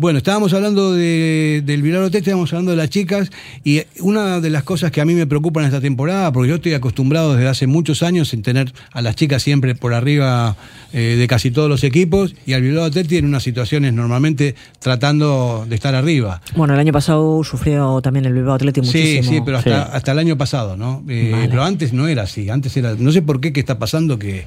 Bueno, 0.00 0.18
estábamos 0.18 0.52
hablando 0.52 0.92
de, 0.92 1.60
del 1.66 1.96
Hotel, 1.96 2.20
estábamos 2.20 2.52
hablando 2.52 2.70
de 2.70 2.76
las 2.76 2.88
chicas 2.88 3.32
y 3.64 3.82
una 3.98 4.38
de 4.38 4.48
las 4.48 4.62
cosas 4.62 4.92
que 4.92 5.00
a 5.00 5.04
mí 5.04 5.12
me 5.12 5.26
preocupan 5.26 5.64
esta 5.64 5.80
temporada, 5.80 6.30
porque 6.30 6.50
yo 6.50 6.54
estoy 6.54 6.74
acostumbrado 6.74 7.34
desde 7.34 7.48
hace 7.48 7.66
muchos 7.66 8.04
años 8.04 8.32
en 8.32 8.42
tener 8.42 8.72
a 8.92 9.02
las 9.02 9.16
chicas 9.16 9.42
siempre 9.42 9.74
por 9.74 9.94
arriba 9.94 10.54
eh, 10.92 11.16
de 11.18 11.26
casi 11.26 11.50
todos 11.50 11.68
los 11.68 11.82
equipos 11.82 12.36
y 12.46 12.52
al 12.52 12.78
Hotel 12.78 13.08
tiene 13.08 13.26
unas 13.26 13.42
situaciones 13.42 13.92
normalmente 13.92 14.54
tratando 14.78 15.66
de 15.68 15.74
estar 15.74 15.96
arriba. 15.96 16.42
Bueno, 16.54 16.74
el 16.74 16.78
año 16.80 16.92
pasado 16.92 17.42
sufrió 17.42 18.00
también 18.00 18.24
el 18.24 18.34
Bilbao 18.34 18.54
Athletic 18.54 18.84
Sí, 18.84 18.98
muchísimo. 18.98 19.34
sí, 19.34 19.42
pero 19.44 19.58
hasta, 19.58 19.82
hasta 19.82 20.12
el 20.12 20.20
año 20.20 20.38
pasado, 20.38 20.76
¿no? 20.76 21.02
Eh, 21.08 21.30
Vale. 21.32 21.48
Pero 21.48 21.64
antes 21.64 21.92
no 21.92 22.06
era 22.06 22.22
así, 22.22 22.48
antes 22.50 22.76
era, 22.76 22.94
no 22.96 23.10
sé 23.10 23.20
por 23.20 23.40
qué, 23.40 23.52
qué 23.52 23.58
está 23.58 23.80
pasando 23.80 24.16
que, 24.16 24.44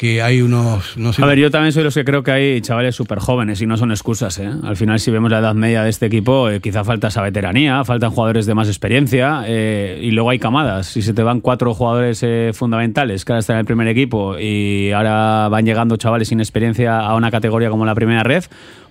que 0.00 0.22
hay 0.22 0.40
unos, 0.40 0.96
no 0.96 1.12
sé, 1.12 1.22
A 1.22 1.26
ver, 1.26 1.38
yo 1.38 1.50
también 1.50 1.72
soy 1.72 1.80
de 1.80 1.84
los 1.84 1.94
que 1.94 2.06
creo 2.06 2.22
que 2.22 2.30
hay 2.30 2.60
chavales 2.62 2.96
súper 2.96 3.18
jóvenes 3.18 3.60
y 3.60 3.66
no 3.66 3.76
son 3.76 3.90
excusas. 3.90 4.38
¿eh? 4.38 4.50
Al 4.62 4.74
final, 4.74 4.98
si 4.98 5.10
vemos 5.10 5.30
la 5.30 5.40
edad 5.40 5.54
media 5.54 5.82
de 5.82 5.90
este 5.90 6.06
equipo, 6.06 6.48
eh, 6.48 6.62
quizá 6.62 6.84
falta 6.84 7.08
esa 7.08 7.20
veteranía, 7.20 7.84
faltan 7.84 8.10
jugadores 8.10 8.46
de 8.46 8.54
más 8.54 8.68
experiencia 8.68 9.42
eh, 9.46 10.00
y 10.02 10.10
luego 10.12 10.30
hay 10.30 10.38
camadas. 10.38 10.86
Si 10.86 11.02
se 11.02 11.12
te 11.12 11.22
van 11.22 11.42
cuatro 11.42 11.74
jugadores 11.74 12.22
eh, 12.22 12.52
fundamentales 12.54 13.26
que 13.26 13.32
ahora 13.32 13.40
están 13.40 13.56
en 13.56 13.60
el 13.60 13.66
primer 13.66 13.88
equipo 13.88 14.38
y 14.38 14.90
ahora 14.92 15.50
van 15.50 15.66
llegando 15.66 15.98
chavales 15.98 16.28
sin 16.28 16.40
experiencia 16.40 17.00
a 17.00 17.14
una 17.14 17.30
categoría 17.30 17.68
como 17.68 17.84
la 17.84 17.94
primera 17.94 18.22
red, 18.22 18.44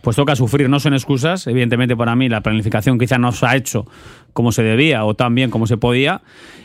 pues 0.04 0.16
toca 0.16 0.36
sufrir. 0.36 0.70
No 0.70 0.80
son 0.80 0.94
excusas. 0.94 1.48
Evidentemente, 1.48 1.98
para 1.98 2.16
mí, 2.16 2.30
la 2.30 2.42
planificación 2.42 3.00
quizá 3.00 3.18
no 3.18 3.32
se 3.32 3.48
ha 3.48 3.56
hecho 3.56 3.88
como 4.34 4.52
se 4.52 4.64
debía 4.64 5.06
o 5.06 5.14
tan 5.16 5.36
bien 5.36 5.50
como 5.50 5.68
se 5.68 5.78
podía. 5.78 6.22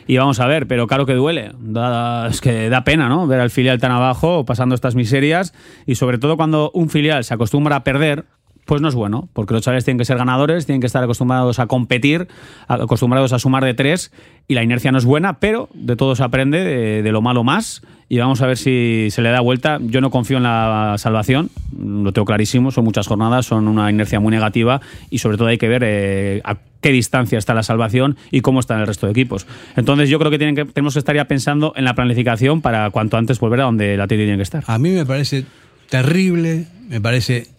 Y 0.07 0.17
vamos 0.17 0.39
a 0.39 0.47
ver, 0.47 0.67
pero 0.67 0.85
claro 0.87 1.05
que 1.05 1.13
duele. 1.13 1.51
Da- 1.59 2.27
es 2.27 2.41
que 2.41 2.69
da 2.69 2.83
pena, 2.83 3.09
¿no? 3.09 3.25
Ver 3.27 3.39
al 3.39 3.49
filial 3.49 3.79
tan 3.79 3.91
abajo 3.91 4.45
pasando 4.45 4.75
estas 4.75 4.95
miserias 4.95 5.53
y 5.85 5.95
sobre 5.95 6.17
todo 6.17 6.37
cuando 6.37 6.71
un 6.73 6.89
filial 6.89 7.23
se 7.23 7.33
acostumbra 7.33 7.77
a 7.77 7.83
perder. 7.83 8.25
Pues 8.65 8.81
no 8.81 8.89
es 8.89 8.95
bueno, 8.95 9.29
porque 9.33 9.53
los 9.53 9.63
chavales 9.63 9.85
tienen 9.85 9.99
que 9.99 10.05
ser 10.05 10.17
ganadores, 10.17 10.65
tienen 10.65 10.81
que 10.81 10.87
estar 10.87 11.03
acostumbrados 11.03 11.59
a 11.59 11.67
competir, 11.67 12.27
acostumbrados 12.67 13.31
a 13.31 13.37
sumar 13.37 13.63
de 13.63 13.75
tres, 13.75 14.11
y 14.47 14.55
la 14.55 14.63
inercia 14.63 14.91
no 14.91 14.97
es 14.97 15.05
buena, 15.05 15.39
pero 15.39 15.69
de 15.75 15.95
todo 15.95 16.15
se 16.15 16.23
aprende, 16.23 16.63
de, 17.03 17.11
lo 17.11 17.21
malo 17.21 17.43
más, 17.43 17.83
y 18.09 18.17
vamos 18.17 18.41
a 18.41 18.47
ver 18.47 18.57
si 18.57 19.09
se 19.11 19.21
le 19.21 19.29
da 19.29 19.41
vuelta. 19.41 19.77
Yo 19.81 20.01
no 20.01 20.09
confío 20.09 20.37
en 20.37 20.43
la 20.43 20.95
salvación, 20.97 21.51
lo 21.79 22.11
tengo 22.11 22.25
clarísimo, 22.25 22.71
son 22.71 22.85
muchas 22.85 23.05
jornadas, 23.05 23.45
son 23.45 23.67
una 23.67 23.91
inercia 23.91 24.19
muy 24.19 24.31
negativa, 24.31 24.81
y 25.11 25.19
sobre 25.19 25.37
todo 25.37 25.49
hay 25.49 25.59
que 25.59 25.67
ver 25.67 25.83
eh, 25.85 26.41
a 26.43 26.57
qué 26.81 26.91
distancia 26.91 27.37
está 27.37 27.53
la 27.53 27.63
salvación 27.63 28.17
y 28.31 28.41
cómo 28.41 28.59
están 28.59 28.79
el 28.79 28.87
resto 28.87 29.05
de 29.05 29.11
equipos. 29.11 29.45
Entonces 29.75 30.09
yo 30.09 30.17
creo 30.17 30.31
que, 30.31 30.39
tienen 30.39 30.55
que 30.55 30.65
tenemos 30.65 30.93
que 30.93 30.99
estar 30.99 31.15
ya 31.15 31.25
pensando 31.25 31.73
en 31.75 31.85
la 31.85 31.93
planificación 31.93 32.61
para 32.61 32.89
cuanto 32.89 33.17
antes 33.17 33.39
volver 33.39 33.61
a 33.61 33.63
donde 33.65 33.95
la 33.95 34.07
tiene 34.07 34.35
que 34.35 34.43
estar. 34.43 34.63
A 34.65 34.79
mí 34.79 34.89
me 34.89 35.05
parece 35.05 35.45
terrible, 35.89 36.67
me 36.87 37.01
parece 37.01 37.54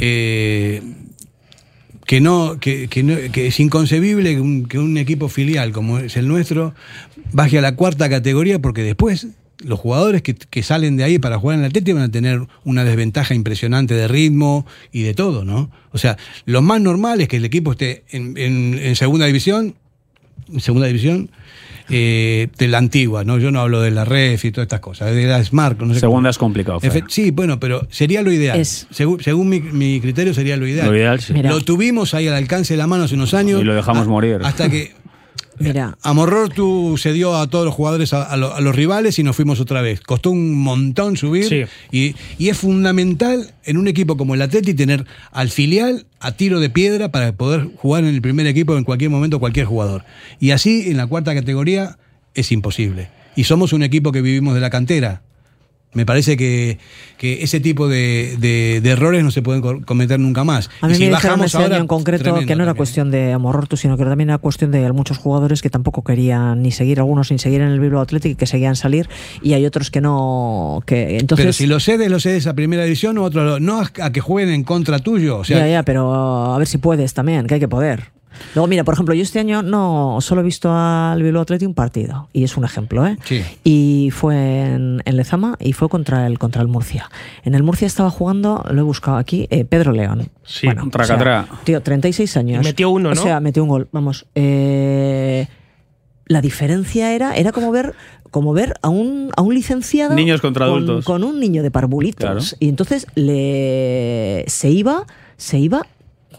eh, 0.00 0.82
que 2.06 2.20
no, 2.20 2.58
que, 2.58 2.88
que 2.88 3.02
no- 3.02 3.16
que 3.32 3.46
es 3.46 3.60
inconcebible 3.60 4.34
que 4.34 4.40
un, 4.40 4.66
que 4.66 4.78
un 4.78 4.96
equipo 4.98 5.28
filial 5.28 5.72
como 5.72 5.98
es 5.98 6.16
el 6.16 6.26
nuestro 6.28 6.74
baje 7.32 7.58
a 7.58 7.60
la 7.60 7.76
cuarta 7.76 8.08
categoría 8.08 8.58
porque 8.58 8.82
después 8.82 9.28
los 9.62 9.78
jugadores 9.78 10.22
que, 10.22 10.34
que 10.34 10.62
salen 10.62 10.96
de 10.96 11.04
ahí 11.04 11.18
para 11.18 11.38
jugar 11.38 11.56
en 11.58 11.64
el 11.64 11.68
Atlético 11.68 11.96
van 11.98 12.08
a 12.08 12.10
tener 12.10 12.40
una 12.64 12.82
desventaja 12.82 13.34
impresionante 13.34 13.94
de 13.94 14.08
ritmo 14.08 14.66
y 14.90 15.02
de 15.02 15.12
todo, 15.14 15.44
¿no? 15.44 15.70
O 15.92 15.98
sea, 15.98 16.16
lo 16.46 16.62
más 16.62 16.80
normal 16.80 17.20
es 17.20 17.28
que 17.28 17.36
el 17.36 17.44
equipo 17.44 17.72
esté 17.72 18.02
en, 18.10 18.36
en- 18.38 18.78
en 18.78 18.96
segunda 18.96 19.26
división, 19.26 19.74
en 20.50 20.60
segunda 20.60 20.86
división, 20.86 21.30
eh, 21.90 22.48
de 22.58 22.68
la 22.68 22.78
antigua, 22.78 23.24
¿no? 23.24 23.38
Yo 23.38 23.50
no 23.50 23.60
hablo 23.60 23.80
de 23.80 23.90
la 23.90 24.04
ref 24.04 24.44
y 24.44 24.52
todas 24.52 24.66
estas 24.66 24.80
cosas, 24.80 25.14
de 25.14 25.26
la 25.26 25.42
Smart, 25.44 25.78
no 25.80 25.92
sé 25.94 26.00
Segunda 26.00 26.20
cómo. 26.22 26.30
es 26.30 26.38
complicado. 26.38 26.80
Efe- 26.80 27.04
Sí, 27.08 27.30
bueno, 27.30 27.58
pero 27.60 27.86
sería 27.90 28.22
lo 28.22 28.32
ideal. 28.32 28.58
Es- 28.58 28.86
Según, 28.90 29.20
según 29.22 29.48
mi, 29.48 29.60
mi 29.60 30.00
criterio 30.00 30.32
sería 30.34 30.56
lo 30.56 30.66
ideal. 30.66 30.86
Lo 30.88 30.96
ideal, 30.96 31.20
sí. 31.20 31.32
Mira. 31.32 31.50
Lo 31.50 31.60
tuvimos 31.62 32.14
ahí 32.14 32.28
al 32.28 32.34
alcance 32.34 32.74
de 32.74 32.78
la 32.78 32.86
mano 32.86 33.04
hace 33.04 33.14
unos 33.14 33.34
años. 33.34 33.60
Y 33.60 33.64
lo 33.64 33.74
dejamos 33.74 34.06
a- 34.06 34.10
morir. 34.10 34.38
Hasta 34.44 34.68
que 34.70 34.92
Mira, 35.60 35.98
Amorortu 36.02 36.96
se 36.98 37.12
dio 37.12 37.36
a 37.36 37.46
todos 37.48 37.64
los 37.66 37.74
jugadores, 37.74 38.12
a, 38.14 38.22
a 38.22 38.36
lo- 38.36 38.54
a 38.54 38.60
los 38.60 38.74
rivales 38.74 39.18
y 39.18 39.22
nos 39.22 39.36
fuimos 39.36 39.60
otra 39.60 39.82
vez. 39.82 40.00
Costó 40.00 40.30
un 40.30 40.54
montón 40.58 41.16
subir 41.16 41.44
Sí. 41.48 41.64
y, 41.92 42.14
y 42.38 42.48
es 42.48 42.56
fundamental 42.58 43.52
en 43.64 43.76
un 43.76 43.86
equipo 43.88 44.16
como 44.16 44.34
el 44.34 44.42
Atleti 44.42 44.74
tener 44.74 45.04
al 45.32 45.50
filial 45.50 46.06
a 46.18 46.32
tiro 46.32 46.60
de 46.60 46.70
piedra 46.70 47.10
para 47.12 47.32
poder 47.32 47.68
jugar 47.76 48.04
en 48.04 48.14
el 48.14 48.22
primer 48.22 48.46
equipo 48.46 48.76
en 48.76 48.84
cualquier 48.84 49.10
momento 49.10 49.38
cualquier 49.38 49.66
jugador. 49.66 50.04
Y 50.38 50.50
así 50.52 50.90
en 50.90 50.96
la 50.96 51.06
cuarta 51.06 51.34
categoría 51.34 51.98
es 52.34 52.50
imposible. 52.52 53.10
Y 53.36 53.44
somos 53.44 53.72
un 53.72 53.82
equipo 53.82 54.12
que 54.12 54.22
vivimos 54.22 54.54
de 54.54 54.60
la 54.60 54.70
cantera. 54.70 55.22
Me 55.92 56.06
parece 56.06 56.36
que, 56.36 56.78
que 57.18 57.42
ese 57.42 57.58
tipo 57.58 57.88
de, 57.88 58.36
de- 58.38 58.80
de 58.80 58.90
errores 58.90 59.24
no 59.24 59.32
se 59.32 59.42
pueden 59.42 59.60
co- 59.60 59.80
cometer 59.84 60.20
nunca 60.20 60.44
más. 60.44 60.70
A 60.82 60.86
mí 60.86 60.92
Y 60.92 60.96
si 60.96 61.00
me 61.02 61.08
dijeron 61.08 61.12
bajamos 61.30 61.46
ese 61.46 61.56
ahora, 61.56 61.74
año 61.74 61.82
en 61.82 61.88
concreto 61.88 62.22
tremendo 62.22 62.46
que 62.46 62.54
no 62.54 62.62
era 62.62 62.70
también. 62.70 62.76
cuestión 62.76 63.10
de 63.10 63.32
Amorortu, 63.32 63.76
sino 63.76 63.96
que 63.96 64.04
también 64.04 64.30
era 64.30 64.38
cuestión 64.38 64.70
de 64.70 64.90
muchos 64.92 65.18
jugadores 65.18 65.62
que 65.62 65.68
tampoco 65.70 66.04
querían 66.04 66.62
ni 66.62 66.70
seguir, 66.70 67.00
algunos 67.00 67.26
sin 67.26 67.40
seguir 67.40 67.60
en 67.62 67.68
el 67.70 67.80
Bilbao 67.80 68.02
Athletic 68.02 68.32
y 68.32 68.34
que 68.36 68.46
seguían 68.46 68.76
salir, 68.76 69.08
y 69.42 69.54
hay 69.54 69.66
otros 69.66 69.90
que 69.90 70.00
no. 70.00 70.80
que 70.86 71.18
entonces 71.18 71.42
pero 71.44 71.52
si 71.52 71.66
lo 71.66 71.80
cedes, 71.80 72.08
lo 72.08 72.20
cedes 72.20 72.46
a 72.46 72.54
primera 72.54 72.84
división 72.84 73.18
otro, 73.18 73.58
no 73.58 73.80
a, 73.80 73.90
a 74.00 74.12
que 74.12 74.20
jueguen 74.20 74.54
en 74.54 74.62
contra 74.62 75.00
tuyo. 75.00 75.38
O 75.38 75.44
sea, 75.44 75.58
ya, 75.58 75.66
ya, 75.68 75.82
pero 75.82 76.54
a 76.54 76.58
ver 76.58 76.68
si 76.68 76.78
puedes 76.78 77.14
también, 77.14 77.48
que 77.48 77.54
hay 77.54 77.60
que 77.60 77.66
poder. 77.68 78.10
Luego, 78.54 78.66
mira, 78.66 78.84
por 78.84 78.94
ejemplo, 78.94 79.14
yo 79.14 79.22
este 79.22 79.38
año 79.38 79.62
no 79.62 80.18
solo 80.20 80.40
he 80.40 80.44
visto 80.44 80.70
al 80.72 81.22
Bilbao 81.22 81.42
Athletic 81.42 81.68
un 81.68 81.74
partido, 81.74 82.28
y 82.32 82.44
es 82.44 82.56
un 82.56 82.64
ejemplo, 82.64 83.06
¿eh? 83.06 83.16
Sí. 83.24 83.42
Y 83.64 84.10
fue 84.12 84.62
en, 84.62 85.02
en 85.04 85.16
Lezama 85.16 85.56
y 85.60 85.72
fue 85.72 85.88
contra 85.88 86.26
el, 86.26 86.38
contra 86.38 86.62
el 86.62 86.68
Murcia. 86.68 87.10
En 87.44 87.54
el 87.54 87.62
Murcia 87.62 87.86
estaba 87.86 88.10
jugando, 88.10 88.64
lo 88.70 88.80
he 88.80 88.84
buscado 88.84 89.16
aquí, 89.16 89.46
eh, 89.50 89.64
Pedro 89.64 89.92
León. 89.92 90.28
Sí, 90.44 90.66
bueno, 90.66 90.88
o 90.92 91.04
sea, 91.04 91.46
tío, 91.64 91.80
36 91.82 92.36
años. 92.36 92.62
Y 92.64 92.68
metió 92.68 92.90
uno, 92.90 93.10
O 93.10 93.14
¿no? 93.14 93.22
sea, 93.22 93.40
metió 93.40 93.62
un 93.62 93.68
gol. 93.68 93.88
Vamos, 93.92 94.26
eh, 94.34 95.46
la 96.26 96.40
diferencia 96.40 97.12
era, 97.14 97.34
era 97.36 97.52
como 97.52 97.70
ver 97.72 97.94
como 98.30 98.52
ver 98.52 98.74
a 98.82 98.88
un, 98.88 99.30
a 99.36 99.42
un 99.42 99.52
licenciado 99.54 100.14
Niños 100.14 100.40
contra 100.40 100.66
con, 100.66 100.76
adultos. 100.76 101.04
con 101.04 101.24
un 101.24 101.40
niño 101.40 101.64
de 101.64 101.72
parvulitos 101.72 102.20
Claro. 102.20 102.40
y 102.60 102.68
entonces 102.68 103.08
le 103.16 104.44
se 104.46 104.70
iba 104.70 105.04
se 105.36 105.58
iba 105.58 105.84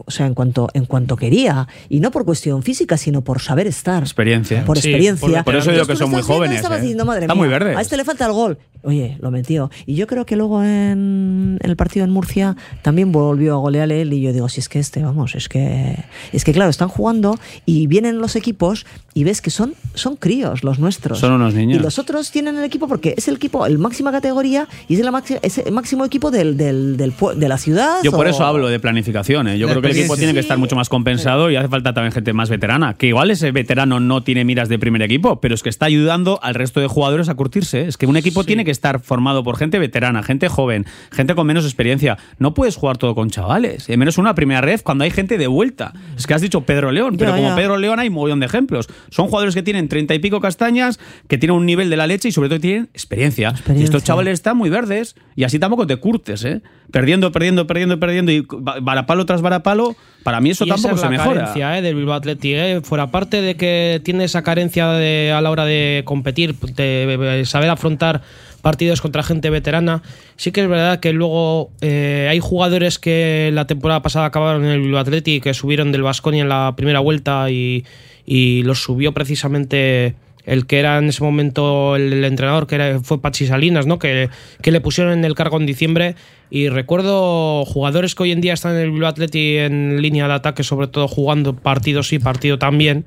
o 0.05 0.11
sea 0.11 0.25
en 0.25 0.33
cuanto 0.33 0.69
en 0.73 0.85
cuanto 0.85 1.15
quería 1.15 1.67
y 1.89 1.99
no 1.99 2.11
por 2.11 2.25
cuestión 2.25 2.63
física 2.63 2.97
sino 2.97 3.21
por 3.21 3.41
saber 3.41 3.67
estar 3.67 4.01
Experiencia. 4.03 4.63
por 4.65 4.77
Sí, 4.77 4.89
experiencia 4.89 5.43
por 5.43 5.55
eso 5.55 5.71
digo 5.71 5.85
que 5.85 5.95
son 5.95 6.09
muy 6.11 6.21
jóvenes, 6.21 6.63
eh. 6.63 6.67
diciendo, 6.79 7.05
madre 7.05 7.21
Están 7.25 7.37
mía, 7.37 7.43
muy 7.45 7.49
verdes. 7.49 7.77
a 7.77 7.81
este 7.81 7.97
le 7.97 8.03
falta 8.05 8.25
el 8.25 8.31
gol 8.31 8.57
oye 8.83 9.17
lo 9.21 9.31
metió 9.31 9.69
y 9.85 9.95
yo 9.95 10.07
creo 10.07 10.25
que 10.25 10.35
luego 10.35 10.63
en, 10.63 11.57
en 11.61 11.69
el 11.69 11.75
partido 11.75 12.03
en 12.05 12.11
Murcia 12.11 12.55
también 12.81 13.11
volvió 13.11 13.53
a 13.53 13.57
golear 13.57 13.91
él 13.91 14.13
y 14.13 14.21
yo 14.21 14.33
digo 14.33 14.49
si 14.49 14.59
es 14.59 14.69
que 14.69 14.79
este 14.79 15.03
vamos 15.03 15.35
es 15.35 15.49
que 15.49 15.97
es 16.33 16.43
que 16.43 16.53
claro 16.53 16.69
están 16.69 16.87
jugando 16.89 17.37
y 17.65 17.87
vienen 17.87 18.19
los 18.19 18.35
equipos 18.35 18.85
y 19.13 19.23
ves 19.23 19.41
que 19.41 19.49
son 19.49 19.73
son 19.93 20.15
críos 20.15 20.63
los 20.63 20.79
nuestros 20.79 21.19
Son 21.19 21.33
unos 21.33 21.53
niños. 21.53 21.79
y 21.79 21.83
los 21.83 21.99
otros 21.99 22.31
tienen 22.31 22.57
el 22.57 22.63
equipo 22.63 22.87
porque 22.87 23.13
es 23.17 23.27
el 23.27 23.35
equipo 23.35 23.65
el 23.65 23.77
máxima 23.77 24.11
categoría 24.11 24.67
y 24.87 24.95
es 24.95 24.99
el, 25.01 25.07
maxi- 25.07 25.39
es 25.41 25.57
el 25.59 25.71
máximo 25.73 26.05
equipo 26.05 26.31
del, 26.31 26.57
del, 26.57 26.97
del 26.97 27.13
pue- 27.15 27.35
de 27.35 27.47
la 27.49 27.57
ciudad 27.57 27.97
Yo 28.03 28.11
por 28.11 28.25
o- 28.25 28.29
eso 28.29 28.45
hablo 28.45 28.67
de 28.67 28.79
planificación. 28.79 29.47
¿eh? 29.47 29.57
Yo 29.57 29.67
La 29.67 29.73
creo 29.73 29.81
que 29.81 29.89
el 29.91 29.97
equipo 29.97 30.15
tiene 30.17 30.33
que 30.33 30.39
estar 30.39 30.57
mucho 30.57 30.75
más 30.75 30.89
compensado 30.89 31.51
y 31.51 31.55
hace 31.55 31.67
falta 31.67 31.93
también 31.93 32.11
gente 32.11 32.33
más 32.33 32.49
veterana. 32.49 32.95
Que 32.95 33.07
igual 33.07 33.31
ese 33.31 33.51
veterano 33.51 33.99
no 33.99 34.23
tiene 34.23 34.45
miras 34.45 34.69
de 34.69 34.79
primer 34.79 35.01
equipo, 35.01 35.39
pero 35.41 35.53
es 35.55 35.61
que 35.63 35.69
está 35.69 35.85
ayudando 35.85 36.39
al 36.41 36.55
resto 36.55 36.79
de 36.79 36.87
jugadores 36.87 37.29
a 37.29 37.35
curtirse. 37.35 37.87
Es 37.87 37.97
que 37.97 38.05
un 38.07 38.17
equipo 38.17 38.43
tiene 38.43 38.63
que 38.65 38.70
estar 38.71 38.99
formado 39.01 39.43
por 39.43 39.57
gente 39.57 39.77
veterana, 39.79 40.23
gente 40.23 40.47
joven, 40.49 40.85
gente 41.11 41.35
con 41.35 41.45
menos 41.47 41.65
experiencia. 41.65 42.17
No 42.39 42.53
puedes 42.53 42.75
jugar 42.75 42.97
todo 42.97 43.13
con 43.15 43.29
chavales. 43.29 43.89
Y 43.89 43.97
menos 43.97 44.17
una 44.17 44.35
primera 44.35 44.61
ref 44.61 44.81
cuando 44.83 45.03
hay 45.03 45.11
gente 45.11 45.37
de 45.37 45.47
vuelta. 45.47 45.93
Es 46.17 46.25
que 46.27 46.33
has 46.33 46.41
dicho 46.41 46.61
Pedro 46.61 46.91
León, 46.91 47.17
pero 47.17 47.31
Ya, 47.31 47.37
como 47.37 47.49
ya. 47.49 47.55
Pedro 47.55 47.77
León 47.77 47.99
hay 47.99 48.07
un 48.07 48.15
montón 48.15 48.39
de 48.39 48.45
ejemplos. 48.45 48.87
Son 49.09 49.27
jugadores 49.27 49.53
que 49.55 49.63
tienen 49.63 49.87
treinta 49.87 50.13
y 50.15 50.19
pico 50.19 50.39
castañas, 50.39 50.99
que 51.27 51.37
tienen 51.37 51.57
un 51.57 51.65
nivel 51.65 51.89
de 51.89 51.97
la 51.97 52.07
leche 52.07 52.29
y 52.29 52.31
sobre 52.31 52.49
todo 52.49 52.59
tienen 52.59 52.89
experiencia. 52.93 53.53
Y 53.75 53.83
estos 53.83 54.03
chavales 54.03 54.33
están 54.33 54.57
muy 54.57 54.69
verdes 54.69 55.15
y 55.35 55.43
así 55.43 55.59
tampoco 55.59 55.85
te 55.87 55.97
curtes, 55.97 56.43
¿eh? 56.45 56.61
Perdiendo, 56.91 57.31
perdiendo, 57.31 57.67
perdiendo, 57.67 57.99
perdiendo 57.99 58.31
y 58.33 58.41
va- 58.41 58.79
varapalo 58.81 59.25
tras 59.25 59.41
varapalo, 59.41 59.95
para 60.23 60.41
mí 60.41 60.49
eso 60.49 60.65
Y 60.65 60.67
esa 60.69 60.75
tampoco 60.75 60.95
es 60.95 60.99
se 61.01 61.05
la 61.05 61.09
mejora. 61.11 61.39
carencia 61.41 61.77
eh, 61.77 61.81
del 61.81 61.95
Bilbao 61.95 62.15
Athletic. 62.15 62.51
eh. 62.53 62.81
Fuera 62.83 63.07
parte 63.11 63.41
de 63.41 63.55
que 63.55 64.01
tiene 64.03 64.25
esa 64.25 64.43
carencia 64.43 64.87
de- 64.89 65.31
a 65.33 65.39
la 65.41 65.49
hora 65.51 65.63
de 65.65 66.01
competir, 66.05 66.55
de, 66.55 67.43
saber 67.45 67.69
afrontar 67.69 68.21
partidos 68.61 69.01
contra 69.01 69.23
gente 69.23 69.49
veterana, 69.49 70.03
sí 70.35 70.51
que 70.51 70.61
es 70.61 70.67
verdad 70.67 70.99
que 70.99 71.13
luego 71.13 71.71
eh, 71.81 72.27
hay 72.29 72.39
jugadores 72.39 72.99
que 72.99 73.51
la 73.53 73.67
temporada 73.67 74.01
pasada 74.01 74.25
acabaron 74.25 74.63
en 74.65 74.71
el 74.71 74.81
Bilbao 74.81 75.01
Athletic, 75.01 75.43
que 75.43 75.53
subieron 75.53 75.91
del 75.91 76.03
Vasconia 76.03 76.43
en 76.43 76.49
la 76.49 76.73
primera 76.75 76.99
vuelta 76.99 77.49
y, 77.49 77.85
y 78.25 78.63
los 78.63 78.81
subió 78.81 79.13
precisamente 79.13 80.15
el 80.45 80.65
que 80.65 80.79
era 80.79 80.97
en 80.97 81.09
ese 81.09 81.23
momento 81.23 81.95
el, 81.95 82.23
entrenador, 82.23 82.67
que 82.67 82.75
era, 82.75 82.99
fue 82.99 83.21
Pachi 83.21 83.45
Salinas, 83.45 83.85
¿no? 83.85 83.99
que, 83.99 84.29
que 84.61 84.71
le 84.71 84.81
pusieron 84.81 85.13
en 85.13 85.25
el 85.25 85.35
cargo 85.35 85.57
en 85.57 85.65
diciembre. 85.65 86.15
Y 86.49 86.69
recuerdo 86.69 87.63
jugadores 87.65 88.15
que 88.15 88.23
hoy 88.23 88.31
en 88.31 88.41
día 88.41 88.53
están 88.53 88.75
en 88.75 88.81
el 88.81 88.91
Bilbao 88.91 89.09
Athletic 89.09 89.59
en 89.59 90.01
línea 90.01 90.27
de 90.27 90.33
ataque, 90.33 90.63
sobre 90.63 90.87
todo 90.87 91.07
jugando 91.07 91.55
partido 91.55 92.03
sí, 92.03 92.19
partido 92.19 92.57
también, 92.57 93.05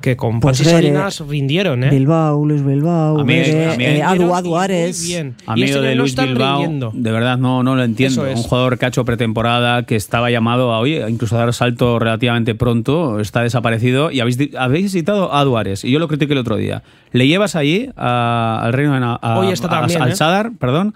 que 0.00 0.16
con 0.16 0.40
Pues 0.40 0.58
Pachi 0.58 0.70
Salinas 0.70 1.20
rindieron. 1.28 1.84
¿eh? 1.84 1.90
Bilbao 1.90 2.44
Luis 2.44 2.64
Bilbao 2.64 3.18
A 3.18 3.20
a 3.20 3.24
mí- 3.24 3.34
eh, 3.34 4.02
Adu 4.02 4.34
Adu 4.34 4.56
Ares 4.56 5.06
bien. 5.06 5.34
A 5.46 5.54
mí 5.54 5.62
este 5.64 5.80
de 5.80 5.94
Luis 5.94 6.16
Bilbao, 6.16 6.58
rindiendo. 6.60 6.90
de 6.94 7.12
verdad 7.12 7.36
no, 7.38 7.62
no 7.62 7.76
lo 7.76 7.82
entiendo. 7.84 8.26
Es. 8.26 8.36
Un 8.38 8.42
jugador 8.44 8.78
que 8.78 8.86
ha 8.86 8.88
hecho 8.88 9.04
pretemporada, 9.04 9.84
que 9.84 9.96
estaba 9.96 10.30
llamado 10.30 10.72
a, 10.72 10.78
oye, 10.80 11.04
incluso 11.08 11.36
a 11.36 11.40
dar 11.40 11.52
salto 11.52 11.98
relativamente 11.98 12.54
pronto, 12.54 13.20
está 13.20 13.42
desaparecido 13.42 14.10
y 14.10 14.20
habéis, 14.20 14.38
habéis 14.58 14.92
citado 14.92 15.34
a 15.34 15.44
Duárez 15.44 15.84
y 15.84 15.90
yo 15.90 15.98
lo 15.98 16.08
critiqué 16.08 16.32
el 16.32 16.38
otro 16.38 16.56
día. 16.56 16.82
Le 17.12 17.26
llevas 17.26 17.56
allí 17.56 17.90
a- 17.96 18.60
al 18.62 18.72
Reino 18.72 18.94
a, 19.20 19.38
Hoy 19.38 19.52
está 19.52 19.66
a- 19.66 19.70
también, 19.80 20.00
al 20.02 20.12
¿eh? 20.12 20.16
Sadar, 20.16 20.52
perdón. 20.58 20.94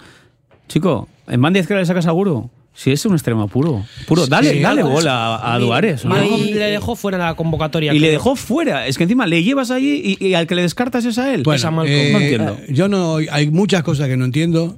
Chico, 0.68 1.08
en 1.28 1.40
izquierda 1.60 1.80
le 1.82 1.86
sacas 1.86 2.06
a 2.06 2.10
Guru. 2.12 2.50
Si 2.76 2.90
es 2.90 3.06
un 3.06 3.12
extremo 3.12 3.46
puro. 3.46 3.84
Puro, 4.06 4.26
dale, 4.26 4.50
Sí, 4.54 4.58
dale 4.60 4.82
bola 4.82 5.36
a, 5.36 5.54
a 5.54 5.58
Duárez. 5.60 6.04
le 6.04 6.58
dejó 6.58 6.96
fuera 6.96 7.18
de 7.18 7.24
la 7.24 7.34
convocatoria. 7.34 7.94
Y 7.94 8.00
le 8.00 8.10
dejó 8.10 8.34
fuera. 8.34 8.86
Es 8.88 8.98
que 8.98 9.04
encima 9.04 9.26
le 9.28 9.44
llevas 9.44 9.70
allí 9.70 10.16
y, 10.18 10.26
y 10.26 10.34
al 10.34 10.46
que 10.48 10.56
le 10.56 10.62
descartas 10.62 11.04
es 11.04 11.16
a 11.18 11.32
él. 11.32 11.44
Bueno, 11.44 11.56
Es 11.56 11.64
a 11.64 11.70
Malcolm. 11.70 11.96
eh, 11.96 12.10
no 12.12 12.18
entiendo. 12.18 12.58
Yo 12.68 12.88
no, 12.88 13.18
hay 13.30 13.48
muchas 13.50 13.84
cosas 13.84 14.08
que 14.08 14.16
no 14.16 14.24
entiendo, 14.24 14.76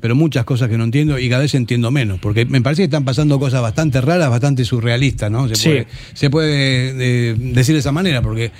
pero 0.00 0.14
muchas 0.14 0.44
cosas 0.46 0.70
que 0.70 0.78
no 0.78 0.84
entiendo 0.84 1.18
y 1.18 1.28
cada 1.28 1.42
vez 1.42 1.54
entiendo 1.54 1.90
menos, 1.90 2.18
porque 2.18 2.46
me 2.46 2.62
parece 2.62 2.80
que 2.80 2.84
están 2.84 3.04
pasando 3.04 3.38
cosas 3.38 3.60
bastante 3.60 4.00
raras, 4.00 4.30
bastante 4.30 4.64
surrealistas, 4.64 5.30
¿no? 5.30 5.46
Se 5.48 5.54
Sí. 5.56 5.68
puede, 5.68 5.86
se 6.14 6.30
puede 6.30 7.28
eh, 7.30 7.34
decir 7.38 7.74
de 7.74 7.80
esa 7.80 7.92
manera, 7.92 8.22
porque 8.22 8.50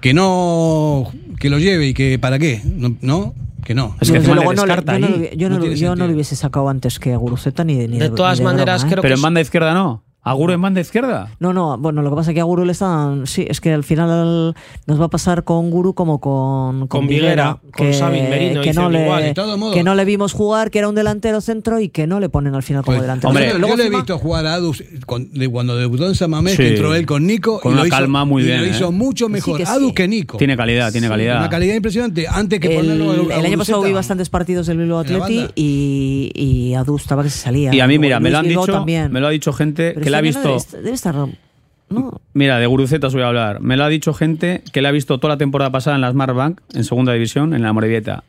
que 0.00 0.12
no, 0.14 1.12
que 1.38 1.48
lo 1.48 1.60
lleve 1.60 1.86
y 1.86 1.94
que 1.94 2.18
para 2.18 2.40
qué, 2.40 2.60
¿no? 3.00 3.34
Que 3.64 3.74
no. 3.74 3.94
Es 4.00 4.10
que 4.10 4.18
le 4.18 4.26
luego 4.26 4.52
no 4.54 4.66
le- 4.66 4.74
descarta 4.74 4.98
yo 4.98 5.08
no, 5.08 5.16
yo 5.34 5.48
no 5.48 5.66
yo 5.66 5.94
no 5.96 6.06
lo 6.06 6.12
hubiese 6.14 6.34
sacado 6.36 6.68
antes 6.68 6.98
que 6.98 7.12
a 7.12 7.16
Guruceta 7.16 7.62
ni 7.64 7.76
de 7.76 7.88
ni 7.88 7.98
De 7.98 8.10
todas 8.10 8.38
ni 8.40 8.44
maneras, 8.44 8.82
broma, 8.82 8.88
¿eh? 8.88 8.92
creo 8.94 9.02
Pero 9.02 9.14
que 9.14 9.18
en 9.18 9.22
banda 9.22 9.40
izquierda 9.40 9.72
no. 9.74 10.02
¿Aguro 10.24 10.52
en 10.52 10.62
banda 10.62 10.80
izquierda? 10.80 11.30
No, 11.40 11.52
no, 11.52 11.76
bueno, 11.78 12.00
lo 12.00 12.10
que 12.10 12.14
pasa 12.16 12.30
es 12.30 12.34
que 12.36 12.40
a 12.40 12.44
Guru 12.44 12.64
le 12.64 12.70
están. 12.72 13.26
Sí, 13.26 13.44
es 13.48 13.60
que 13.60 13.72
al 13.72 13.82
final 13.82 14.54
nos 14.86 15.00
va 15.00 15.06
a 15.06 15.08
pasar 15.08 15.42
con 15.42 15.68
Guru 15.70 15.94
como 15.94 16.20
con. 16.20 16.86
Con 16.86 17.08
Viguera, 17.08 17.58
con 17.76 17.88
que, 17.88 17.92
Sabin 17.92 18.30
Merino, 18.30 18.60
que, 18.62 18.72
no 18.72 18.88
igual. 18.92 19.34
le, 19.34 19.72
que 19.74 19.82
no 19.82 19.96
le 19.96 20.04
vimos 20.04 20.32
jugar, 20.32 20.70
que 20.70 20.78
era 20.78 20.88
un 20.88 20.94
delantero 20.94 21.40
centro 21.40 21.80
y 21.80 21.88
que 21.88 22.06
no 22.06 22.20
le 22.20 22.28
ponen 22.28 22.54
al 22.54 22.62
final 22.62 22.84
como 22.84 22.98
Pues, 22.98 23.02
delantero 23.02 23.30
hombre, 23.30 23.50
centro. 23.50 23.68
yo, 23.68 23.76
le 23.76 23.86
he 23.86 23.90
visto 23.90 24.16
jugar 24.18 24.46
a 24.46 24.54
Adus 24.54 24.84
con- 25.06 25.28
de 25.32 25.48
cuando 25.48 25.74
debutó 25.76 26.06
en 26.06 26.14
Samamés, 26.14 26.52
Sí. 26.54 26.58
que 26.62 26.68
entró 26.68 26.94
él 26.94 27.04
con 27.04 27.26
Nico. 27.26 27.58
Con 27.60 27.72
y 27.72 27.74
una 27.74 27.82
lo 27.82 27.86
hizo- 27.88 27.96
calma 27.96 28.24
muy 28.24 28.42
y 28.44 28.46
bien, 28.46 28.60
Lo 28.60 28.66
hizo 28.68 28.88
¿eh? 28.88 28.92
mucho 28.92 29.28
mejor 29.28 29.56
que 29.58 29.66
sí. 29.66 29.72
Adus 29.72 29.92
que 29.92 30.06
Nico. 30.06 30.38
Tiene 30.38 30.56
calidad, 30.56 30.92
tiene 30.92 31.08
calidad. 31.08 31.38
Una 31.38 31.48
calidad 31.48 31.74
impresionante. 31.74 32.26
Antes 32.28 32.60
que 32.60 32.68
el, 32.68 32.76
ponerlo 32.86 33.10
a 33.34 33.38
el 33.40 33.46
año 33.46 33.58
pasado 33.58 33.82
vi 33.82 33.92
bastantes 33.92 34.28
partidos 34.30 34.68
del 34.68 34.78
Bilbao 34.78 35.00
Atleti 35.00 35.46
y, 35.56 36.30
y 36.32 36.74
Adu 36.74 36.94
estaba 36.94 37.24
que 37.24 37.30
se 37.30 37.38
salía. 37.38 37.74
Y 37.74 37.80
a 37.80 37.88
mí, 37.88 37.98
mira, 37.98 38.20
me 38.20 38.30
lo 38.30 38.38
han 38.38 38.46
Bilbao 38.46 38.66
dicho, 38.66 38.78
también. 38.78 39.10
me 39.10 39.18
lo 39.18 39.26
ha 39.26 39.30
dicho 39.30 39.52
gente 39.52 39.94
que 39.94 40.11
la 40.12 40.18
ha 40.18 40.20
visto. 40.20 40.48
Debe, 40.70 40.82
debe 40.84 40.94
estar. 40.94 41.14
No, 41.14 42.20
Mira, 42.32 42.58
de 42.58 42.66
Gurucetas 42.66 43.12
voy 43.12 43.22
a 43.22 43.28
hablar. 43.28 43.60
Me 43.60 43.76
lo 43.76 43.84
ha 43.84 43.88
dicho 43.88 44.14
gente 44.14 44.62
que 44.72 44.80
la 44.80 44.88
ha 44.88 44.92
visto 44.92 45.18
toda 45.18 45.34
la 45.34 45.38
temporada 45.38 45.70
pasada 45.70 45.96
en 45.96 46.02
la 46.02 46.10
Smart 46.10 46.34
Bank, 46.34 46.60
en 46.74 46.84
segunda 46.84 47.12
división, 47.12 47.52
en 47.54 47.62
la 47.62 47.72
Morevieta. 47.72 48.24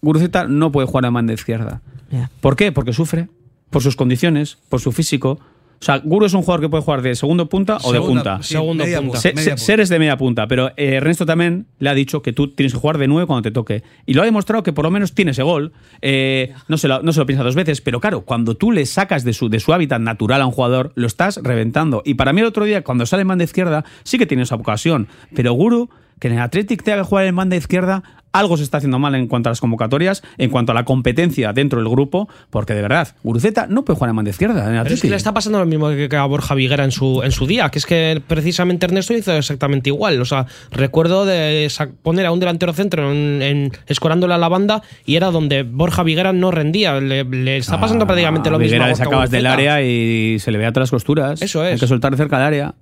Guruceta 0.00 0.46
no 0.46 0.72
puede 0.72 0.86
jugar 0.86 1.04
a 1.04 1.10
banda 1.10 1.32
izquierda. 1.34 1.82
ya. 2.10 2.30
¿Por 2.40 2.56
qué? 2.56 2.72
Porque 2.72 2.92
sufre, 2.94 3.28
por 3.68 3.82
sus 3.82 3.96
condiciones, 3.96 4.56
por 4.68 4.80
su 4.80 4.92
físico. 4.92 5.38
O 5.80 5.84
sea, 5.84 5.96
Guru 6.04 6.26
es 6.26 6.34
un 6.34 6.42
jugador 6.42 6.60
que 6.60 6.68
puede 6.68 6.82
jugar 6.84 7.00
de 7.00 7.14
segundo 7.14 7.48
punta 7.48 7.78
o 7.82 7.92
de 7.92 8.00
punta. 8.02 8.42
sí, 8.42 8.52
Segundo 8.52 8.84
media 8.84 8.98
punta. 8.98 9.12
punta, 9.12 9.20
Se- 9.22 9.28
media 9.32 9.42
se- 9.44 9.50
punta. 9.52 9.64
Ser 9.64 9.80
es 9.80 9.88
de 9.88 9.98
media 9.98 10.16
punta, 10.18 10.46
pero 10.46 10.68
eh, 10.76 10.96
Ernesto 10.96 11.24
también 11.24 11.68
le 11.78 11.88
ha 11.88 11.94
dicho 11.94 12.20
que 12.20 12.34
tú 12.34 12.48
tienes 12.48 12.74
que 12.74 12.78
jugar 12.78 12.98
de 12.98 13.08
nueve 13.08 13.26
cuando 13.26 13.40
te 13.42 13.50
toque. 13.50 13.82
Y 14.04 14.12
lo 14.12 14.20
ha 14.20 14.26
demostrado 14.26 14.62
que 14.62 14.74
por 14.74 14.84
lo 14.84 14.90
menos 14.90 15.14
tiene 15.14 15.30
ese 15.30 15.42
gol. 15.42 15.72
Eh, 16.02 16.52
no, 16.68 16.76
se 16.76 16.86
lo, 16.86 17.02
no 17.02 17.14
se 17.14 17.20
lo 17.20 17.24
piensa 17.24 17.42
dos 17.44 17.54
veces, 17.54 17.80
pero 17.80 17.98
claro, 17.98 18.20
cuando 18.26 18.56
tú 18.56 18.72
le 18.72 18.84
sacas 18.84 19.24
de 19.24 19.32
su, 19.32 19.48
de 19.48 19.58
su 19.58 19.72
hábitat 19.72 20.02
natural 20.02 20.42
a 20.42 20.46
un 20.46 20.52
jugador, 20.52 20.92
lo 20.96 21.06
estás 21.06 21.40
reventando. 21.42 22.02
Y 22.04 22.12
para 22.12 22.34
mí 22.34 22.42
el 22.42 22.46
otro 22.48 22.66
día, 22.66 22.84
cuando 22.84 23.06
sale 23.06 23.22
en 23.22 23.28
banda 23.28 23.44
izquierda, 23.44 23.86
sí 24.04 24.18
que 24.18 24.26
tiene 24.26 24.42
esa 24.42 24.56
ocasión. 24.56 25.08
Pero 25.34 25.54
Guru, 25.54 25.88
que 26.20 26.28
en 26.28 26.34
el 26.34 26.40
Athletic 26.40 26.84
te 26.84 26.92
haga 26.92 27.02
jugar 27.02 27.26
en 27.26 27.34
banda 27.34 27.56
izquierda, 27.56 28.04
algo 28.32 28.56
se 28.56 28.62
está 28.62 28.76
haciendo 28.76 28.98
mal 28.98 29.14
en 29.14 29.26
cuanto 29.26 29.48
a 29.48 29.50
las 29.50 29.60
convocatorias, 29.60 30.22
en 30.38 30.50
cuanto 30.50 30.72
a 30.72 30.74
la 30.74 30.84
competencia 30.84 31.52
dentro 31.52 31.80
del 31.80 31.88
grupo, 31.88 32.28
porque 32.50 32.74
de 32.74 32.82
verdad, 32.82 33.08
Guruceta 33.22 33.66
no 33.68 33.84
puede 33.84 33.96
jugar 33.96 34.10
en 34.10 34.16
banda 34.16 34.30
izquierda. 34.30 34.68
En 34.68 34.76
el 34.76 34.82
Pero 34.82 34.94
es 34.94 35.00
que 35.00 35.10
le 35.10 35.16
está 35.16 35.34
pasando 35.34 35.58
lo 35.58 35.66
mismo 35.66 35.88
que 35.88 36.08
que 36.08 36.16
a 36.16 36.24
Borja 36.24 36.54
Viguera 36.54 36.84
en 36.84 36.92
su, 36.92 37.22
en 37.22 37.32
su 37.32 37.46
día, 37.46 37.70
que 37.70 37.78
es 37.78 37.86
que 37.86 38.22
precisamente 38.26 38.86
Ernesto 38.86 39.14
hizo 39.14 39.32
exactamente 39.32 39.90
igual. 39.90 40.20
O 40.20 40.24
sea, 40.24 40.46
recuerdo 40.70 41.24
de 41.24 41.68
poner 42.02 42.26
a 42.26 42.32
un 42.32 42.40
delantero 42.40 42.72
centro 42.72 43.10
en, 43.10 43.72
a 43.90 44.38
la 44.38 44.48
banda 44.48 44.82
y 45.04 45.16
era 45.16 45.30
donde 45.30 45.62
Borja 45.62 46.02
Viguera 46.02 46.32
no 46.32 46.50
rendía. 46.50 47.00
Le, 47.00 47.24
le 47.24 47.56
está 47.56 47.80
pasando 47.80 48.06
prácticamente 48.06 48.50
lo 48.50 48.58
mismo. 48.58 48.72
Viguera 48.72 48.88
le 48.88 48.94
sacabas 48.94 49.30
del 49.30 49.46
área 49.46 49.82
y 49.82 50.38
se 50.38 50.50
le 50.50 50.58
veía 50.58 50.72
todas 50.72 50.88
las 50.88 50.90
costuras. 50.90 51.42
Eso 51.42 51.64
es. 51.64 51.74
Hay 51.74 51.78
que 51.80 51.86
soltar 51.86 52.16
cerca 52.16 52.38
del 52.38 52.46
área. 52.46 52.74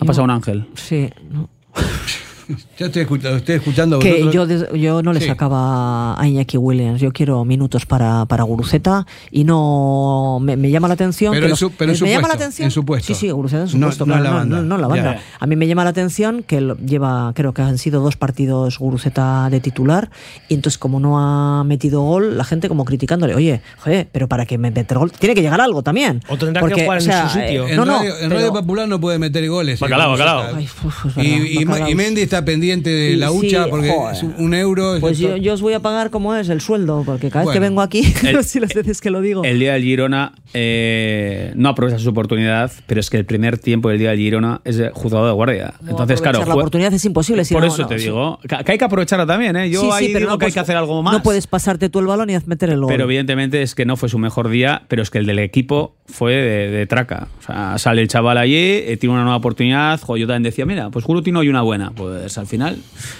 Ha 0.00 0.04
pasado 0.04 0.24
un 0.24 0.30
ángel. 0.30 0.66
Sí. 0.74 1.10
no. 1.30 1.48
Yo 2.78 2.86
estoy 2.86 3.02
escuchando, 3.02 3.36
estoy 3.38 3.54
escuchando 3.56 3.98
Que 3.98 4.22
vosotros- 4.22 4.68
yo, 4.80 5.02
no 5.02 5.12
le 5.12 5.20
Sí. 5.20 5.26
sacaba 5.26 6.18
a 6.20 6.28
Iñaki 6.28 6.56
Williams. 6.58 7.00
Yo 7.00 7.12
quiero 7.12 7.44
minutos 7.44 7.86
para, 7.86 8.24
para 8.26 8.44
Guruceta 8.44 9.04
y 9.32 9.42
no 9.44 10.38
me, 10.40 10.56
me 10.56 10.70
llama 10.70 10.86
la 10.86 10.94
atención. 10.94 11.32
Pero 11.32 11.40
que 11.40 11.46
en 11.46 11.50
los- 11.50 11.58
su- 11.58 11.70
pero 11.72 11.92
en 11.92 12.00
me 12.00 12.10
llama 12.10 12.28
la 12.28 12.34
atención. 12.34 12.66
en 12.66 12.70
su 12.70 12.84
puesto. 12.84 13.06
Sí, 13.08 13.14
sí, 13.14 13.30
Guruceta 13.32 13.62
en 13.62 13.68
su 13.68 13.78
No- 13.78 13.86
puesto. 13.88 14.06
no 14.06 14.12
claro, 14.14 14.22
la 14.24 14.30
no, 14.30 14.36
banda. 14.36 14.56
no- 14.58 14.62
no 14.62 14.78
la 14.78 14.86
banda. 14.86 15.14
Ya. 15.16 15.22
A 15.40 15.46
mí 15.48 15.56
me 15.56 15.66
llama 15.66 15.82
la 15.82 15.90
atención 15.90 16.44
que 16.44 16.74
lleva, 16.86 17.32
creo 17.34 17.52
que 17.52 17.62
han 17.62 17.78
sido 17.78 18.00
dos 18.00 18.16
partidos 18.16 18.78
Guruceta 18.78 19.48
de 19.50 19.58
titular 19.58 20.08
y 20.48 20.54
entonces 20.54 20.78
como 20.78 21.00
no 21.00 21.18
ha 21.18 21.64
metido 21.64 22.02
gol, 22.02 22.38
la 22.38 22.44
gente 22.44 22.68
como 22.68 22.84
criticándole, 22.84 23.34
oye, 23.34 23.60
joder, 23.78 24.08
pero 24.12 24.28
para 24.28 24.46
que 24.46 24.56
me 24.56 24.70
meta 24.70 24.94
gol 24.94 25.10
tiene 25.10 25.34
que 25.34 25.42
llegar 25.42 25.60
algo 25.60 25.82
también. 25.82 26.20
O 26.28 26.36
tendrá 26.36 26.62
que 26.68 26.84
jugar 26.84 26.98
o 27.00 27.02
en 27.02 27.10
su 27.28 27.28
sitio. 27.30 27.66
eh, 27.66 27.72
En, 27.74 27.84
radio, 27.84 28.10
en 28.14 28.28
pero- 28.28 28.34
Radio 28.36 28.52
Popular 28.52 28.86
no 28.86 29.00
puede 29.00 29.18
meter 29.18 29.48
goles. 29.48 29.80
Bacalao, 29.80 30.12
bacalao. 30.12 30.54
Ay, 30.54 30.68
uf, 30.84 31.06
es 31.06 31.14
verdad, 31.16 31.22
Y, 31.28 31.58
y, 31.60 31.64
bacalao. 31.64 31.88
y 31.90 31.94
Mendy 31.96 32.20
está 32.22 32.44
pendiente 32.44 32.67
de 32.76 33.16
la 33.16 33.30
Sí, 33.30 33.36
hucha 33.36 33.66
porque 33.68 33.90
joder. 33.90 34.14
es 34.16 34.22
un 34.22 34.54
euro. 34.54 34.94
es 34.96 35.00
Pues 35.00 35.18
yo, 35.18 35.36
yo 35.36 35.54
os 35.54 35.60
voy 35.62 35.72
a 35.74 35.80
pagar 35.80 36.10
como 36.10 36.34
es 36.34 36.48
el 36.48 36.60
sueldo, 36.60 37.02
porque 37.04 37.30
cada 37.30 37.44
vez 37.44 37.52
que 37.52 37.58
Bueno. 37.58 37.70
vengo 37.72 37.82
aquí, 37.82 38.02
El- 38.26 38.34
no 38.36 38.42
sé 38.42 38.60
las 38.60 38.74
veces 38.74 39.00
que 39.00 39.10
lo 39.10 39.20
digo. 39.20 39.44
El 39.44 39.58
día 39.58 39.72
del 39.74 39.82
Girona 39.82 40.32
eh, 40.54 41.52
no 41.56 41.70
aprovecha 41.70 41.98
su 41.98 42.10
oportunidad, 42.10 42.70
pero 42.86 43.00
es 43.00 43.10
que 43.10 43.16
el 43.16 43.24
primer 43.24 43.58
tiempo 43.58 43.88
del 43.88 43.98
día 43.98 44.10
del 44.10 44.18
Girona 44.18 44.60
es 44.64 44.76
de 44.76 44.90
juzgado 44.90 45.26
de 45.26 45.32
guardia. 45.32 45.74
No 45.82 45.90
Entonces, 45.90 46.20
claro, 46.20 46.38
aprovechar 46.38 46.48
la 46.48 46.54
oportunidad 46.54 46.92
es 46.94 47.04
imposible. 47.04 47.44
si 47.44 47.54
por 47.54 47.62
no- 47.62 47.68
eso 47.68 47.82
no, 47.82 47.88
te 47.88 47.98
sí. 47.98 48.04
digo 48.04 48.38
que 48.46 48.56
que 48.64 48.72
hay 48.72 48.78
que 48.78 48.84
aprovecharla 48.84 49.26
también. 49.26 49.56
¿eh? 49.56 49.70
Yo 49.70 49.80
Sí, 49.80 49.86
sí, 49.86 49.92
ahí 49.92 50.06
pero 50.08 50.18
digo 50.20 50.30
no 50.32 50.38
que 50.38 50.44
hay 50.46 50.46
puedes- 50.48 50.54
que 50.54 50.60
hacer 50.60 50.76
algo 50.76 51.02
más. 51.02 51.12
No 51.14 51.22
puedes 51.22 51.46
pasarte 51.46 51.88
tú 51.88 52.00
el 52.00 52.06
balón 52.06 52.28
y 52.30 52.36
meter 52.46 52.70
el 52.70 52.80
gol. 52.80 52.88
Pero 52.88 53.04
evidentemente 53.04 53.62
es 53.62 53.74
que 53.74 53.84
no 53.86 53.96
fue 53.96 54.08
su 54.08 54.18
mejor 54.18 54.48
día, 54.48 54.82
pero 54.88 55.02
es 55.02 55.10
que 55.10 55.18
el 55.18 55.26
del 55.26 55.38
equipo 55.38 55.94
fue 56.06 56.32
de, 56.34 56.68
de 56.70 56.86
traca. 56.86 57.28
O 57.40 57.42
sea, 57.42 57.78
sale 57.78 58.02
el 58.02 58.08
chaval 58.08 58.36
allí, 58.38 58.54
eh, 58.56 58.96
tiene 59.00 59.14
una 59.14 59.22
nueva 59.22 59.36
oportunidad. 59.36 60.00
Jo, 60.00 60.16
yo 60.16 60.26
también 60.26 60.42
decía, 60.42 60.66
mira, 60.66 60.90
pues 60.90 61.04
Guru 61.04 61.22
tiene 61.22 61.38
hoy 61.38 61.48
una 61.48 61.62
buena. 61.62 61.92
Pues 61.94 62.36
al 62.38 62.46
final, 62.46 62.57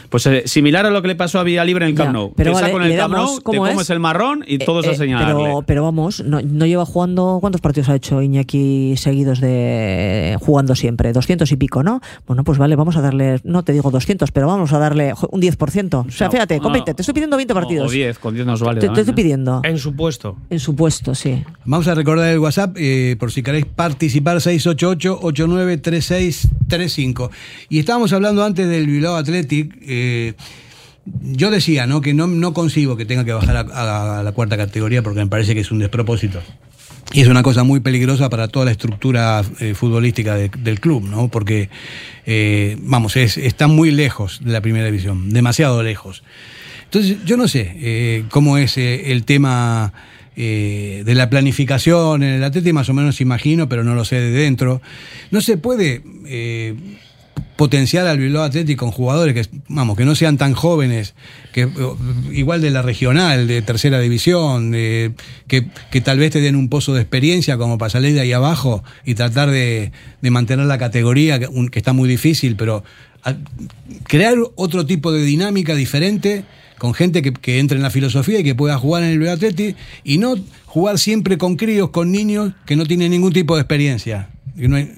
pues 0.09 0.27
eh, 0.27 0.43
similar 0.47 0.87
a 0.87 0.91
lo 0.91 1.03
que 1.03 1.09
le 1.09 1.17
pasó 1.17 1.39
a 1.39 1.43
Villalibre 1.43 1.85
en 1.85 1.91
el 1.91 1.97
Camp 1.97 2.13
Nou. 2.13 2.33
pero 2.35 2.51
te 2.51 2.55
vale, 2.55 2.67
saco 2.67 2.81
en 2.83 2.91
el 2.93 2.97
Camp 2.99 3.15
Nou, 3.15 3.37
te 3.39 3.43
cómo 3.43 3.59
comes 3.63 3.81
es. 3.83 3.91
el 3.91 4.01
marrón 4.01 4.45
y 4.47 4.59
todos 4.59 4.87
Eh, 4.87 4.91
a 4.91 4.93
eh, 4.93 4.97
señalarle. 4.97 5.35
pero, 5.45 5.63
pero 5.67 5.83
vamos, 5.83 6.23
no, 6.25 6.41
no 6.43 6.67
lleva 6.67 6.85
jugando. 6.87 7.39
¿Cuántos 7.41 7.61
partidos 7.61 7.89
ha 7.89 7.95
hecho 7.95 8.23
Iñaki 8.23 8.95
seguidos 8.97 9.41
de 9.41 10.37
jugando 10.41 10.75
siempre? 10.75 11.13
200 11.13 11.51
y 11.53 11.57
pico, 11.57 11.83
¿no? 11.83 12.01
Bueno, 12.27 12.45
pues 12.45 12.59
vale, 12.59 12.77
vamos 12.77 12.97
a 12.97 13.01
darle, 13.01 13.41
no 13.45 13.63
te 13.63 13.73
digo 13.73 13.91
200, 13.91 14.31
pero 14.33 14.47
vamos 14.47 14.73
a 14.73 14.79
darle 14.79 15.13
un 15.31 15.41
10%. 15.43 16.07
O 16.07 16.11
sea, 16.11 16.31
fíjate, 16.31 16.59
con 16.59 16.69
no. 16.69 16.73
20, 16.75 16.95
te 16.95 17.03
estoy 17.03 17.15
pidiendo 17.15 17.37
20 17.37 17.53
O- 17.53 17.57
partidos. 17.57 17.89
O 17.89 17.91
10, 17.91 18.19
con 18.19 18.35
10 18.35 18.47
nos 18.47 18.61
vale. 18.61 18.81
te, 18.81 18.83
te 18.83 18.87
también, 18.87 19.01
estoy 19.09 19.13
¿eh? 19.13 19.17
pidiendo. 19.25 19.61
En 19.65 19.79
su 19.79 19.95
puesto. 19.95 20.37
En 20.51 20.61
su 20.61 20.75
puesto, 20.75 21.15
sí. 21.15 21.43
Vamos 21.65 21.89
a 21.89 21.95
recordar 21.95 22.31
el 22.33 22.39
WhatsApp 22.39 22.77
eh, 22.79 23.17
por 23.19 23.31
si 23.33 23.43
queréis 23.43 23.67
participar 23.67 24.39
688-893635. 24.39 27.31
Y 27.69 27.79
estábamos 27.79 28.13
hablando 28.13 28.45
antes 28.45 28.69
del 28.69 28.87
Bilbao 28.87 29.17
Athletic. 29.29 29.77
eh, 29.83 30.35
yo 31.23 31.51
decía 31.51 31.87
¿no? 31.87 32.01
que 32.03 32.13
no, 32.13 32.27
no 32.27 32.53
consigo 32.53 32.97
que 32.97 33.07
tenga 33.07 33.25
que 33.25 33.33
bajar 33.33 33.57
a, 33.73 34.23
la 34.23 34.33
cuarta 34.33 34.57
categoría 34.59 35.03
porque 35.03 35.21
me 35.21 35.27
parece 35.27 35.55
que 35.55 35.61
es 35.61 35.71
un 35.71 35.79
despropósito. 35.79 36.41
Y 37.15 37.23
es 37.23 37.29
una 37.29 37.43
cosa 37.43 37.63
muy 37.65 37.81
peligrosa 37.81 38.29
para 38.29 38.49
toda 38.49 38.67
la 38.67 38.73
estructura 38.73 39.43
eh, 39.61 39.73
futbolística 39.75 40.35
de- 40.35 40.51
del 40.59 40.79
club, 40.81 41.05
¿no? 41.09 41.29
Porque, 41.29 41.71
eh, 42.27 42.77
vamos, 42.83 43.17
es, 43.17 43.39
está 43.39 43.67
muy 43.67 43.91
lejos 43.91 44.41
de 44.45 44.53
la 44.53 44.61
primera 44.61 44.85
división, 44.85 45.31
demasiado 45.31 45.83
lejos. 45.83 46.23
Entonces, 46.85 47.17
yo 47.25 47.39
no 47.39 47.49
sé 47.49 48.25
cómo 48.31 48.57
es 48.59 48.77
el 48.79 49.25
tema 49.25 49.93
de 50.37 51.03
la 51.15 51.29
planificación 51.29 52.23
en 52.23 52.35
el 52.35 52.45
Atlético, 52.45 52.75
más 52.75 52.89
o 52.89 52.95
menos 52.95 53.21
imagino, 53.21 53.69
pero 53.69 53.85
no 53.85 53.95
lo 53.95 54.05
sé 54.07 54.17
de 54.17 54.31
dentro. 54.31 54.81
No 55.31 55.41
se 55.43 55.57
puede 55.59 56.03
potenciar 57.59 58.07
al 58.07 58.19
Bilbao 58.19 58.45
Atlético 58.45 58.87
con 58.87 58.93
jugadores 58.93 59.35
que, 59.35 59.59
vamos, 59.69 59.97
que 59.97 60.05
no 60.05 60.15
sean 60.15 60.39
tan 60.39 60.55
jóvenes, 60.55 61.15
que 61.53 61.69
igual 62.33 62.63
de 62.63 62.71
la 62.71 62.81
regional, 62.83 63.49
de 63.49 63.61
tercera 63.63 63.99
división, 64.01 64.71
de- 64.71 65.13
que, 65.49 65.67
que 65.91 66.01
tal 66.01 66.19
vez 66.21 66.31
te 66.31 66.41
den 66.41 66.55
un 66.57 66.69
pozo 66.69 66.95
de 66.95 67.01
experiencia 67.03 67.59
como 67.59 67.77
para 67.77 67.91
salir 67.91 68.15
de 68.15 68.21
ahí 68.21 68.33
abajo 68.33 68.85
y 69.05 69.15
tratar 69.17 69.51
de, 69.51 69.91
de 70.23 70.31
mantener 70.31 70.67
la 70.67 70.79
categoría, 70.79 71.41
que, 71.41 71.49
un- 71.49 71.69
que 71.69 71.81
está 71.81 71.93
muy 71.93 72.09
difícil, 72.09 72.55
pero 72.57 72.85
crear 74.05 74.37
otro 74.55 74.87
tipo 74.87 75.11
de 75.13 75.23
dinámica 75.25 75.75
diferente 75.75 76.45
con 76.79 76.95
gente 76.95 77.23
que, 77.23 77.33
que 77.33 77.59
entre 77.59 77.77
en 77.77 77.83
la 77.83 77.91
filosofía 77.91 78.39
y 78.39 78.45
que 78.45 78.55
pueda 78.55 78.79
jugar 78.79 79.03
en 79.03 79.11
el 79.11 79.19
Bilbao 79.19 79.35
Athletic 79.35 79.77
y 80.05 80.19
no 80.19 80.37
jugar 80.65 80.99
siempre 81.01 81.37
con 81.37 81.57
críos, 81.57 81.91
con 81.91 82.13
niños 82.13 82.53
que 82.67 82.77
no 82.77 82.87
tienen 82.87 83.11
ningún 83.11 83.33
tipo 83.33 83.57
de 83.57 83.63
experiencia. 83.63 84.29
No, 84.55 84.77
hay- 84.77 84.93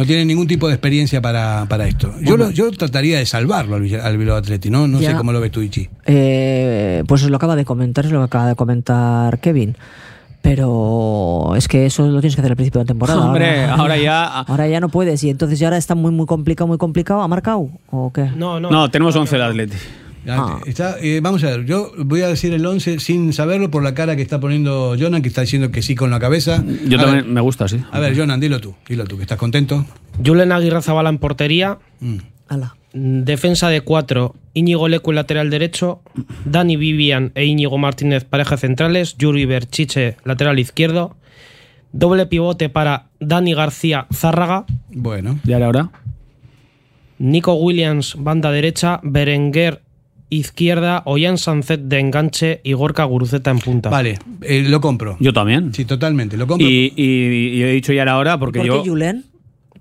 no 0.00 0.06
tienen 0.06 0.26
ningún 0.28 0.46
tipo 0.46 0.66
de 0.66 0.72
experiencia 0.72 1.20
para, 1.20 1.66
para 1.68 1.86
esto. 1.86 2.14
Yo, 2.22 2.38
lo- 2.38 2.50
yo 2.50 2.70
trataría 2.70 3.18
de 3.18 3.26
salvarlo 3.26 3.76
al, 3.76 3.94
al 4.00 4.16
Bilbao 4.16 4.36
Athletic, 4.38 4.72
¿no? 4.72 4.88
No 4.88 4.98
Ya. 4.98 5.10
sé 5.10 5.16
cómo 5.18 5.30
lo 5.30 5.40
ves 5.40 5.50
tú, 5.52 5.60
Ichi. 5.60 5.90
Eh, 6.06 7.04
pues 7.06 7.22
lo 7.24 7.36
acaba 7.36 7.54
de 7.54 7.66
comentar, 7.66 8.06
es 8.06 8.10
lo 8.10 8.20
que 8.20 8.24
acaba 8.24 8.46
de 8.48 8.54
comentar 8.54 9.38
Kevin. 9.40 9.76
Pero 10.42 11.52
es 11.54 11.68
que 11.68 11.84
eso 11.86 12.06
lo 12.08 12.20
tienes 12.20 12.34
que 12.34 12.40
hacer 12.40 12.52
al 12.52 12.56
principio 12.56 12.78
de 12.78 12.84
la 12.84 12.88
temporada. 12.88 13.20
Hombre, 13.20 13.64
ahora 13.66 13.96
ya- 13.98 14.40
Ahora 14.40 14.66
ya 14.68 14.80
no 14.80 14.88
puedes. 14.88 15.22
Y 15.22 15.28
entonces 15.28 15.58
ya 15.58 15.66
ahora 15.68 15.76
está 15.76 15.94
muy, 15.94 16.12
muy 16.12 16.24
complicado, 16.26 16.66
muy 16.66 16.78
complicado. 16.78 17.20
¿Ha 17.20 17.28
marcado? 17.28 17.68
¿O 17.90 18.10
qué? 18.12 18.24
No, 18.36 18.58
no. 18.58 18.70
No, 18.70 18.90
tenemos 18.90 19.14
11 19.14 19.36
el 19.36 19.42
Atleti. 19.42 19.76
Ah. 20.28 20.60
Está, 20.66 20.96
eh, 21.00 21.20
vamos 21.22 21.42
a 21.44 21.50
ver, 21.50 21.64
yo 21.64 21.92
voy 21.98 22.22
a 22.22 22.28
decir 22.28 22.52
el 22.52 22.64
11 22.64 23.00
sin 23.00 23.32
saberlo 23.32 23.70
por 23.70 23.82
la 23.82 23.94
cara 23.94 24.16
que 24.16 24.22
está 24.22 24.38
poniendo 24.38 24.94
Jonan, 24.98 25.22
que 25.22 25.28
está 25.28 25.40
diciendo 25.40 25.70
que 25.70 25.82
sí 25.82 25.94
con 25.94 26.10
la 26.10 26.20
cabeza. 26.20 26.62
Yo 26.86 26.98
A 26.98 27.02
también 27.02 27.24
ver, 27.24 27.32
me 27.32 27.40
gusta, 27.40 27.68
sí. 27.68 27.80
a 27.90 27.98
ver, 28.00 28.16
Jonan, 28.16 28.38
dilo 28.40 28.60
tú, 28.60 28.74
dilo 28.88 29.04
tú, 29.04 29.16
que 29.16 29.22
estás 29.22 29.38
contento. 29.38 29.84
Julen 30.24 30.52
Aguirre 30.52 30.82
Zabala 30.82 31.08
en 31.08 31.18
portería. 31.18 31.78
Mm. 32.00 32.16
Ala. 32.48 32.76
Defensa 32.92 33.68
de 33.68 33.82
cuatro, 33.82 34.34
Íñigo 34.52 34.88
Lecu 34.88 35.10
en 35.12 35.14
lateral 35.16 35.48
derecho, 35.48 36.02
Dani 36.44 36.76
Vivian 36.76 37.30
e 37.36 37.44
Íñigo 37.44 37.78
Martínez 37.78 38.24
pareja 38.24 38.56
centrales, 38.56 39.16
Yuri 39.16 39.44
Berchiche 39.44 40.16
lateral 40.24 40.58
izquierdo, 40.58 41.16
doble 41.92 42.26
pivote 42.26 42.68
para 42.68 43.06
Dani 43.20 43.54
García 43.54 44.08
Zárraga, 44.12 44.66
Bueno, 44.90 45.38
¿Y 45.44 45.52
ahora? 45.52 45.90
Nico 47.18 47.54
Williams 47.54 48.16
banda 48.18 48.50
derecha, 48.50 48.98
Berenguer 49.04 49.82
izquierda, 50.30 51.02
Ollán 51.04 51.36
Sancet 51.38 51.80
de 51.82 51.98
enganche 52.00 52.60
y 52.64 52.72
Gorka 52.72 53.04
Guruceta 53.04 53.50
en 53.50 53.58
punta. 53.58 53.90
vale, 53.90 54.18
eh, 54.42 54.64
lo 54.66 54.80
compro. 54.80 55.16
Yo 55.20 55.32
también. 55.32 55.74
Sí, 55.74 55.84
totalmente, 55.84 56.36
lo 56.36 56.46
compro. 56.46 56.66
Y, 56.66 56.92
y- 56.96 57.48
y 57.58 57.62
he 57.62 57.72
dicho 57.72 57.92
ya 57.92 58.04
ahora 58.04 58.38
porque 58.38 58.60
¿Por 58.60 58.66
yo. 58.66 58.82
qué 58.82 58.88
Julen? 58.88 59.24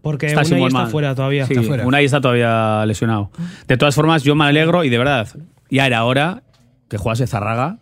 Porque 0.02 0.28
Está 0.28 0.41
Unai 0.41 0.64
está 0.68 0.78
mal. 0.80 0.88
fuera 0.91 1.14
todavía. 1.16 1.45
Sí, 1.45 1.54
Está 1.54 1.66
fuera. 1.66 1.86
Unai 1.86 2.06
está 2.06 2.22
todavía 2.22 2.86
lesionado. 2.86 3.32
De 3.68 3.78
todas 3.78 3.95
formas, 3.95 4.24
yo 4.24 4.34
me 4.34 4.45
alegro 4.45 4.84
y 4.84 4.89
de 4.89 4.97
verdad, 4.97 5.28
ya 5.70 5.86
era 5.88 6.04
hora 6.06 6.43
que 6.89 6.97
jugase 6.97 7.28
Zarraga. 7.28 7.80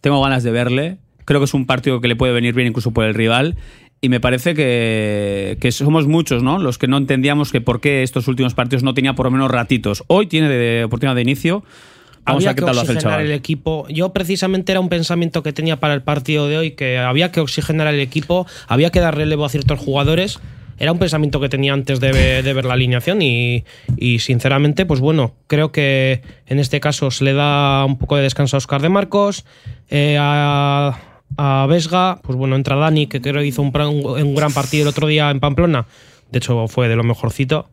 Tengo 0.00 0.20
ganas 0.22 0.42
de 0.42 0.50
verle. 0.50 0.96
Creo 1.26 1.40
que 1.40 1.44
es 1.44 1.52
un 1.54 1.66
partido 1.66 2.00
que 2.00 2.08
le 2.08 2.16
puede 2.16 2.32
venir 2.32 2.54
bien 2.54 2.68
incluso 2.68 2.92
por 2.92 3.04
el 3.04 3.14
rival. 3.14 3.56
Y 4.00 4.08
me 4.08 4.18
parece 4.20 4.54
que, 4.54 5.58
que 5.60 5.70
somos 5.72 6.06
muchos, 6.06 6.42
¿no? 6.42 6.58
Los 6.58 6.78
que 6.78 6.86
no 6.86 6.96
entendíamos 6.96 7.52
que 7.52 7.60
por 7.60 7.80
qué 7.80 8.02
estos 8.02 8.28
últimos 8.28 8.54
partidos 8.54 8.82
no 8.82 8.94
tenía 8.94 9.12
por 9.14 9.26
lo 9.26 9.30
menos 9.32 9.50
ratitos. 9.50 10.04
Hoy 10.06 10.26
tiene 10.26 10.48
de 10.48 10.84
oportunidad 10.84 11.16
de 11.16 11.22
inicio. 11.22 11.64
Vamos 12.28 12.42
había 12.44 12.50
a 12.50 12.52
ver 12.52 12.56
qué 12.56 12.60
que 12.60 12.66
tal 12.66 12.74
lo 12.76 12.80
hace 12.82 12.92
el 12.92 12.96
oxigenar 12.98 13.20
el 13.20 13.32
equipo. 13.32 13.86
Yo 13.88 14.12
precisamente 14.12 14.72
era 14.72 14.80
un 14.80 14.88
pensamiento 14.88 15.42
que 15.42 15.52
tenía 15.52 15.80
para 15.80 15.94
el 15.94 16.02
partido 16.02 16.46
de 16.48 16.56
hoy, 16.58 16.70
que 16.72 16.98
había 16.98 17.32
que 17.32 17.40
oxigenar 17.40 17.86
el 17.88 18.00
equipo, 18.00 18.46
había 18.68 18.90
que 18.90 19.00
dar 19.00 19.16
relevo 19.16 19.44
a 19.44 19.48
ciertos 19.48 19.78
jugadores. 19.80 20.38
Era 20.80 20.92
un 20.92 21.00
pensamiento 21.00 21.40
que 21.40 21.48
tenía 21.48 21.72
antes 21.72 21.98
de, 21.98 22.12
ve- 22.12 22.42
de 22.44 22.52
ver 22.52 22.64
la 22.64 22.74
alineación 22.74 23.20
y, 23.20 23.64
y, 23.96 24.20
sinceramente, 24.20 24.86
pues 24.86 25.00
bueno, 25.00 25.34
creo 25.48 25.72
que 25.72 26.22
en 26.46 26.60
este 26.60 26.78
caso 26.78 27.10
se 27.10 27.24
le 27.24 27.32
da 27.32 27.84
un 27.84 27.98
poco 27.98 28.14
de 28.14 28.22
descanso 28.22 28.56
a 28.56 28.58
Oscar 28.58 28.80
de 28.80 28.88
Marcos. 28.88 29.44
Eh, 29.90 30.16
a, 30.20 30.96
a 31.36 31.66
Vesga, 31.68 32.20
pues 32.22 32.38
bueno, 32.38 32.54
entra 32.54 32.76
Dani, 32.76 33.08
que 33.08 33.20
creo 33.20 33.34
que 33.42 33.46
hizo 33.46 33.60
un- 33.62 33.72
un 33.74 34.34
gran 34.36 34.52
partido 34.52 34.82
el 34.84 34.88
otro 34.88 35.08
día 35.08 35.30
en 35.30 35.40
Pamplona, 35.40 35.86
de 36.30 36.38
hecho 36.38 36.68
fue 36.68 36.88
de 36.88 36.94
lo 36.94 37.02
mejorcito. 37.02 37.68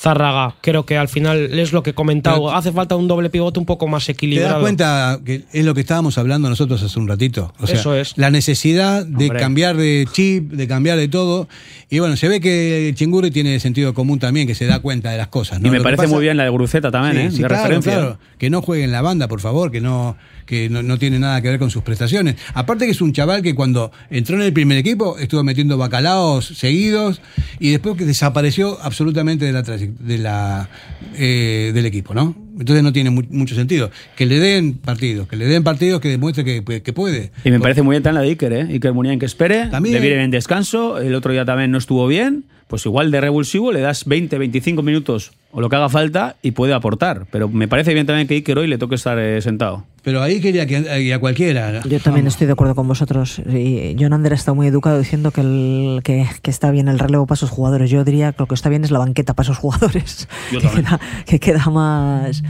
Zárraga, 0.00 0.54
creo 0.60 0.86
que 0.86 0.96
al 0.96 1.08
final 1.08 1.58
es 1.58 1.72
lo 1.72 1.82
que 1.82 1.90
he 1.90 1.94
comentado, 1.94 2.36
Pero- 2.44 2.52
hace 2.56 2.70
falta 2.70 2.94
un 2.94 3.08
doble 3.08 3.30
pivote 3.30 3.58
un 3.58 3.66
poco 3.66 3.88
más 3.88 4.06
¿Te 4.06 4.12
equilibrado. 4.12 4.54
das 4.54 4.60
cuenta 4.62 5.18
que 5.24 5.42
es 5.52 5.64
lo 5.64 5.74
que 5.74 5.80
estábamos 5.80 6.18
hablando 6.18 6.48
nosotros 6.48 6.80
hace 6.84 6.98
un 7.00 7.08
ratito? 7.08 7.52
O 7.58 7.66
sea, 7.66 7.74
Eso 7.80 7.94
es. 7.96 8.16
La 8.16 8.30
necesidad 8.30 9.04
de 9.04 9.24
Hombre. 9.24 9.40
cambiar 9.40 9.76
de 9.76 10.06
chip, 10.12 10.52
de 10.52 10.68
cambiar 10.68 10.98
de 10.98 11.08
todo. 11.08 11.48
Y 11.90 11.98
bueno, 11.98 12.16
se 12.16 12.28
ve 12.28 12.40
que 12.40 12.92
Chingurri 12.94 13.32
tiene 13.32 13.58
sentido 13.58 13.92
común 13.92 14.20
también, 14.20 14.46
que 14.46 14.54
se 14.54 14.66
da 14.66 14.78
cuenta 14.78 15.10
de 15.10 15.18
las 15.18 15.28
cosas. 15.28 15.60
¿no? 15.60 15.66
Y 15.66 15.70
me 15.72 15.78
Lo 15.78 15.82
parece 15.82 16.02
pasa- 16.04 16.14
muy 16.14 16.22
bien 16.22 16.36
la 16.36 16.44
de 16.44 16.50
Gruceta 16.50 16.92
también, 16.92 17.16
Sí, 17.16 17.20
¿eh? 17.22 17.30
sí, 17.32 17.42
de 17.42 17.48
claro, 17.48 17.62
referencia. 17.64 17.92
claro. 17.94 18.18
Que 18.38 18.50
no 18.50 18.62
juegue 18.62 18.84
en 18.84 18.92
la 18.92 19.02
banda, 19.02 19.26
por 19.26 19.40
favor, 19.40 19.72
que 19.72 19.80
no 19.80 20.16
que 20.46 20.70
no, 20.70 20.82
no 20.82 20.96
tiene 20.98 21.18
nada 21.18 21.42
que 21.42 21.50
ver 21.50 21.58
con 21.58 21.68
sus 21.70 21.82
prestaciones. 21.82 22.36
Aparte 22.54 22.86
que 22.86 22.92
es 22.92 23.02
un 23.02 23.12
chaval 23.12 23.42
que 23.42 23.54
cuando 23.54 23.92
entró 24.08 24.34
en 24.36 24.40
el 24.40 24.54
primer 24.54 24.78
equipo 24.78 25.18
estuvo 25.18 25.44
metiendo 25.44 25.76
bacalaos 25.76 26.46
seguidos 26.46 27.20
y 27.60 27.70
después 27.70 27.98
que 27.98 28.06
desapareció 28.06 28.78
absolutamente 28.80 29.44
de 29.44 29.52
la, 29.52 29.62
trayec- 29.62 29.87
de 29.98 30.18
la 30.18 30.68
eh, 31.14 31.70
del 31.74 31.86
equipo, 31.86 32.14
¿no? 32.14 32.47
Entonces 32.58 32.82
no 32.82 32.92
tiene 32.92 33.10
mu- 33.10 33.22
mucho 33.30 33.54
sentido. 33.54 33.90
Que 34.16 34.26
le 34.26 34.38
den 34.40 34.74
partidos, 34.74 35.28
que 35.28 35.36
le 35.36 35.46
den 35.46 35.62
partidos 35.64 36.00
que 36.00 36.08
demuestre 36.08 36.44
que, 36.44 36.82
que 36.82 36.92
puede. 36.92 37.30
Y 37.44 37.50
me 37.50 37.60
parece 37.60 37.82
muy 37.82 37.92
bien 37.94 38.02
también 38.02 38.16
la 38.16 38.22
de 38.22 38.28
Iker, 38.30 38.52
¿eh? 38.52 38.62
Iker 38.70 38.92
Muniain 38.92 39.18
que 39.18 39.26
espere, 39.26 39.66
También. 39.66 39.94
le 39.94 40.00
viene 40.00 40.24
en 40.24 40.30
descanso, 40.30 40.98
el 40.98 41.14
otro 41.14 41.32
día 41.32 41.44
también 41.44 41.70
no 41.70 41.78
estuvo 41.78 42.06
bien, 42.06 42.44
pues 42.66 42.84
igual 42.84 43.10
de 43.10 43.20
revulsivo 43.20 43.72
le 43.72 43.80
das 43.80 44.04
20, 44.04 44.36
25 44.38 44.82
minutos 44.82 45.32
o 45.50 45.62
lo 45.62 45.70
que 45.70 45.76
haga 45.76 45.88
falta 45.88 46.36
y 46.42 46.50
puede 46.50 46.74
aportar. 46.74 47.26
Pero 47.32 47.48
me 47.48 47.66
parece 47.68 47.94
bien 47.94 48.04
también 48.06 48.28
que 48.28 48.34
Iker 48.34 48.58
hoy 48.58 48.66
le 48.66 48.76
toque 48.76 48.96
estar 48.96 49.18
eh, 49.18 49.40
sentado. 49.40 49.86
Pero 50.02 50.22
ahí 50.22 50.40
quería 50.40 50.66
que 50.66 50.82
que 50.84 51.12
a 51.14 51.18
cualquiera. 51.18 51.82
Yo 51.84 52.00
también 52.00 52.26
estoy 52.26 52.46
de 52.46 52.52
acuerdo 52.54 52.74
con 52.74 52.86
vosotros. 52.88 53.40
Y 53.40 53.94
John 53.98 54.12
Ander 54.12 54.32
está 54.32 54.52
muy 54.54 54.66
educado 54.66 54.98
diciendo 54.98 55.30
que, 55.32 55.40
el- 55.42 56.00
que, 56.02 56.26
que 56.42 56.50
está 56.50 56.70
bien 56.70 56.88
el 56.88 56.98
relevo 56.98 57.26
para 57.26 57.36
esos 57.36 57.50
jugadores. 57.50 57.90
Yo 57.90 58.04
diría 58.04 58.32
que 58.32 58.42
lo 58.42 58.46
que 58.46 58.54
está 58.54 58.68
bien 58.68 58.84
es 58.84 58.90
la 58.90 58.98
banqueta 59.00 59.34
para 59.34 59.44
esos 59.46 59.58
jugadores. 59.58 60.28
Yo 60.52 60.60
que, 60.60 60.66
también. 60.66 60.84
queda, 60.86 61.00
que 61.26 61.38
queda 61.40 61.64
más, 61.70 62.42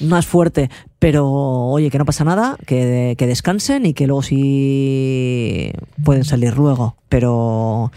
más 0.00 0.26
fuerte. 0.26 0.70
Pero 0.98 1.28
oye, 1.30 1.90
que 1.90 1.98
no 1.98 2.04
pasa 2.04 2.24
nada, 2.24 2.56
que, 2.66 3.14
que 3.18 3.26
descansen 3.26 3.86
y 3.86 3.94
que 3.94 4.06
luego 4.06 4.22
sí 4.22 5.72
pueden 6.04 6.24
salir 6.24 6.56
luego. 6.56 6.96
Pero 7.08 7.90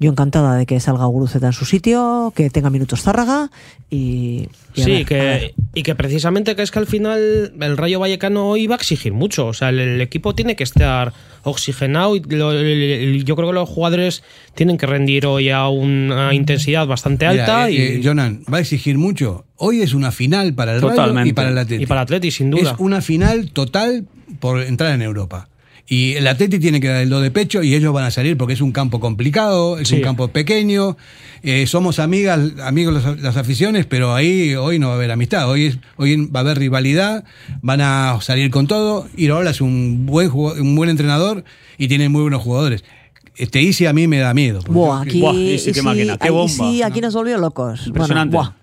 yo 0.00 0.10
encantada 0.10 0.56
de 0.56 0.66
que 0.66 0.78
salga 0.78 1.06
Guruceta 1.06 1.46
en 1.46 1.52
su 1.52 1.64
sitio, 1.64 2.32
que 2.36 2.50
tenga 2.50 2.70
minutos 2.70 3.02
Zárraga 3.02 3.50
y... 3.90 4.48
Sí, 4.74 4.84
ver, 4.92 5.06
que, 5.06 5.54
y 5.74 5.82
que 5.82 5.96
precisamente 5.96 6.54
que 6.54 6.62
es 6.62 6.70
que 6.70 6.78
al 6.78 6.86
final 6.86 7.52
el 7.58 7.76
Rayo 7.76 7.98
Vallecano 7.98 8.56
iba 8.56 8.76
a 8.76 8.78
exigir 8.78 9.12
mucho. 9.12 9.46
O 9.46 9.52
sea, 9.52 9.70
el, 9.70 9.80
el 9.80 10.00
equipo 10.00 10.36
tiene 10.36 10.54
que 10.54 10.62
estar 10.62 11.12
oxigenado 11.48 12.16
y 12.16 12.20
lo- 12.20 12.52
el- 12.52 12.66
el- 12.66 13.24
yo 13.24 13.36
creo 13.36 13.48
que 13.48 13.54
los 13.54 13.68
jugadores 13.68 14.22
tienen 14.54 14.78
que 14.78 14.86
rendir 14.86 15.26
hoy 15.26 15.50
a 15.50 15.68
una 15.68 16.32
intensidad 16.34 16.86
bastante 16.86 17.28
Mira, 17.28 17.42
alta. 17.44 17.68
eh, 17.68 17.72
y, 17.72 17.76
eh, 17.78 18.00
Jonan, 18.04 18.42
va 18.52 18.58
a 18.58 18.60
exigir 18.60 18.98
mucho. 18.98 19.44
Hoy 19.56 19.82
es 19.82 19.94
una 19.94 20.12
final 20.12 20.54
para 20.54 20.74
el 20.74 20.80
Rayo 20.82 20.94
Totalmente. 20.94 21.30
y 21.30 21.32
para 21.32 21.48
el 21.50 21.58
Atleti. 21.58 21.82
y 21.82 21.86
para 21.86 22.00
Atleti, 22.02 22.30
sin 22.30 22.50
duda. 22.50 22.72
Es 22.72 22.78
una 22.78 23.00
final 23.02 23.50
total 23.50 24.06
por 24.40 24.62
entrar 24.62 24.94
en 24.94 25.02
Europa. 25.02 25.48
Y 25.90 26.12
el 26.16 26.26
Atleti 26.26 26.58
tiene 26.58 26.80
que 26.82 26.88
dar 26.88 27.00
el 27.02 27.08
do 27.08 27.20
de 27.22 27.30
pecho 27.30 27.62
y 27.62 27.74
ellos 27.74 27.94
van 27.94 28.04
a 28.04 28.10
salir 28.10 28.36
porque 28.36 28.52
es 28.52 28.60
un 28.60 28.72
campo 28.72 29.00
complicado, 29.00 29.78
es 29.78 29.88
Sí. 29.88 29.94
un 29.96 30.00
campo 30.02 30.28
pequeño. 30.28 30.96
eh, 31.42 31.66
somos 31.66 31.98
amigas, 31.98 32.40
amigos 32.62 32.92
las, 33.02 33.20
las 33.20 33.36
aficiones, 33.38 33.86
pero 33.86 34.12
ahí 34.14 34.54
hoy 34.56 34.78
no 34.80 34.88
va 34.88 34.94
a 34.94 34.96
haber 34.96 35.10
amistad. 35.12 35.48
Hoy, 35.48 35.66
es, 35.66 35.78
hoy 35.96 36.26
va 36.26 36.40
a 36.40 36.42
haber 36.42 36.58
rivalidad, 36.58 37.24
van 37.62 37.80
a 37.80 38.18
salir 38.20 38.50
con 38.50 38.66
todo. 38.66 39.06
Irola 39.16 39.50
es 39.50 39.60
un 39.60 40.04
buen, 40.04 40.28
jugo- 40.30 40.54
un 40.60 40.74
buen 40.74 40.90
entrenador 40.90 41.44
y 41.78 41.86
tiene 41.88 42.08
muy 42.08 42.22
buenos 42.22 42.42
jugadores. 42.42 42.84
Este 43.36 43.62
Isi 43.62 43.86
a 43.86 43.92
mí 43.92 44.08
me 44.08 44.18
da 44.18 44.34
miedo. 44.34 44.60
Buah, 44.68 45.02
aquí, 45.02 45.20
Buah, 45.20 45.32
y 45.34 45.58
sí, 45.60 45.70
qué 45.72 45.80
máquina, 45.80 46.18
qué 46.18 46.28
bomba. 46.30 46.52
sí, 46.52 46.82
aquí 46.82 47.00
nos 47.00 47.14
volvió 47.14 47.38
locos. 47.38 47.86
Impresionante. 47.86 48.34
Bueno, 48.36 48.50
buah. 48.50 48.57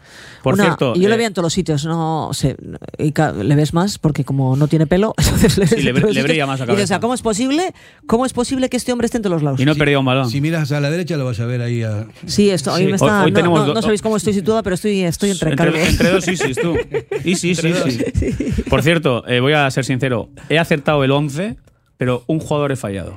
Por 0.46 0.54
Una- 0.54 0.64
cierto, 0.66 0.94
y 0.96 1.00
yo 1.02 1.08
lo 1.10 1.16
eh, 1.16 1.18
veía 1.18 1.28
en 1.28 1.34
todos 1.34 1.44
los 1.48 1.54
sitios, 1.54 1.86
no 1.86 2.30
sé, 2.34 2.56
y 3.00 3.12
le 3.44 3.56
ves 3.56 3.74
más 3.74 3.98
porque 3.98 4.24
como 4.24 4.56
no 4.56 4.68
tiene 4.68 4.86
pelo, 4.86 5.16
entonces 5.18 5.58
le, 5.58 5.66
Sí, 5.66 5.78
le 5.82 5.92
le 5.92 6.22
brilla 6.24 6.46
más 6.46 6.60
la 6.60 6.66
Y 6.66 6.68
dices, 6.68 6.70
o 6.70 6.76
cabeza. 6.76 6.88
sea, 6.88 7.00
¿cómo 7.00 7.16
es 7.16 7.24
posible? 7.24 7.74
¿Cómo 8.06 8.28
es 8.28 8.34
posible 8.34 8.70
que 8.70 8.78
este 8.78 8.92
hombre 8.94 9.06
esté 9.06 9.18
en 9.18 9.24
todos 9.24 9.34
los 9.34 9.42
lados? 9.44 9.60
Y 9.60 9.66
no 9.66 9.72
he 9.72 9.76
perdido 9.76 10.02
un 10.02 10.06
balón. 10.06 10.30
Si 10.30 10.42
miras 10.42 10.72
a 10.72 10.80
la 10.80 10.92
derecha 10.92 11.18
lo 11.18 11.26
vas 11.26 11.40
a 11.40 11.46
ver 11.48 11.62
ahí 11.64 11.82
a, 11.82 12.06
Sí, 12.28 12.52
esto 12.52 12.72
hoy 12.74 12.82
Sí. 12.82 12.86
me 12.86 12.92
Hoy- 12.92 12.96
está. 12.96 13.24
hoy 13.24 13.32
no, 13.32 13.36
tenemos 13.36 13.60
no- 13.62 13.66
do- 13.66 13.74
no 13.74 13.82
sabéis 13.82 14.04
cómo 14.04 14.18
estoy 14.18 14.34
situada, 14.34 14.62
pero 14.62 14.76
estoy, 14.76 15.02
estoy 15.02 15.32
entre, 15.32 15.50
entre, 15.50 15.88
entre 15.88 16.10
dos 16.12 16.28
Isis, 16.28 16.58
tú. 16.62 16.76
Isis, 17.24 17.58
sí, 17.58 17.74
sí. 18.14 18.62
Por 18.70 18.84
cierto, 18.84 19.28
eh, 19.28 19.40
voy 19.40 19.54
a 19.54 19.70
ser 19.72 19.84
sincero. 19.84 20.30
He 20.50 20.60
acertado 20.60 21.04
el 21.04 21.10
11, 21.10 21.56
pero 21.98 22.24
un 22.28 22.40
jugador 22.40 22.72
he 22.72 22.76
fallado. 22.76 23.16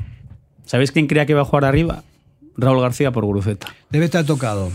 ¿Sabéis 0.65 0.93
quién 0.93 1.07
creía 1.07 1.27
que 1.27 1.33
iba 1.33 1.43
a 1.43 1.45
jugar 1.45 1.67
arriba? 1.67 2.05
Raúl 2.57 2.81
García 2.81 3.13
por 3.13 3.25
Guruceta. 3.27 3.69
Debe 3.91 4.07
estar 4.07 4.25
tocado. 4.25 4.71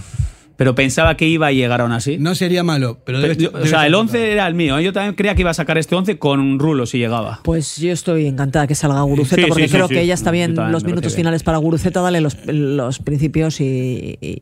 Pero 0.64 0.76
pensaba 0.76 1.18
que 1.18 1.28
iba 1.28 1.48
a 1.48 1.52
llegar 1.52 1.82
aún 1.82 1.92
así. 1.92 2.18
No 2.18 2.36
sería 2.36 2.64
malo, 2.64 3.00
pero 3.06 3.20
debe, 3.20 3.36
Pero 3.36 3.52
yo- 3.52 3.58
debe 3.58 3.64
o 3.66 3.68
sea, 3.68 3.86
el 3.86 3.92
tocado. 3.92 4.02
11 4.04 4.32
era 4.32 4.48
el 4.48 4.54
mío. 4.56 4.80
Yo 4.80 4.94
también 4.94 5.14
creía 5.16 5.36
que 5.36 5.42
iba 5.42 5.52
a 5.52 5.54
sacar 5.54 5.78
este 5.78 5.94
11 5.96 6.18
con 6.18 6.58
Rulo 6.58 6.86
si 6.86 6.98
llegaba. 7.00 7.42
Pues 7.44 7.78
yo 7.78 7.92
estoy 7.92 8.28
encantada 8.28 8.66
que 8.66 8.76
salga 8.76 9.02
Guruceta 9.02 9.42
Sí, 9.42 9.48
porque 9.50 9.64
sí, 9.64 9.70
sí, 9.70 9.74
creo 9.76 9.88
sí. 9.90 9.94
que 9.96 10.02
ella 10.02 10.14
está 10.14 10.32
bien 10.32 10.56
los 10.56 10.84
minutos 10.86 11.12
bien. 11.14 11.18
finales 11.18 11.44
para 11.44 11.58
Guruceta, 11.58 12.00
dale 12.02 12.22
los, 12.22 12.38
los 12.46 13.00
principios 13.00 13.60
y, 13.60 14.18
y, 14.22 14.42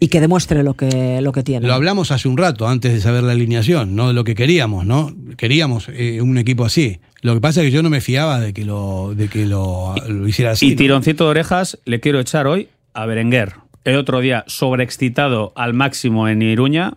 y 0.00 0.08
que 0.08 0.20
demuestre 0.20 0.62
lo 0.64 0.74
que, 0.74 1.20
lo 1.22 1.30
que 1.32 1.42
tiene. 1.44 1.66
Lo 1.66 1.74
hablamos 1.74 2.10
hace 2.10 2.26
un 2.28 2.36
rato, 2.36 2.66
antes 2.66 2.92
de 2.92 3.00
saber 3.00 3.22
la 3.22 3.32
alineación, 3.32 3.94
¿no? 3.94 4.08
De 4.08 4.14
lo 4.14 4.24
que 4.24 4.34
queríamos, 4.34 4.84
¿no? 4.84 5.14
Queríamos 5.36 5.88
eh, 5.92 6.20
un 6.20 6.38
equipo 6.38 6.64
así. 6.64 6.98
Lo 7.20 7.34
que 7.34 7.40
pasa 7.40 7.60
es 7.60 7.66
que 7.66 7.70
yo 7.70 7.82
no 7.84 7.90
me 7.90 8.00
fiaba 8.00 8.40
de 8.40 8.52
que 8.52 8.64
lo, 8.64 9.12
de 9.14 9.28
que 9.28 9.46
lo, 9.46 9.94
lo 10.08 10.26
hiciera 10.26 10.50
así. 10.52 10.66
y 10.66 10.70
¿no? 10.70 10.76
tironcito 10.76 11.24
de 11.24 11.30
orejas 11.30 11.78
le 11.84 12.00
quiero 12.00 12.18
echar 12.18 12.48
hoy 12.48 12.68
a 12.94 13.06
Berenguer. 13.06 13.52
El 13.84 13.96
otro 13.96 14.20
día, 14.20 14.44
sobreexcitado 14.46 15.52
al 15.56 15.74
máximo 15.74 16.28
en 16.28 16.40
Iruña. 16.40 16.94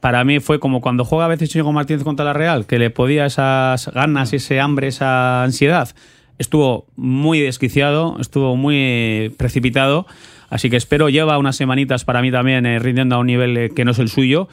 Para 0.00 0.24
mí 0.24 0.40
fue 0.40 0.58
como 0.58 0.80
cuando 0.80 1.04
juega 1.04 1.26
a 1.26 1.28
veces 1.28 1.52
Diego 1.52 1.72
Martínez 1.72 2.02
contra 2.02 2.24
la 2.24 2.32
Real, 2.32 2.66
que 2.66 2.78
le 2.78 2.88
podía 2.88 3.26
esas 3.26 3.88
ganas, 3.88 4.32
ese 4.32 4.58
hambre, 4.58 4.88
esa 4.88 5.42
ansiedad. 5.42 5.94
Estuvo 6.38 6.86
muy 6.96 7.40
desquiciado, 7.40 8.16
estuvo 8.20 8.56
muy 8.56 9.34
precipitado. 9.36 10.06
Así 10.48 10.70
que 10.70 10.76
espero, 10.76 11.10
lleva 11.10 11.36
unas 11.36 11.56
semanitas 11.56 12.04
para 12.04 12.22
mí 12.22 12.30
también 12.30 12.64
eh, 12.64 12.78
rindiendo 12.78 13.16
a 13.16 13.18
un 13.18 13.26
nivel 13.26 13.56
eh, 13.56 13.70
que 13.74 13.84
no 13.84 13.90
es 13.90 13.98
el 13.98 14.08
suyo. 14.08 14.48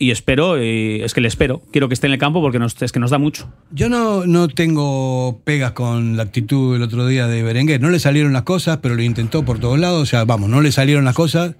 Y 0.00 0.12
espero, 0.12 0.62
y 0.62 1.00
es 1.02 1.12
que 1.12 1.20
le 1.20 1.26
espero. 1.26 1.60
Quiero 1.72 1.88
que 1.88 1.94
esté 1.94 2.06
en 2.06 2.12
el 2.12 2.18
campo 2.20 2.40
porque 2.40 2.58
nos, 2.60 2.80
es 2.80 2.92
que 2.92 3.00
nos 3.00 3.10
da 3.10 3.18
mucho. 3.18 3.48
Yo 3.72 3.88
no, 3.88 4.26
no 4.26 4.46
tengo 4.46 5.40
pegas 5.44 5.72
con 5.72 6.16
la 6.16 6.22
actitud 6.22 6.76
el 6.76 6.82
otro 6.82 7.04
día 7.08 7.26
de 7.26 7.42
Berenguer. 7.42 7.80
No 7.80 7.90
le 7.90 7.98
salieron 7.98 8.32
las 8.32 8.42
cosas, 8.44 8.78
pero 8.80 8.94
lo 8.94 9.02
intentó 9.02 9.44
por 9.44 9.58
todos 9.58 9.78
lados. 9.78 10.00
O 10.02 10.06
sea, 10.06 10.24
vamos, 10.24 10.48
no 10.50 10.60
le 10.60 10.70
salieron 10.70 11.04
las 11.04 11.16
cosas, 11.16 11.56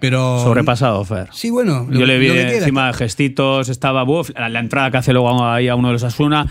pero... 0.00 0.38
Sobrepasado, 0.42 1.02
Fer. 1.06 1.28
Sí, 1.32 1.48
bueno. 1.48 1.86
lo- 1.88 2.00
Yo 2.00 2.04
le 2.06 2.18
vi 2.18 2.28
encima 2.28 2.92
gestitos, 2.92 3.70
estaba 3.70 4.02
buf, 4.02 4.30
la, 4.36 4.50
la 4.50 4.60
entrada 4.60 4.90
que 4.90 4.98
hace 4.98 5.14
luego 5.14 5.42
ahí 5.46 5.68
a 5.68 5.74
uno 5.74 5.88
de 5.88 5.94
los 5.94 6.02
Asuna. 6.04 6.46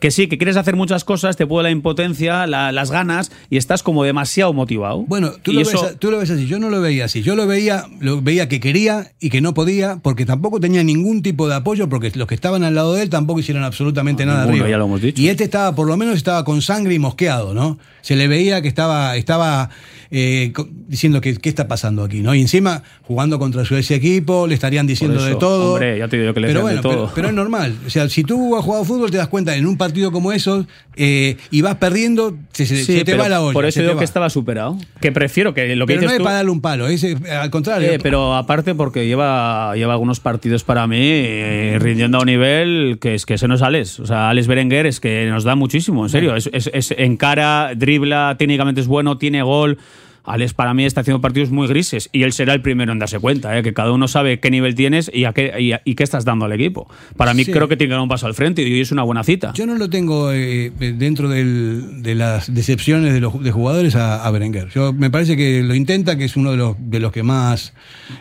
Que 0.00 0.10
sí, 0.10 0.26
que 0.28 0.38
quieres 0.38 0.56
hacer 0.56 0.76
muchas 0.76 1.04
cosas, 1.04 1.36
te 1.36 1.46
puede 1.46 1.64
la 1.64 1.70
impotencia, 1.70 2.46
la- 2.46 2.72
las 2.72 2.90
ganas 2.90 3.30
y 3.50 3.58
estás 3.58 3.82
como 3.82 4.02
demasiado 4.02 4.52
motivado. 4.54 5.04
Bueno, 5.06 5.32
tú 5.42 5.52
lo, 5.52 5.60
eso- 5.60 5.82
ves, 5.82 5.96
tú 5.98 6.10
lo 6.10 6.18
ves 6.18 6.30
así, 6.30 6.46
yo 6.46 6.58
no 6.58 6.70
lo 6.70 6.80
veía 6.80 7.04
así. 7.04 7.22
Yo 7.22 7.36
lo 7.36 7.46
veía, 7.46 7.84
lo 8.00 8.22
veía 8.22 8.48
que 8.48 8.60
quería 8.60 9.12
y 9.20 9.28
que 9.30 9.40
no 9.42 9.52
podía, 9.54 9.98
porque 10.02 10.24
tampoco 10.26 10.58
tenía 10.58 10.82
ningún 10.82 11.20
tipo 11.22 11.48
de 11.48 11.54
apoyo, 11.54 11.88
porque 11.88 12.10
los 12.14 12.26
que 12.26 12.34
estaban 12.34 12.64
al 12.64 12.74
lado 12.74 12.94
de 12.94 13.02
él 13.02 13.10
tampoco 13.10 13.40
hicieron 13.40 13.62
absolutamente 13.62 14.24
nada 14.24 14.40
ninguno, 14.46 14.62
arriba. 14.64 14.70
ya 14.70 14.78
lo 14.78 14.86
hemos 14.86 15.02
dicho. 15.02 15.20
Y 15.20 15.28
este 15.28 15.44
estaba, 15.44 15.74
por 15.74 15.86
lo 15.86 15.96
menos 15.98 16.16
estaba 16.16 16.44
con 16.44 16.62
sangre 16.62 16.94
y 16.94 16.98
mosqueado, 16.98 17.52
¿no? 17.52 17.78
Se 18.00 18.16
le 18.16 18.26
veía 18.26 18.62
que 18.62 18.68
estaba, 18.68 19.16
estaba 19.16 19.68
eh, 20.10 20.52
diciendo 20.88 21.20
que 21.20 21.36
qué 21.36 21.48
está 21.48 21.68
pasando 21.68 22.02
aquí, 22.02 22.20
¿no? 22.20 22.34
Y 22.34 22.40
encima, 22.40 22.82
jugando 23.02 23.38
contra 23.38 23.64
su 23.64 23.76
ese 23.76 23.94
equipo, 23.94 24.46
le 24.46 24.54
estarían 24.54 24.86
diciendo 24.86 25.18
eso, 25.18 25.26
de 25.26 25.34
todo. 25.36 25.72
hombre, 25.74 25.98
ya 25.98 26.08
te 26.08 26.18
digo 26.18 26.34
que 26.34 26.40
le 26.40 26.46
pero 26.48 26.58
de 26.60 26.62
bueno, 26.62 26.80
todo. 26.82 26.92
Pero, 26.92 27.12
pero 27.14 27.28
es 27.28 27.34
normal. 27.34 27.74
O 27.86 27.90
sea, 27.90 28.08
si 28.08 28.24
tú 28.24 28.56
has 28.56 28.64
jugado 28.64 28.84
fútbol, 28.84 29.10
te 29.10 29.18
das 29.18 29.28
cuenta, 29.28 29.54
en 29.56 29.66
un 29.66 29.76
partido 29.76 30.10
como 30.10 30.32
esos, 30.32 30.66
eh, 30.96 31.36
y 31.50 31.62
vas 31.62 31.76
perdiendo, 31.76 32.36
se, 32.52 32.66
se- 32.66 32.84
Sí, 32.84 32.98
se 32.98 33.04
te 33.04 33.14
va 33.14 33.28
la 33.28 33.40
olla. 33.40 33.52
Por 33.52 33.64
eso 33.66 33.80
digo 33.82 33.96
que 33.96 34.04
estaba 34.04 34.30
superado. 34.30 34.76
Que 35.00 35.12
prefiero 35.12 35.54
que 35.54 35.76
lo 35.76 35.86
que 35.86 35.94
Pero 35.94 36.00
no 36.02 36.08
dices 36.08 36.12
es 36.14 36.18
tú- 36.18 36.24
para 36.24 36.36
darle 36.36 36.50
un 36.50 36.60
palo, 36.60 36.88
es, 36.88 37.04
eh, 37.04 37.16
al 37.30 37.50
contrario. 37.50 37.90
Eh, 37.92 37.98
pero 38.02 38.34
aparte 38.34 38.74
porque 38.74 39.06
lleva, 39.06 39.74
lleva 39.76 39.92
algunos 39.92 40.18
partidos 40.20 40.64
para 40.64 40.86
mí 40.86 40.98
eh, 41.00 41.78
rindiendo 41.80 42.18
a 42.18 42.20
un 42.22 42.26
nivel 42.26 42.98
que 43.00 43.14
es 43.14 43.26
que 43.26 43.38
se 43.38 43.46
nos 43.48 43.62
Alex. 43.62 44.00
O 44.00 44.06
sea, 44.06 44.28
Alex 44.30 44.46
Berenguer 44.48 44.86
es 44.86 44.98
que 45.00 45.26
nos 45.30 45.44
da 45.44 45.54
muchísimo, 45.54 46.04
en 46.04 46.10
serio. 46.10 46.34
Es, 46.34 46.50
es, 46.52 46.68
es 46.72 46.90
encara, 46.98 47.72
dribla, 47.76 48.34
técnicamente 48.38 48.80
es 48.80 48.86
bueno, 48.86 49.18
tiene 49.18 49.42
gol. 49.42 49.78
Alex 50.24 50.52
para 50.54 50.74
mí 50.74 50.84
está 50.84 51.00
haciendo 51.00 51.20
partidos 51.20 51.50
muy 51.50 51.66
grises 51.66 52.10
y 52.12 52.22
él 52.24 52.32
será 52.32 52.52
el 52.54 52.60
primero 52.62 52.92
en 52.92 52.98
darse 52.98 53.18
cuenta, 53.18 53.56
eh, 53.58 53.62
que 53.62 53.72
cada 53.72 53.90
uno 53.92 54.06
sabe 54.06 54.38
qué 54.38 54.50
nivel 54.50 54.74
tienes 54.74 55.10
y, 55.12 55.24
a 55.24 55.32
qué, 55.32 55.52
y, 55.58 55.72
a- 55.72 55.82
y 55.84 55.94
qué 55.94 56.02
estás 56.04 56.24
dando 56.24 56.44
al 56.44 56.52
equipo. 56.52 56.88
Para 57.16 57.32
mí 57.34 57.44
Sí. 57.44 57.52
creo 57.52 57.68
que 57.68 57.76
tiene 57.76 57.88
que 57.90 57.94
dar 57.94 58.02
un 58.02 58.08
paso 58.08 58.26
al 58.26 58.34
frente 58.34 58.62
y 58.62 58.72
hoy 58.72 58.80
es 58.80 58.92
una 58.92 59.02
buena 59.02 59.24
cita. 59.24 59.52
Yo 59.54 59.66
no 59.66 59.74
lo 59.76 59.88
tengo 59.88 60.30
eh, 60.32 60.70
dentro 60.78 61.28
del- 61.28 62.02
de 62.02 62.14
las 62.14 62.52
decepciones 62.54 63.12
de 63.14 63.20
los 63.20 63.42
de 63.42 63.50
jugadores 63.50 63.94
a, 63.96 64.24
a 64.26 64.30
Berenguer. 64.30 64.68
Yo 64.74 64.92
me 64.92 65.10
parece 65.10 65.36
que 65.36 65.62
lo 65.62 65.74
intenta, 65.74 66.16
que 66.18 66.24
es 66.26 66.36
uno 66.36 66.50
de 66.50 66.56
los 66.58 66.76
de 66.78 67.00
los 67.00 67.12
que 67.12 67.22
más 67.22 67.72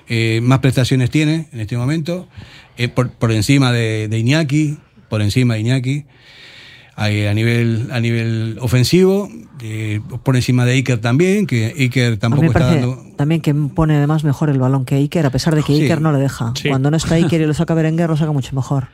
eh, 0.08 0.40
más 0.42 0.60
prestaciones 0.60 1.10
tiene 1.10 1.48
en 1.52 1.60
este 1.60 1.76
momento, 1.78 2.28
eh, 2.78 2.88
por, 2.88 3.12
por 3.12 3.32
encima 3.32 3.72
de, 3.72 4.08
de 4.08 4.20
Iñaki, 4.20 4.78
por 5.10 5.22
encima 5.22 5.56
de 5.56 5.60
Iñaki. 5.60 6.06
a 6.96 7.08
nivel, 7.34 7.88
a 7.92 8.00
nivel 8.02 8.58
ofensivo, 8.60 9.30
eh, 9.62 10.02
por 10.24 10.36
encima 10.36 10.66
de 10.66 10.74
Iker 10.74 11.00
también, 11.00 11.48
que 11.48 11.74
Iker 11.78 12.18
tampoco 12.18 12.46
está 12.46 12.60
dando... 12.60 13.04
también 13.16 13.42
que 13.42 13.54
pone 13.54 13.96
además 13.96 14.24
mejor 14.24 14.50
el 14.50 14.60
balón 14.60 14.86
que 14.86 14.96
Iker, 14.96 15.26
a 15.26 15.30
pesar 15.30 15.56
de 15.56 15.64
que 15.64 15.74
Sí. 15.76 15.84
Iker 15.84 16.02
no 16.02 16.12
le 16.12 16.20
deja. 16.20 16.54
Sí. 16.56 16.70
Cuando 16.70 16.92
no 16.92 16.98
está 16.98 17.16
Iker 17.16 17.42
y 17.42 17.46
lo 17.46 17.54
saca 17.54 17.74
Berenguer, 17.74 18.10
lo 18.10 18.18
saca 18.18 18.32
mucho 18.32 18.56
mejor. 18.56 18.88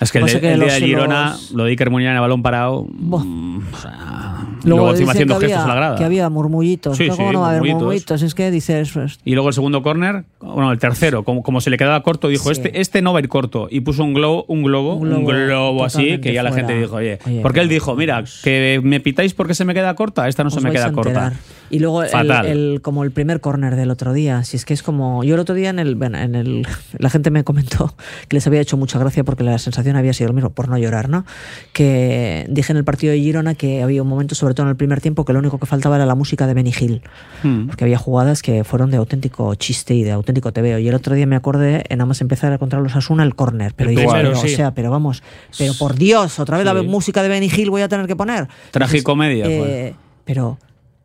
Es 0.00 0.12
que 0.12 0.18
el, 0.18 0.24
Pasa 0.24 0.34
de- 0.34 0.40
que 0.40 0.52
el 0.52 0.60
día 0.60 0.72
de 0.74 0.80
Girona, 0.80 1.30
los- 1.32 1.52
lo 1.52 1.64
de 1.64 1.70
Iker 1.70 1.88
en 1.88 2.00
el 2.00 2.20
balón 2.20 2.42
parado. 2.42 2.86
mm, 2.90 3.58
o 3.72 3.76
sea, 3.76 4.46
y 4.64 4.68
luego 4.68 4.90
encima 4.90 5.12
haciendo 5.12 5.38
gestos 5.38 5.58
a 5.58 5.66
la 5.66 5.72
había, 5.72 5.74
grada. 5.80 5.96
que 5.96 6.04
había 6.04 6.28
murmullitos. 6.30 6.96
Sí, 6.96 7.08
¿Cómo 7.08 7.28
sí, 7.28 7.32
no 7.34 7.40
va 7.40 7.46
a 7.48 7.50
haber 7.56 7.72
murmullitos. 7.74 8.22
Es 8.22 8.34
que 8.34 8.50
dices, 8.50 8.90
pues, 8.92 9.18
Y 9.24 9.32
luego 9.34 9.48
el 9.48 9.54
segundo 9.54 9.82
córner, 9.82 10.24
bueno, 10.40 10.72
el 10.72 10.78
tercero, 10.78 11.22
como, 11.24 11.42
como 11.42 11.60
se 11.60 11.70
le 11.70 11.76
quedaba 11.76 12.02
corto, 12.02 12.28
dijo, 12.28 12.50
este, 12.50 12.80
este 12.80 13.02
no 13.02 13.12
va 13.12 13.18
a 13.18 13.22
ir 13.22 13.28
corto. 13.28 13.68
Y 13.70 13.80
puso 13.80 14.04
un 14.04 14.14
globo, 14.14 14.44
un 14.48 14.62
globo, 14.62 14.94
Un 14.96 15.12
un 15.12 15.24
globo 15.24 15.84
así, 15.84 16.18
que 16.18 16.32
ya 16.32 16.42
la 16.42 16.50
fuera. 16.50 16.66
gente 16.66 16.80
dijo, 16.80 16.96
oye, 16.96 17.18
Oye, 17.26 17.40
porque 17.42 17.60
él 17.60 17.68
dijo, 17.68 17.94
mira, 17.96 18.24
que 18.42 18.80
me 18.82 19.00
pitáis 19.00 19.34
porque 19.34 19.54
se 19.54 19.64
me 19.64 19.74
queda 19.74 19.94
corta, 19.94 20.28
esta 20.28 20.42
no 20.44 20.48
os 20.48 20.54
se 20.54 20.60
me 20.60 20.70
queda 20.72 20.92
corta. 20.92 21.32
Y 21.72 21.78
luego 21.78 22.02
el, 22.02 22.80
como 22.82 23.04
el 23.04 23.12
primer 23.12 23.40
córner 23.40 23.76
del 23.76 23.92
otro 23.92 24.12
día, 24.12 24.42
si 24.42 24.56
es 24.56 24.64
que 24.64 24.74
es 24.74 24.82
como 24.82 25.22
yo 25.22 25.34
el 25.34 25.40
otro 25.40 25.54
día 25.54 25.70
en 25.70 25.78
el, 25.78 25.96
en 26.02 26.34
el 26.34 26.66
la 26.98 27.10
gente 27.10 27.30
me 27.30 27.44
comentó 27.44 27.94
que 28.28 28.36
les 28.36 28.46
había 28.48 28.60
hecho 28.60 28.76
mucha 28.76 28.98
gracia 28.98 29.22
porque 29.22 29.44
la 29.44 29.56
sensación 29.58 29.89
había 29.96 30.12
sido 30.12 30.28
lo 30.28 30.34
mismo 30.34 30.50
por 30.50 30.68
no 30.68 30.78
llorar, 30.78 31.08
¿no? 31.08 31.24
Que 31.72 32.46
dije 32.48 32.72
en 32.72 32.76
el 32.78 32.84
partido 32.84 33.12
de 33.12 33.20
Girona 33.20 33.54
que 33.54 33.82
había 33.82 34.02
un 34.02 34.08
momento 34.08 34.34
sobre 34.34 34.54
todo 34.54 34.66
en 34.66 34.70
el 34.70 34.76
primer 34.76 35.00
tiempo 35.00 35.24
que 35.24 35.32
lo 35.32 35.38
único 35.38 35.58
que 35.58 35.66
faltaba 35.66 35.96
era 35.96 36.06
la 36.06 36.14
música 36.14 36.46
de 36.46 36.54
Benny 36.54 36.72
Hill, 36.78 37.02
Hmm. 37.42 37.66
porque 37.68 37.84
había 37.84 37.98
jugadas 37.98 38.42
que 38.42 38.64
fueron 38.64 38.90
de 38.90 38.96
auténtico 38.98 39.54
chiste 39.54 39.94
y 39.94 40.02
de 40.02 40.10
auténtico 40.12 40.52
tebeo 40.52 40.78
y 40.78 40.88
el 40.88 40.94
otro 40.94 41.14
día 41.14 41.26
me 41.26 41.36
acordé 41.36 41.84
en 41.88 41.98
nada 41.98 42.06
más 42.06 42.20
empezar 42.20 42.52
a 42.52 42.58
contra 42.58 42.80
los 42.80 42.94
Asuna 42.96 43.22
el 43.22 43.34
córner, 43.34 43.72
pero 43.74 43.90
El 43.90 43.96
dije, 43.96 44.08
primero, 44.08 44.30
pero, 44.32 44.40
sí. 44.46 44.52
o 44.52 44.56
sea, 44.56 44.74
pero 44.74 44.90
vamos, 44.90 45.22
pero 45.56 45.72
por 45.74 45.94
Dios, 45.94 46.38
otra 46.38 46.56
vez 46.56 46.66
la 46.66 46.74
música 46.82 47.22
de 47.22 47.28
Benny 47.28 47.50
Hill 47.54 47.70
voy 47.70 47.82
a 47.82 47.88
tener 47.88 48.06
que 48.06 48.16
poner. 48.16 48.48
Tragicomedia, 48.70 49.44
pues. 49.44 49.54
eh, 49.58 49.94
pero 50.24 50.58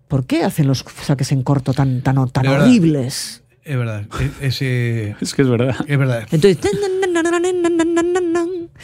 ¿por 0.08 0.26
qué 0.26 0.44
hacen 0.44 0.68
los 0.68 0.84
saques 1.04 1.32
en 1.32 1.44
corto 1.44 1.74
tan, 1.74 2.02
tan, 2.02 2.16
tan 2.30 2.44
verdad. 2.44 2.64
horribles? 2.64 3.42
Es 3.64 3.78
verdad, 3.78 4.04
es, 4.42 4.62
Es 4.62 5.34
que 5.34 5.42
es 5.42 5.48
verdad. 5.50 5.76
es 5.88 5.98
verdad. 5.98 6.28
Entonces, 6.32 6.60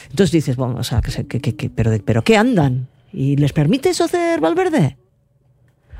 entonces 0.09 0.31
dices, 0.31 0.55
bueno, 0.55 0.75
o 0.77 0.83
sea, 0.83 1.01
que, 1.01 1.39
que- 1.41 1.55
que- 1.55 1.69
pero, 1.69 1.91
pero 2.03 2.23
¿qué 2.23 2.37
andan? 2.37 2.87
¿Y 3.13 3.35
les 3.37 3.53
permite 3.53 3.89
eso 3.89 4.05
hacer 4.05 4.39
Valverde? 4.39 4.97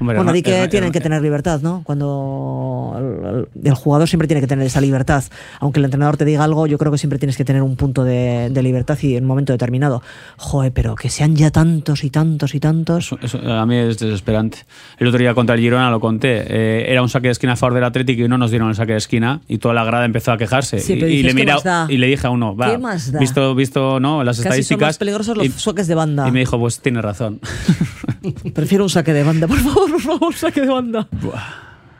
Hombre, 0.01 0.17
bueno, 0.17 0.33
di 0.33 0.41
que 0.41 0.51
Herna- 0.51 0.69
tienen 0.69 0.91
que 0.91 0.97
Herna- 0.99 1.03
tener 1.03 1.21
libertad, 1.21 1.61
¿no? 1.61 1.81
Cuando 1.85 2.95
el, 2.97 3.47
el- 3.63 3.67
el 3.69 3.73
jugador 3.75 4.07
siempre 4.09 4.27
tiene 4.27 4.41
que 4.41 4.47
tener 4.47 4.65
esa 4.65 4.81
libertad. 4.81 5.23
Aunque 5.59 5.79
el 5.79 5.85
entrenador 5.85 6.17
te 6.17 6.25
diga 6.25 6.43
algo, 6.43 6.67
yo 6.67 6.77
creo 6.77 6.91
que 6.91 6.97
siempre 6.97 7.19
tienes 7.19 7.37
que 7.37 7.45
tener 7.45 7.61
un 7.61 7.75
punto 7.75 8.03
de, 8.03 8.49
de 8.51 8.63
libertad 8.63 8.97
y 9.01 9.15
en 9.15 9.23
un 9.23 9.27
momento 9.27 9.53
determinado. 9.53 10.01
Joder, 10.37 10.71
pero 10.73 10.95
que 10.95 11.09
sean 11.09 11.35
ya 11.35 11.51
tantos 11.51 12.03
y 12.03 12.09
tantos 12.09 12.53
y 12.55 12.59
tantos. 12.59 13.15
Eso 13.21 13.37
a 13.39 13.65
mí 13.65 13.75
es 13.77 13.99
desesperante. 13.99 14.59
El 14.97 15.07
otro 15.07 15.19
día 15.19 15.33
contra 15.33 15.55
el 15.55 15.61
Girona 15.61 15.89
lo 15.91 15.99
conté. 15.99 16.43
eh, 16.47 16.85
era 16.91 17.01
un 17.01 17.09
saque 17.09 17.27
de 17.27 17.31
esquina 17.33 17.53
a 17.53 17.55
favor 17.55 17.75
del 17.75 17.83
Atlético 17.83 18.23
y 18.23 18.27
no 18.27 18.37
nos 18.37 18.49
dieron 18.49 18.69
el 18.69 18.75
saque 18.75 18.93
de 18.93 18.97
esquina 18.97 19.41
y 19.47 19.59
toda 19.59 19.73
la 19.73 19.83
grada 19.83 20.05
empezó 20.05 20.31
a 20.31 20.37
quejarse. 20.37 20.79
Sí, 20.79 20.93
y, 20.93 20.95
pero 20.95 21.07
y 21.07 21.17
dices, 21.17 21.25
le 21.25 21.29
¿qué 21.31 21.35
mira- 21.45 21.53
más 21.55 21.63
da? 21.63 21.85
y 21.89 21.97
le 21.97 22.07
dije 22.07 22.25
a 22.27 22.29
uno, 22.31 22.55
va, 22.55 22.71
¿Qué 22.71 22.77
más 22.79 23.11
da? 23.11 23.19
visto, 23.19 23.53
visto 23.55 23.99
¿no? 23.99 24.23
las 24.23 24.37
Casi 24.37 24.41
son 24.43 24.51
estadísticas. 24.51 24.87
más 24.87 24.97
peligrosos 24.97 25.37
los 25.37 25.45
y, 25.45 25.49
saques 25.49 25.87
de 25.87 25.93
banda. 25.95 26.27
y 26.27 26.31
me 26.31 26.39
dijo, 26.39 26.57
pues 26.59 26.79
tiene 26.79 27.01
razón. 27.01 27.39
Prefiero 28.53 28.83
un 28.83 28.89
saque 28.89 29.13
de 29.13 29.23
banda, 29.23 29.47
por 29.47 29.57
favor, 29.57 29.91
por 29.91 30.01
favor, 30.01 30.33
saque 30.35 30.61
de 30.61 30.67
banda. 30.67 31.07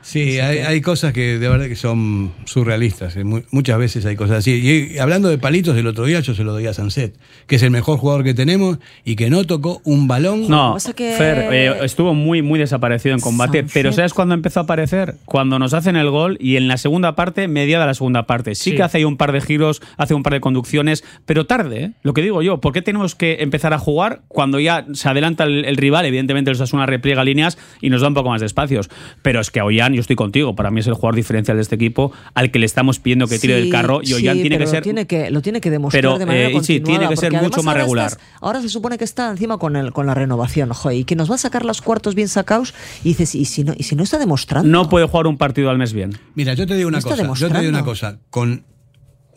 Sí, 0.04 0.40
hay, 0.40 0.60
hay 0.60 0.82
cosas 0.82 1.14
que 1.14 1.38
de 1.38 1.48
verdad 1.50 1.68
que 1.68 1.76
son 1.76 2.32
surrealistas. 2.46 3.16
eh, 3.16 3.24
mu- 3.24 3.42
Muchas 3.52 3.78
veces 3.78 4.06
hay 4.06 4.16
cosas 4.16 4.40
así. 4.40 4.52
Y 4.94 4.98
hablando 4.98 5.30
de 5.30 5.38
palitos, 5.38 5.78
el 5.78 5.88
otro 5.88 6.06
día 6.06 6.20
yo 6.22 6.34
se 6.34 6.44
lo 6.44 6.52
doy 6.54 6.66
a 6.68 6.74
Sanset, 6.74 7.16
que 7.48 7.56
es 7.58 7.64
el 7.64 7.72
mejor 7.72 7.98
jugador 8.00 8.24
que 8.24 8.34
tenemos 8.34 8.80
y 9.06 9.16
que 9.16 9.30
no 9.30 9.44
tocó 9.46 9.82
un 9.84 10.08
balón. 10.08 10.48
No, 10.50 10.74
pasa 10.74 10.94
que- 10.94 11.14
Fer, 11.18 11.48
eh, 11.54 11.74
estuvo 11.84 12.14
muy, 12.14 12.42
muy 12.42 12.60
desaparecido 12.60 13.14
en 13.16 13.22
combate, 13.22 13.60
Sanset. 13.60 13.74
pero 13.74 13.92
¿sabes 13.94 14.14
cuándo 14.14 14.34
empezó 14.34 14.60
a 14.60 14.64
aparecer? 14.64 15.16
Cuando 15.26 15.60
nos 15.60 15.74
hacen 15.74 15.96
el 15.96 16.10
gol 16.10 16.38
y 16.40 16.56
en 16.58 16.68
la 16.68 16.78
segunda 16.78 17.16
parte, 17.16 17.48
mediada 17.48 17.86
la 17.86 17.94
segunda 17.94 18.24
parte. 18.26 18.56
Sí, 18.56 18.72
Sí. 18.72 18.76
que 18.76 18.84
hace 18.84 18.98
ahí 18.98 19.04
un 19.04 19.18
par 19.18 19.32
de 19.32 19.42
giros, 19.42 19.82
hace 19.98 20.14
un 20.14 20.24
par 20.24 20.34
de 20.34 20.42
conducciones, 20.42 21.04
pero 21.26 21.46
tarde, 21.46 21.84
¿eh? 21.84 21.92
Lo 22.04 22.14
que 22.14 22.22
digo 22.22 22.42
yo, 22.42 22.60
¿por 22.60 22.74
qué 22.74 22.82
tenemos 22.82 23.16
que 23.16 23.38
empezar 23.42 23.74
a 23.74 23.78
jugar 23.80 24.22
cuando 24.28 24.60
ya 24.60 24.86
se 24.94 25.10
adelanta 25.10 25.44
el, 25.44 25.66
el 25.66 25.78
rival? 25.78 26.06
Evidentemente 26.06 26.50
el 26.50 26.56
Osasuna 26.56 26.86
repliega 26.86 27.24
líneas 27.24 27.58
y 27.82 27.90
nos 27.90 28.02
da 28.02 28.08
un 28.08 28.14
poco 28.14 28.30
más 28.30 28.40
de 28.42 28.48
espacios. 28.48 28.90
Pero 29.22 29.40
es 29.42 29.52
que 29.52 29.60
a 29.60 29.66
Ollán, 29.66 29.92
yo 30.02 30.04
estoy 30.04 30.16
contigo, 30.16 30.56
para 30.56 30.72
mí 30.72 30.80
es 30.80 30.88
el 30.88 30.94
jugador 30.94 31.16
diferencial 31.16 31.58
de 31.58 31.62
este 31.62 31.76
equipo 31.76 32.12
al 32.34 32.52
que 32.52 32.60
le 32.60 32.66
estamos 32.66 33.00
pidiendo 33.00 33.28
que 33.28 33.40
tire 33.40 33.56
Sí, 33.56 33.62
del 33.62 33.72
carro 33.72 34.02
y 34.04 34.14
Ollán 34.14 34.36
sí, 34.38 34.42
tiene 34.42 34.58
que 34.58 34.68
ser... 34.68 34.80
Lo 34.80 34.84
tiene 34.84 35.08
que, 35.08 35.32
lo 35.32 35.42
tiene 35.42 35.62
que 35.62 35.70
demostrar 35.70 36.02
Pero, 36.02 36.18
de 36.18 36.26
manera 36.26 36.50
eh, 36.50 36.52
sí, 36.64 36.80
tiene 36.82 37.06
continuada, 37.06 37.10
que 37.10 37.16
ser 37.18 37.34
mucho 37.34 37.64
más 37.64 37.68
ahora 37.74 37.82
regular. 37.84 38.08
estás- 38.08 38.24
ahora 38.42 38.62
se 38.62 38.70
supone 38.70 38.98
que 38.98 39.04
está 39.04 39.30
encima 39.32 39.58
con, 39.58 39.76
el, 39.76 39.92
con 39.94 40.06
la 40.08 40.14
renovación, 40.14 40.70
joder, 40.74 40.98
y 40.98 41.04
que 41.06 41.16
nos 41.16 41.30
va 41.32 41.36
a 41.36 41.38
sacar 41.38 41.64
los 41.66 41.82
cuartos 41.82 42.16
bien 42.16 42.28
sacados 42.28 42.74
y 43.04 43.10
dices, 43.10 43.36
¿y 43.36 43.46
si 43.46 43.64
no, 43.64 43.74
y 43.78 43.84
si 43.84 43.96
no 43.96 44.04
está 44.04 44.18
demostrando? 44.20 44.68
No 44.70 44.90
puede 44.90 45.06
jugar 45.08 45.28
un 45.28 45.38
partido 45.38 45.70
al 45.70 45.78
mes 45.78 45.94
bien. 45.94 46.18
Mira, 46.36 46.54
yo 46.54 46.66
te 46.68 46.76
digo 46.76 46.90
una 46.90 46.98
No 47.00 47.04
cosa. 47.04 47.34
Yo 47.36 47.50
te 47.50 47.60
digo 47.60 47.70
una 47.70 47.84
cosa. 47.86 48.20
Con 48.30 48.64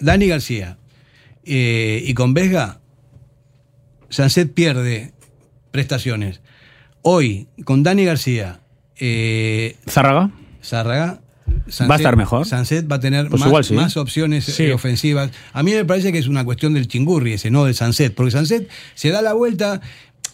Dani 0.01 0.27
García 0.27 0.79
eh, 1.45 2.03
y 2.07 2.15
con 2.15 2.35
Vesga, 2.35 2.81
Sanset 4.09 4.53
pierde 4.53 5.13
prestaciones. 5.71 6.41
Hoy, 7.03 7.49
con 7.65 7.83
Dani 7.83 8.05
García, 8.05 8.61
eh, 8.99 9.77
Zárraga. 9.89 10.31
Zárraga. 10.65 11.21
Va 11.89 11.95
a 11.95 11.97
estar 11.99 12.17
mejor. 12.17 12.47
Sanset 12.47 12.91
va 12.91 12.97
a 12.97 13.01
tener 13.01 13.29
Pues 13.29 13.41
más, 13.41 13.49
igual 13.49 13.65
sí. 13.65 13.75
más 13.75 13.97
opciones 13.99 14.45
Sí. 14.47 14.65
eh, 14.65 14.73
ofensivas. 14.73 15.31
A 15.53 15.63
mí 15.63 15.73
me 15.73 15.85
parece 15.85 16.11
que 16.11 16.19
es 16.19 16.27
una 16.27 16.45
cuestión 16.45 16.73
del 16.75 16.89
chingurri 16.89 17.35
ese, 17.35 17.51
no 17.51 17.65
del 17.65 17.75
Sanset. 17.75 18.15
Porque 18.15 18.31
Sanset 18.31 18.69
se 18.95 19.11
da 19.11 19.21
la 19.23 19.35
vuelta. 19.35 19.81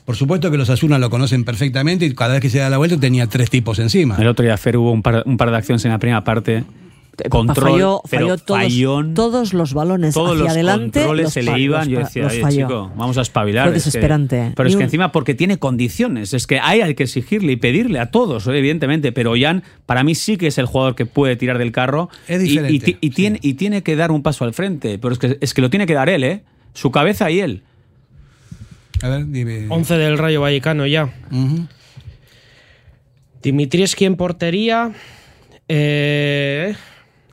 Por 0.04 0.16
supuesto 0.16 0.50
que 0.50 0.56
los 0.56 0.70
Asuna 0.70 0.98
lo 0.98 1.10
conocen 1.10 1.44
perfectamente 1.44 2.04
y 2.06 2.14
cada 2.14 2.34
vez 2.34 2.40
que 2.42 2.50
se 2.50 2.58
da 2.58 2.70
la 2.70 2.78
vuelta 2.78 2.96
tenía 2.98 3.26
tres 3.26 3.50
tipos 3.50 3.78
encima. 3.80 4.16
El 4.18 4.26
otro 4.28 4.44
día, 4.44 4.56
Fer, 4.56 4.76
hubo 4.76 4.92
un 4.92 5.02
par, 5.02 5.22
un 5.26 5.36
par 5.36 5.50
de 5.50 5.56
acciones 5.56 5.84
en 5.84 5.90
la 5.90 5.98
primera 5.98 6.22
parte. 6.24 6.64
Control, 7.28 7.72
falló, 7.72 8.02
pero 8.10 8.26
falló 8.28 8.38
todos, 8.38 8.60
fallón. 8.62 9.14
todos 9.14 9.52
los 9.52 9.74
balones 9.74 10.14
todos 10.14 10.30
hacia 10.32 10.42
los 10.44 10.52
adelante. 10.52 11.00
controles 11.00 11.24
los 11.24 11.32
se 11.34 11.42
le 11.42 11.58
iban. 11.58 11.80
los 11.80 11.88
Yo 11.88 11.98
decía, 12.00 12.22
los 12.22 12.32
oye, 12.32 12.40
falló. 12.42 12.66
chico, 12.66 12.92
vamos 12.96 13.18
a 13.18 13.22
espabilar. 13.22 13.68
Fue 13.68 13.76
es 13.76 13.82
que- 13.84 13.88
desesperante. 13.90 14.52
pero 14.56 14.66
Ni 14.68 14.72
es 14.72 14.78
que 14.78 14.84
encima 14.84 15.12
porque 15.12 15.34
tiene 15.34 15.58
condiciones. 15.58 16.32
Es 16.34 16.46
que 16.46 16.58
hay, 16.60 16.80
hay 16.80 16.94
que 16.94 17.02
exigirle 17.02 17.52
y 17.52 17.56
pedirle 17.56 17.98
a 17.98 18.10
todos, 18.10 18.46
evidentemente. 18.46 19.12
Pero 19.12 19.34
Jan, 19.38 19.62
para 19.86 20.04
mí 20.04 20.14
sí 20.14 20.36
que 20.36 20.46
es 20.46 20.58
el 20.58 20.66
jugador 20.66 20.94
que 20.94 21.06
puede 21.06 21.36
tirar 21.36 21.58
del 21.58 21.72
carro. 21.72 22.08
Es 22.28 22.40
y- 22.42 22.44
diferente, 22.48 22.74
Y, 22.74 22.78
ti- 22.80 22.98
y 23.00 23.10
tiene, 23.10 23.38
y 23.42 23.54
tiene 23.54 23.82
que 23.82 23.96
dar 23.96 24.10
un 24.12 24.22
paso 24.22 24.44
al 24.44 24.54
frente. 24.54 24.98
Pero 24.98 25.12
es 25.12 25.18
que, 25.18 25.38
es 25.40 25.54
que 25.54 25.60
lo 25.62 25.70
tiene 25.70 25.86
que 25.86 25.94
dar 25.94 26.08
él, 26.08 26.24
¿eh? 26.24 26.42
Su 26.74 26.90
cabeza 26.90 27.30
y 27.30 27.40
él. 27.40 27.62
A 29.02 29.08
ver, 29.08 29.26
dime. 29.28 29.66
11 29.70 29.96
del 29.96 30.18
Rayo 30.18 30.42
Vallecano 30.42 30.86
ya. 30.86 31.04
Ujú. 31.32 31.66
Dimitrieski 33.42 34.04
en 34.04 34.16
portería. 34.16 34.92
Eh, 35.68 36.74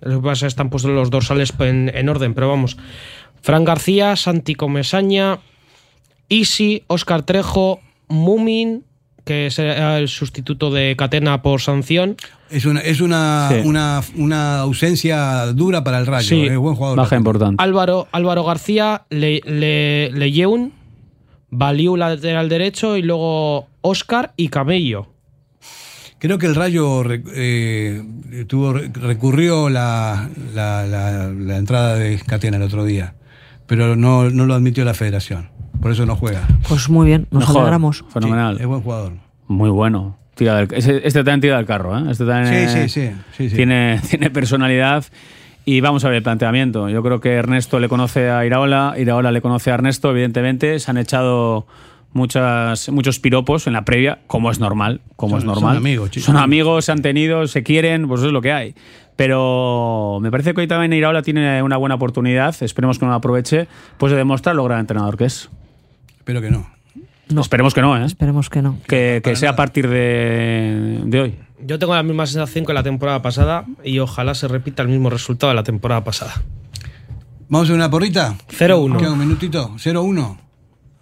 lo 0.01 0.21
que 0.21 0.23
pasa 0.25 0.33
es 0.33 0.39
que 0.41 0.47
están 0.47 0.69
puestos 0.69 0.91
los 0.91 1.09
dorsales 1.09 1.53
en, 1.59 1.91
en 1.93 2.09
orden, 2.09 2.33
pero 2.33 2.49
vamos. 2.49 2.77
Fran 3.41 3.63
García, 3.65 4.15
Santi 4.15 4.55
Comesaña, 4.55 5.39
Isi, 6.29 6.83
Oscar 6.87 7.23
Trejo, 7.23 7.79
Mumin, 8.07 8.83
que 9.23 9.51
será 9.51 9.97
el 9.99 10.07
sustituto 10.07 10.71
de 10.71 10.95
Catena 10.97 11.41
por 11.41 11.61
sanción. 11.61 12.15
Es 12.49 12.65
una, 12.65 12.79
es 12.81 13.01
una, 13.01 13.49
Sí. 13.51 13.61
una, 13.67 14.01
una 14.15 14.59
ausencia 14.59 15.47
dura 15.47 15.83
para 15.83 15.99
el 15.99 16.05
Rayo. 16.07 16.27
Sí. 16.27 16.45
Es 16.45 16.57
buen 16.57 16.75
jugador. 16.75 16.97
Baja 16.97 17.15
importante. 17.17 17.61
Álvaro, 17.61 18.07
Álvaro 18.11 18.43
García, 18.45 19.03
Le, 19.09 19.41
Le- 19.45 20.11
Leyeun, 20.11 20.73
Baliu 21.49 21.95
lateral 21.97 22.49
derecho 22.49 22.97
y 22.97 23.01
luego 23.01 23.67
Oscar 23.81 24.33
y 24.37 24.47
Camello. 24.49 25.07
Creo 26.19 26.37
que 26.39 26.47
el 26.47 26.55
Rayo 26.55 27.03
eh, 27.11 28.03
tuvo, 28.47 28.73
recurrió 28.73 29.69
la, 29.69 30.29
la, 30.53 30.85
la- 30.87 31.27
la 31.29 31.57
entrada 31.57 31.95
de 31.95 32.17
Catena 32.25 32.57
el 32.57 32.63
otro 32.63 32.85
día, 32.85 33.13
pero 33.67 33.95
no, 33.95 34.29
no 34.29 34.45
lo 34.45 34.55
admitió 34.55 34.83
la 34.83 34.93
federación. 34.95 35.49
Por 35.81 35.91
eso 35.91 36.05
no 36.07 36.15
juega. 36.15 36.41
Pues 36.67 36.89
muy 36.89 37.05
bien, 37.05 37.27
nos 37.29 37.41
Mejor. 37.43 37.57
alegramos. 37.61 38.03
Fenomenal. 38.09 38.55
Sí, 38.57 38.63
es 38.63 38.67
buen 38.67 38.81
jugador. 38.81 39.13
Muy 39.47 39.69
bueno. 39.69 40.17
Tira 40.33 40.55
del- 40.55 40.67
este 40.73 41.23
también 41.23 41.41
tira 41.41 41.57
del 41.57 41.65
carro, 41.67 41.97
¿eh? 41.97 42.03
Este 42.11 42.25
también 42.25 42.67
Sí, 42.69 42.89
sí, 42.89 42.89
sí, 42.89 43.11
sí, 43.37 43.49
sí. 43.49 43.55
Tiene, 43.55 44.01
tiene 44.09 44.29
personalidad. 44.31 45.05
Y 45.65 45.81
vamos 45.81 46.03
a 46.05 46.07
ver 46.07 46.17
el 46.17 46.23
planteamiento. 46.23 46.87
Yo 46.89 47.03
creo 47.03 47.19
que 47.19 47.33
Ernesto 47.33 47.79
le 47.79 47.89
conoce 47.89 48.29
a 48.29 48.45
Iraola, 48.45 48.95
Iraola 48.97 49.31
le 49.33 49.41
conoce 49.41 49.69
a 49.69 49.73
Ernesto, 49.75 50.11
evidentemente. 50.11 50.79
Se 50.79 50.89
han 50.89 50.97
echado 50.97 51.67
muchas, 52.17 52.89
muchos 52.89 53.19
piropos 53.19 53.67
en 53.67 53.73
la 53.73 53.85
previa, 53.85 54.19
como 54.27 54.51
es 54.51 54.59
normal. 54.59 54.99
Como 55.15 55.31
Son- 55.31 55.39
es 55.39 55.45
normal. 55.45 55.75
son 55.75 55.77
amigos, 55.77 56.11
chicos. 56.11 56.25
Son 56.25 56.35
amigos, 56.37 56.83
se 56.85 56.91
han 56.91 57.01
tenido, 57.01 57.47
se 57.47 57.63
quieren, 57.63 58.07
pues 58.07 58.19
eso 58.19 58.27
es 58.27 58.33
lo 58.33 58.41
que 58.41 58.51
hay. 58.51 58.75
Pero 59.15 60.19
me 60.21 60.29
parece 60.29 60.53
que 60.53 60.61
hoy 60.61 60.67
también 60.67 60.93
Iraola 60.93 61.21
tiene 61.21 61.63
una 61.63 61.77
buena 61.77 61.95
oportunidad, 61.95 62.55
esperemos 62.61 62.99
que 62.99 63.05
no 63.05 63.11
la 63.11 63.17
aproveche, 63.17 63.67
pues 63.97 64.11
de 64.11 64.17
demostrar 64.17 64.55
lo 64.55 64.63
gran 64.63 64.79
entrenador 64.81 65.17
que 65.17 65.25
es. 65.25 65.49
Espero 66.17 66.41
que 66.41 66.51
no. 66.51 66.67
No. 67.29 67.41
Esperemos 67.41 67.73
que 67.73 67.81
no, 67.81 67.97
¿eh? 67.97 68.05
Esperemos 68.05 68.49
que 68.49 68.61
no. 68.61 68.77
Que, 68.87 69.21
que 69.23 69.35
sea 69.35 69.51
a 69.51 69.55
partir 69.55 69.87
de, 69.89 71.01
de 71.05 71.19
hoy. 71.21 71.35
Yo 71.65 71.79
tengo 71.79 71.95
la 71.95 72.03
misma 72.03 72.25
sensación 72.27 72.65
que 72.65 72.73
la 72.73 72.83
temporada 72.83 73.21
pasada 73.21 73.65
y 73.83 73.99
ojalá 73.99 74.35
se 74.35 74.47
repita 74.47 74.83
el 74.83 74.89
mismo 74.89 75.09
resultado 75.09 75.49
de 75.49 75.55
la 75.55 75.63
temporada 75.63 76.03
pasada. 76.03 76.43
¿Vamos 77.49 77.69
a 77.69 77.73
una 77.73 77.89
porrita? 77.89 78.35
0-1. 78.49 78.97
Queda 78.97 79.11
un 79.13 79.19
minutito. 79.19 79.71
0-1. 79.77 80.37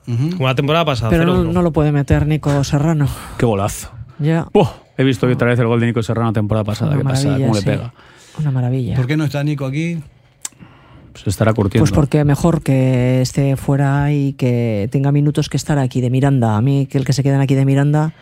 Como 0.06 0.48
la 0.48 0.56
temporada 0.56 0.86
pasada. 0.86 1.10
Pero 1.10 1.26
no, 1.26 1.44
0-1. 1.44 1.52
no 1.52 1.62
lo 1.62 1.72
puede 1.72 1.92
meter 1.92 2.28
Nico 2.28 2.64
Serrano. 2.64 3.08
Qué 3.38 3.46
golazo. 3.46 3.92
Ya. 4.20 4.48
He 4.98 5.04
visto 5.04 5.28
otra 5.28 5.48
vez 5.50 5.60
el 5.60 5.68
gol 5.68 5.80
de 5.80 5.88
Nico 5.88 6.04
Serrano 6.04 6.32
temporada 6.32 6.64
pasada. 6.64 6.92
Una 6.92 7.00
¿Qué 7.00 7.04
pasa? 7.04 7.38
¿Cómo 7.38 7.56
le 7.56 7.62
pega? 7.62 7.94
Una 8.40 8.52
maravilla. 8.52 8.96
¿Por 8.96 9.08
qué 9.08 9.18
no 9.18 9.26
está 9.26 9.44
Nico 9.44 9.66
aquí? 9.66 10.00
Se 11.16 11.30
estará 11.30 11.54
curtiendo. 11.54 11.82
Pues 11.82 11.92
porque 11.92 12.24
mejor 12.24 12.62
que 12.62 13.22
esté 13.22 13.56
fuera 13.56 14.12
y 14.12 14.34
que 14.34 14.90
tenga 14.92 15.12
minutos 15.12 15.50
que 15.50 15.58
estar 15.58 15.80
aquí 15.80 16.02
de 16.02 16.10
Miranda. 16.10 16.58
A 16.58 16.62
mí 16.62 16.88
que 16.88 16.98
el 16.98 17.06
que 17.06 17.14
se 17.14 17.24
queden 17.24 17.40
aquí 17.42 17.56
de 17.56 17.66
Miranda 17.66 18.14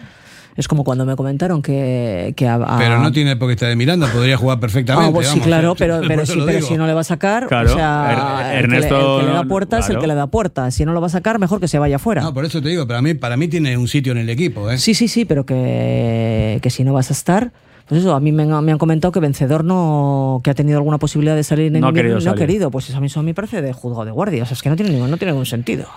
es 0.55 0.67
como 0.67 0.83
cuando 0.83 1.05
me 1.05 1.15
comentaron 1.15 1.61
que, 1.61 2.33
que 2.35 2.47
a- 2.47 2.55
a- 2.55 2.77
Pero 2.77 2.99
no 2.99 3.11
tiene 3.11 3.35
por 3.35 3.47
qué 3.47 3.53
estar 3.53 3.69
de 3.69 3.75
Miranda, 3.75 4.07
podría 4.07 4.37
jugar 4.37 4.59
perfectamente. 4.59 5.09
Ah, 5.09 5.13
pues 5.13 5.27
sí, 5.27 5.39
vamos, 5.39 5.47
claro, 5.47 5.75
pero, 5.77 6.01
pero, 6.07 6.25
sí, 6.25 6.39
si 6.61 6.77
no 6.77 6.85
le 6.87 6.93
va 6.93 7.01
a 7.01 7.03
sacar, 7.03 7.47
Claro, 7.47 7.71
o 7.71 7.73
sea, 7.73 8.09
Er- 8.11 8.17
el 8.17 8.61
que 8.61 8.67
le- 8.67 8.75
Ernesto 8.77 9.19
el 9.19 9.25
que 9.25 9.31
le 9.31 9.35
da 9.37 9.43
puerta 9.45 9.79
es 9.79 9.85
el 9.85 9.89
claro. 9.93 10.01
que 10.01 10.07
le 10.07 10.15
da 10.15 10.27
puerta. 10.27 10.71
Si 10.71 10.85
no 10.85 10.93
lo 10.93 11.01
va 11.01 11.07
a 11.07 11.09
sacar, 11.09 11.39
mejor 11.39 11.59
que 11.59 11.67
se 11.67 11.79
vaya 11.79 11.97
fuera. 11.99 12.21
No, 12.21 12.33
por 12.33 12.45
eso 12.45 12.61
te 12.61 12.69
digo, 12.69 12.85
pero 12.85 12.99
a 12.99 13.01
mí, 13.01 13.13
para 13.15 13.35
mí 13.37 13.47
tiene 13.47 13.77
un 13.77 13.87
sitio 13.87 14.11
en 14.11 14.19
el 14.19 14.29
equipo. 14.29 14.69
¿eh? 14.69 14.77
Sí, 14.77 14.93
sí, 14.93 15.07
sí, 15.07 15.25
pero 15.25 15.45
que, 15.45 16.59
que 16.61 16.69
si 16.69 16.83
no 16.83 16.93
vas 16.93 17.09
a 17.09 17.13
estar, 17.13 17.51
pues 17.87 18.01
eso, 18.01 18.13
a 18.15 18.19
mí 18.19 18.31
me, 18.31 18.43
han- 18.43 18.63
me 18.63 18.71
han 18.71 18.77
comentado 18.77 19.11
que 19.11 19.19
vencedor 19.19 19.63
no, 19.65 20.39
que 20.43 20.49
ha 20.51 20.53
tenido 20.53 20.77
alguna 20.77 20.99
posibilidad 20.99 21.35
de 21.35 21.43
salir 21.43 21.67
en 21.75 21.81
No 21.81 21.87
ha 21.87 21.89
invierno 21.89 22.09
querido 22.11 22.25
no 22.25 22.31
ha 22.31 22.33
salir. 22.35 22.47
querido. 22.47 22.71
Pues 22.71 22.89
eso 22.89 22.97
a 22.97 23.01
mí 23.01 23.07
eso 23.07 23.19
a 23.19 23.23
mí 23.23 23.27
me 23.31 23.33
parece 23.33 23.61
de 23.61 23.73
juzgado 23.73 24.05
de 24.05 24.11
guardia. 24.11 24.43
O 24.43 24.45
sea, 24.45 24.53
es 24.53 24.61
que 24.61 24.69
no 24.69 24.75
tiene 24.75 24.91
ningún, 24.91 25.09
no 25.09 25.17
tiene 25.17 25.31
ningún 25.31 25.45
sentido. 25.45 25.87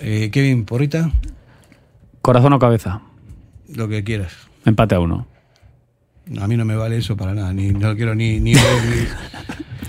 Eh, 0.00 0.30
Kevin, 0.32 0.64
porrita, 0.64 1.10
Corazón 2.22 2.52
o 2.54 2.58
cabeza. 2.58 3.00
Lo 3.72 3.88
que 3.88 4.04
quieras. 4.04 4.32
Empate 4.64 4.94
a 4.94 5.00
uno. 5.00 5.26
A 6.40 6.48
mí 6.48 6.56
no 6.56 6.64
me 6.64 6.74
vale 6.76 6.96
eso 6.96 7.16
para 7.16 7.34
nada, 7.34 7.52
ni 7.52 7.70
no 7.70 7.94
quiero 7.96 8.14
ni, 8.14 8.40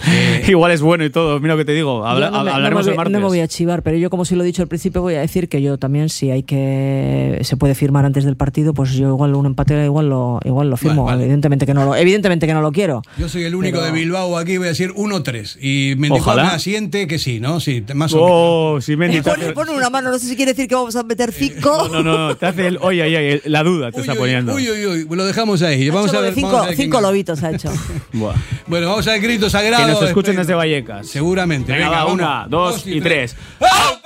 ni- 0.07 0.49
Igual 0.51 0.71
es 0.71 0.81
bueno 0.81 1.03
y 1.05 1.09
todo. 1.09 1.39
Mira 1.39 1.53
lo 1.55 1.57
que 1.57 1.65
te 1.65 1.71
digo. 1.73 2.05
Habla- 2.05 2.29
no 2.31 2.39
me, 2.43 2.49
no 2.49 2.55
hablaremos 2.55 2.85
me 2.85 2.91
el 2.91 2.93
voy- 2.93 2.97
martes. 2.97 3.13
no 3.13 3.19
me 3.19 3.25
voy 3.27 3.39
a 3.39 3.47
chivar, 3.47 3.81
pero 3.83 3.97
yo 3.97 4.09
como 4.09 4.25
si 4.25 4.35
lo 4.35 4.43
he 4.43 4.45
dicho 4.45 4.61
al 4.61 4.67
principio 4.67 5.01
voy 5.01 5.15
a 5.15 5.21
decir 5.21 5.49
que 5.49 5.61
yo 5.61 5.77
también 5.77 6.09
si 6.09 6.31
hay 6.31 6.43
que 6.43 7.39
se 7.41 7.57
puede 7.57 7.75
firmar 7.75 8.05
antes 8.05 8.23
del 8.25 8.35
partido, 8.35 8.73
pues 8.73 8.93
yo 8.93 9.09
igual 9.09 9.35
un 9.35 9.45
empate 9.45 9.85
igual 9.85 10.09
lo 10.09 10.39
igual 10.45 10.69
lo 10.69 10.77
firmo, 10.77 11.03
Vale, 11.05 11.15
vale. 11.17 11.23
evidentemente 11.25 11.65
que 11.65 11.73
no 11.73 11.85
lo 11.85 11.95
evidentemente 11.95 12.47
que 12.47 12.53
no 12.53 12.61
lo 12.61 12.71
quiero. 12.71 13.01
Yo 13.17 13.29
soy 13.29 13.43
el 13.43 13.55
único 13.55 13.79
Pero- 13.79 13.85
de 13.93 13.99
Bilbao 13.99 14.37
aquí, 14.37 14.57
voy 14.57 14.67
a 14.67 14.69
decir 14.69 14.91
1-3. 14.93 15.57
Y 15.61 15.95
Mendizábal 15.97 16.21
Ojalá. 16.39 16.43
me 16.49 16.55
asiente 16.55 17.07
que 17.07 17.19
sí, 17.19 17.39
¿no? 17.39 17.59
Sí, 17.59 17.83
más 17.93 18.13
o 18.13 18.17
menos. 18.17 18.31
Oh, 18.31 18.81
si 18.81 18.95
Mendy 18.95 19.21
te 19.21 19.29
Pone, 19.29 19.51
pone 19.53 19.71
una 19.71 19.89
mano, 19.89 20.09
no 20.11 20.19
sé 20.19 20.27
si 20.27 20.35
quiere 20.35 20.51
decir 20.53 20.67
que 20.67 20.75
vamos 20.75 20.95
a 20.95 21.03
meter 21.03 21.31
cinco. 21.31 21.87
No, 21.91 22.03
no, 22.03 22.17
no. 22.29 22.35
Te 22.37 22.45
hace 22.45 22.67
el. 22.67 22.77
Oye, 22.81 23.03
oye, 23.03 23.17
oye, 23.17 23.41
la 23.45 23.63
duda 23.63 23.91
te 23.91 24.01
está 24.01 24.15
poniendo. 24.15 24.53
Uy, 24.53 24.69
uy, 24.69 24.85
uy, 24.85 25.07
lo 25.15 25.25
dejamos 25.25 25.61
ahí. 25.61 25.89
Vamos 25.89 26.13
a 26.13 26.19
ver, 26.21 26.33
cinco, 26.33 26.57
a 26.57 26.67
ver 26.67 26.75
cinco 26.75 27.01
lobitos 27.01 27.41
ha 27.43 27.51
hecho. 27.51 27.71
Buah. 28.13 28.33
Bueno, 28.67 28.89
vamos 28.89 29.07
al 29.07 29.19
grito 29.19 29.49
sagrado. 29.49 29.84
Que 29.85 29.91
nos 29.93 30.03
escuchen 30.03 30.35
desde 30.35 30.53
Vallecas. 30.53 31.07
Seguramente. 31.07 31.71
Venga, 31.71 31.89
vamos. 31.89 32.13
una, 32.13 32.45
dos 32.47 32.85
y 32.85 33.01
tres. 33.01 33.35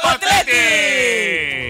¡Atleti! 0.04 1.69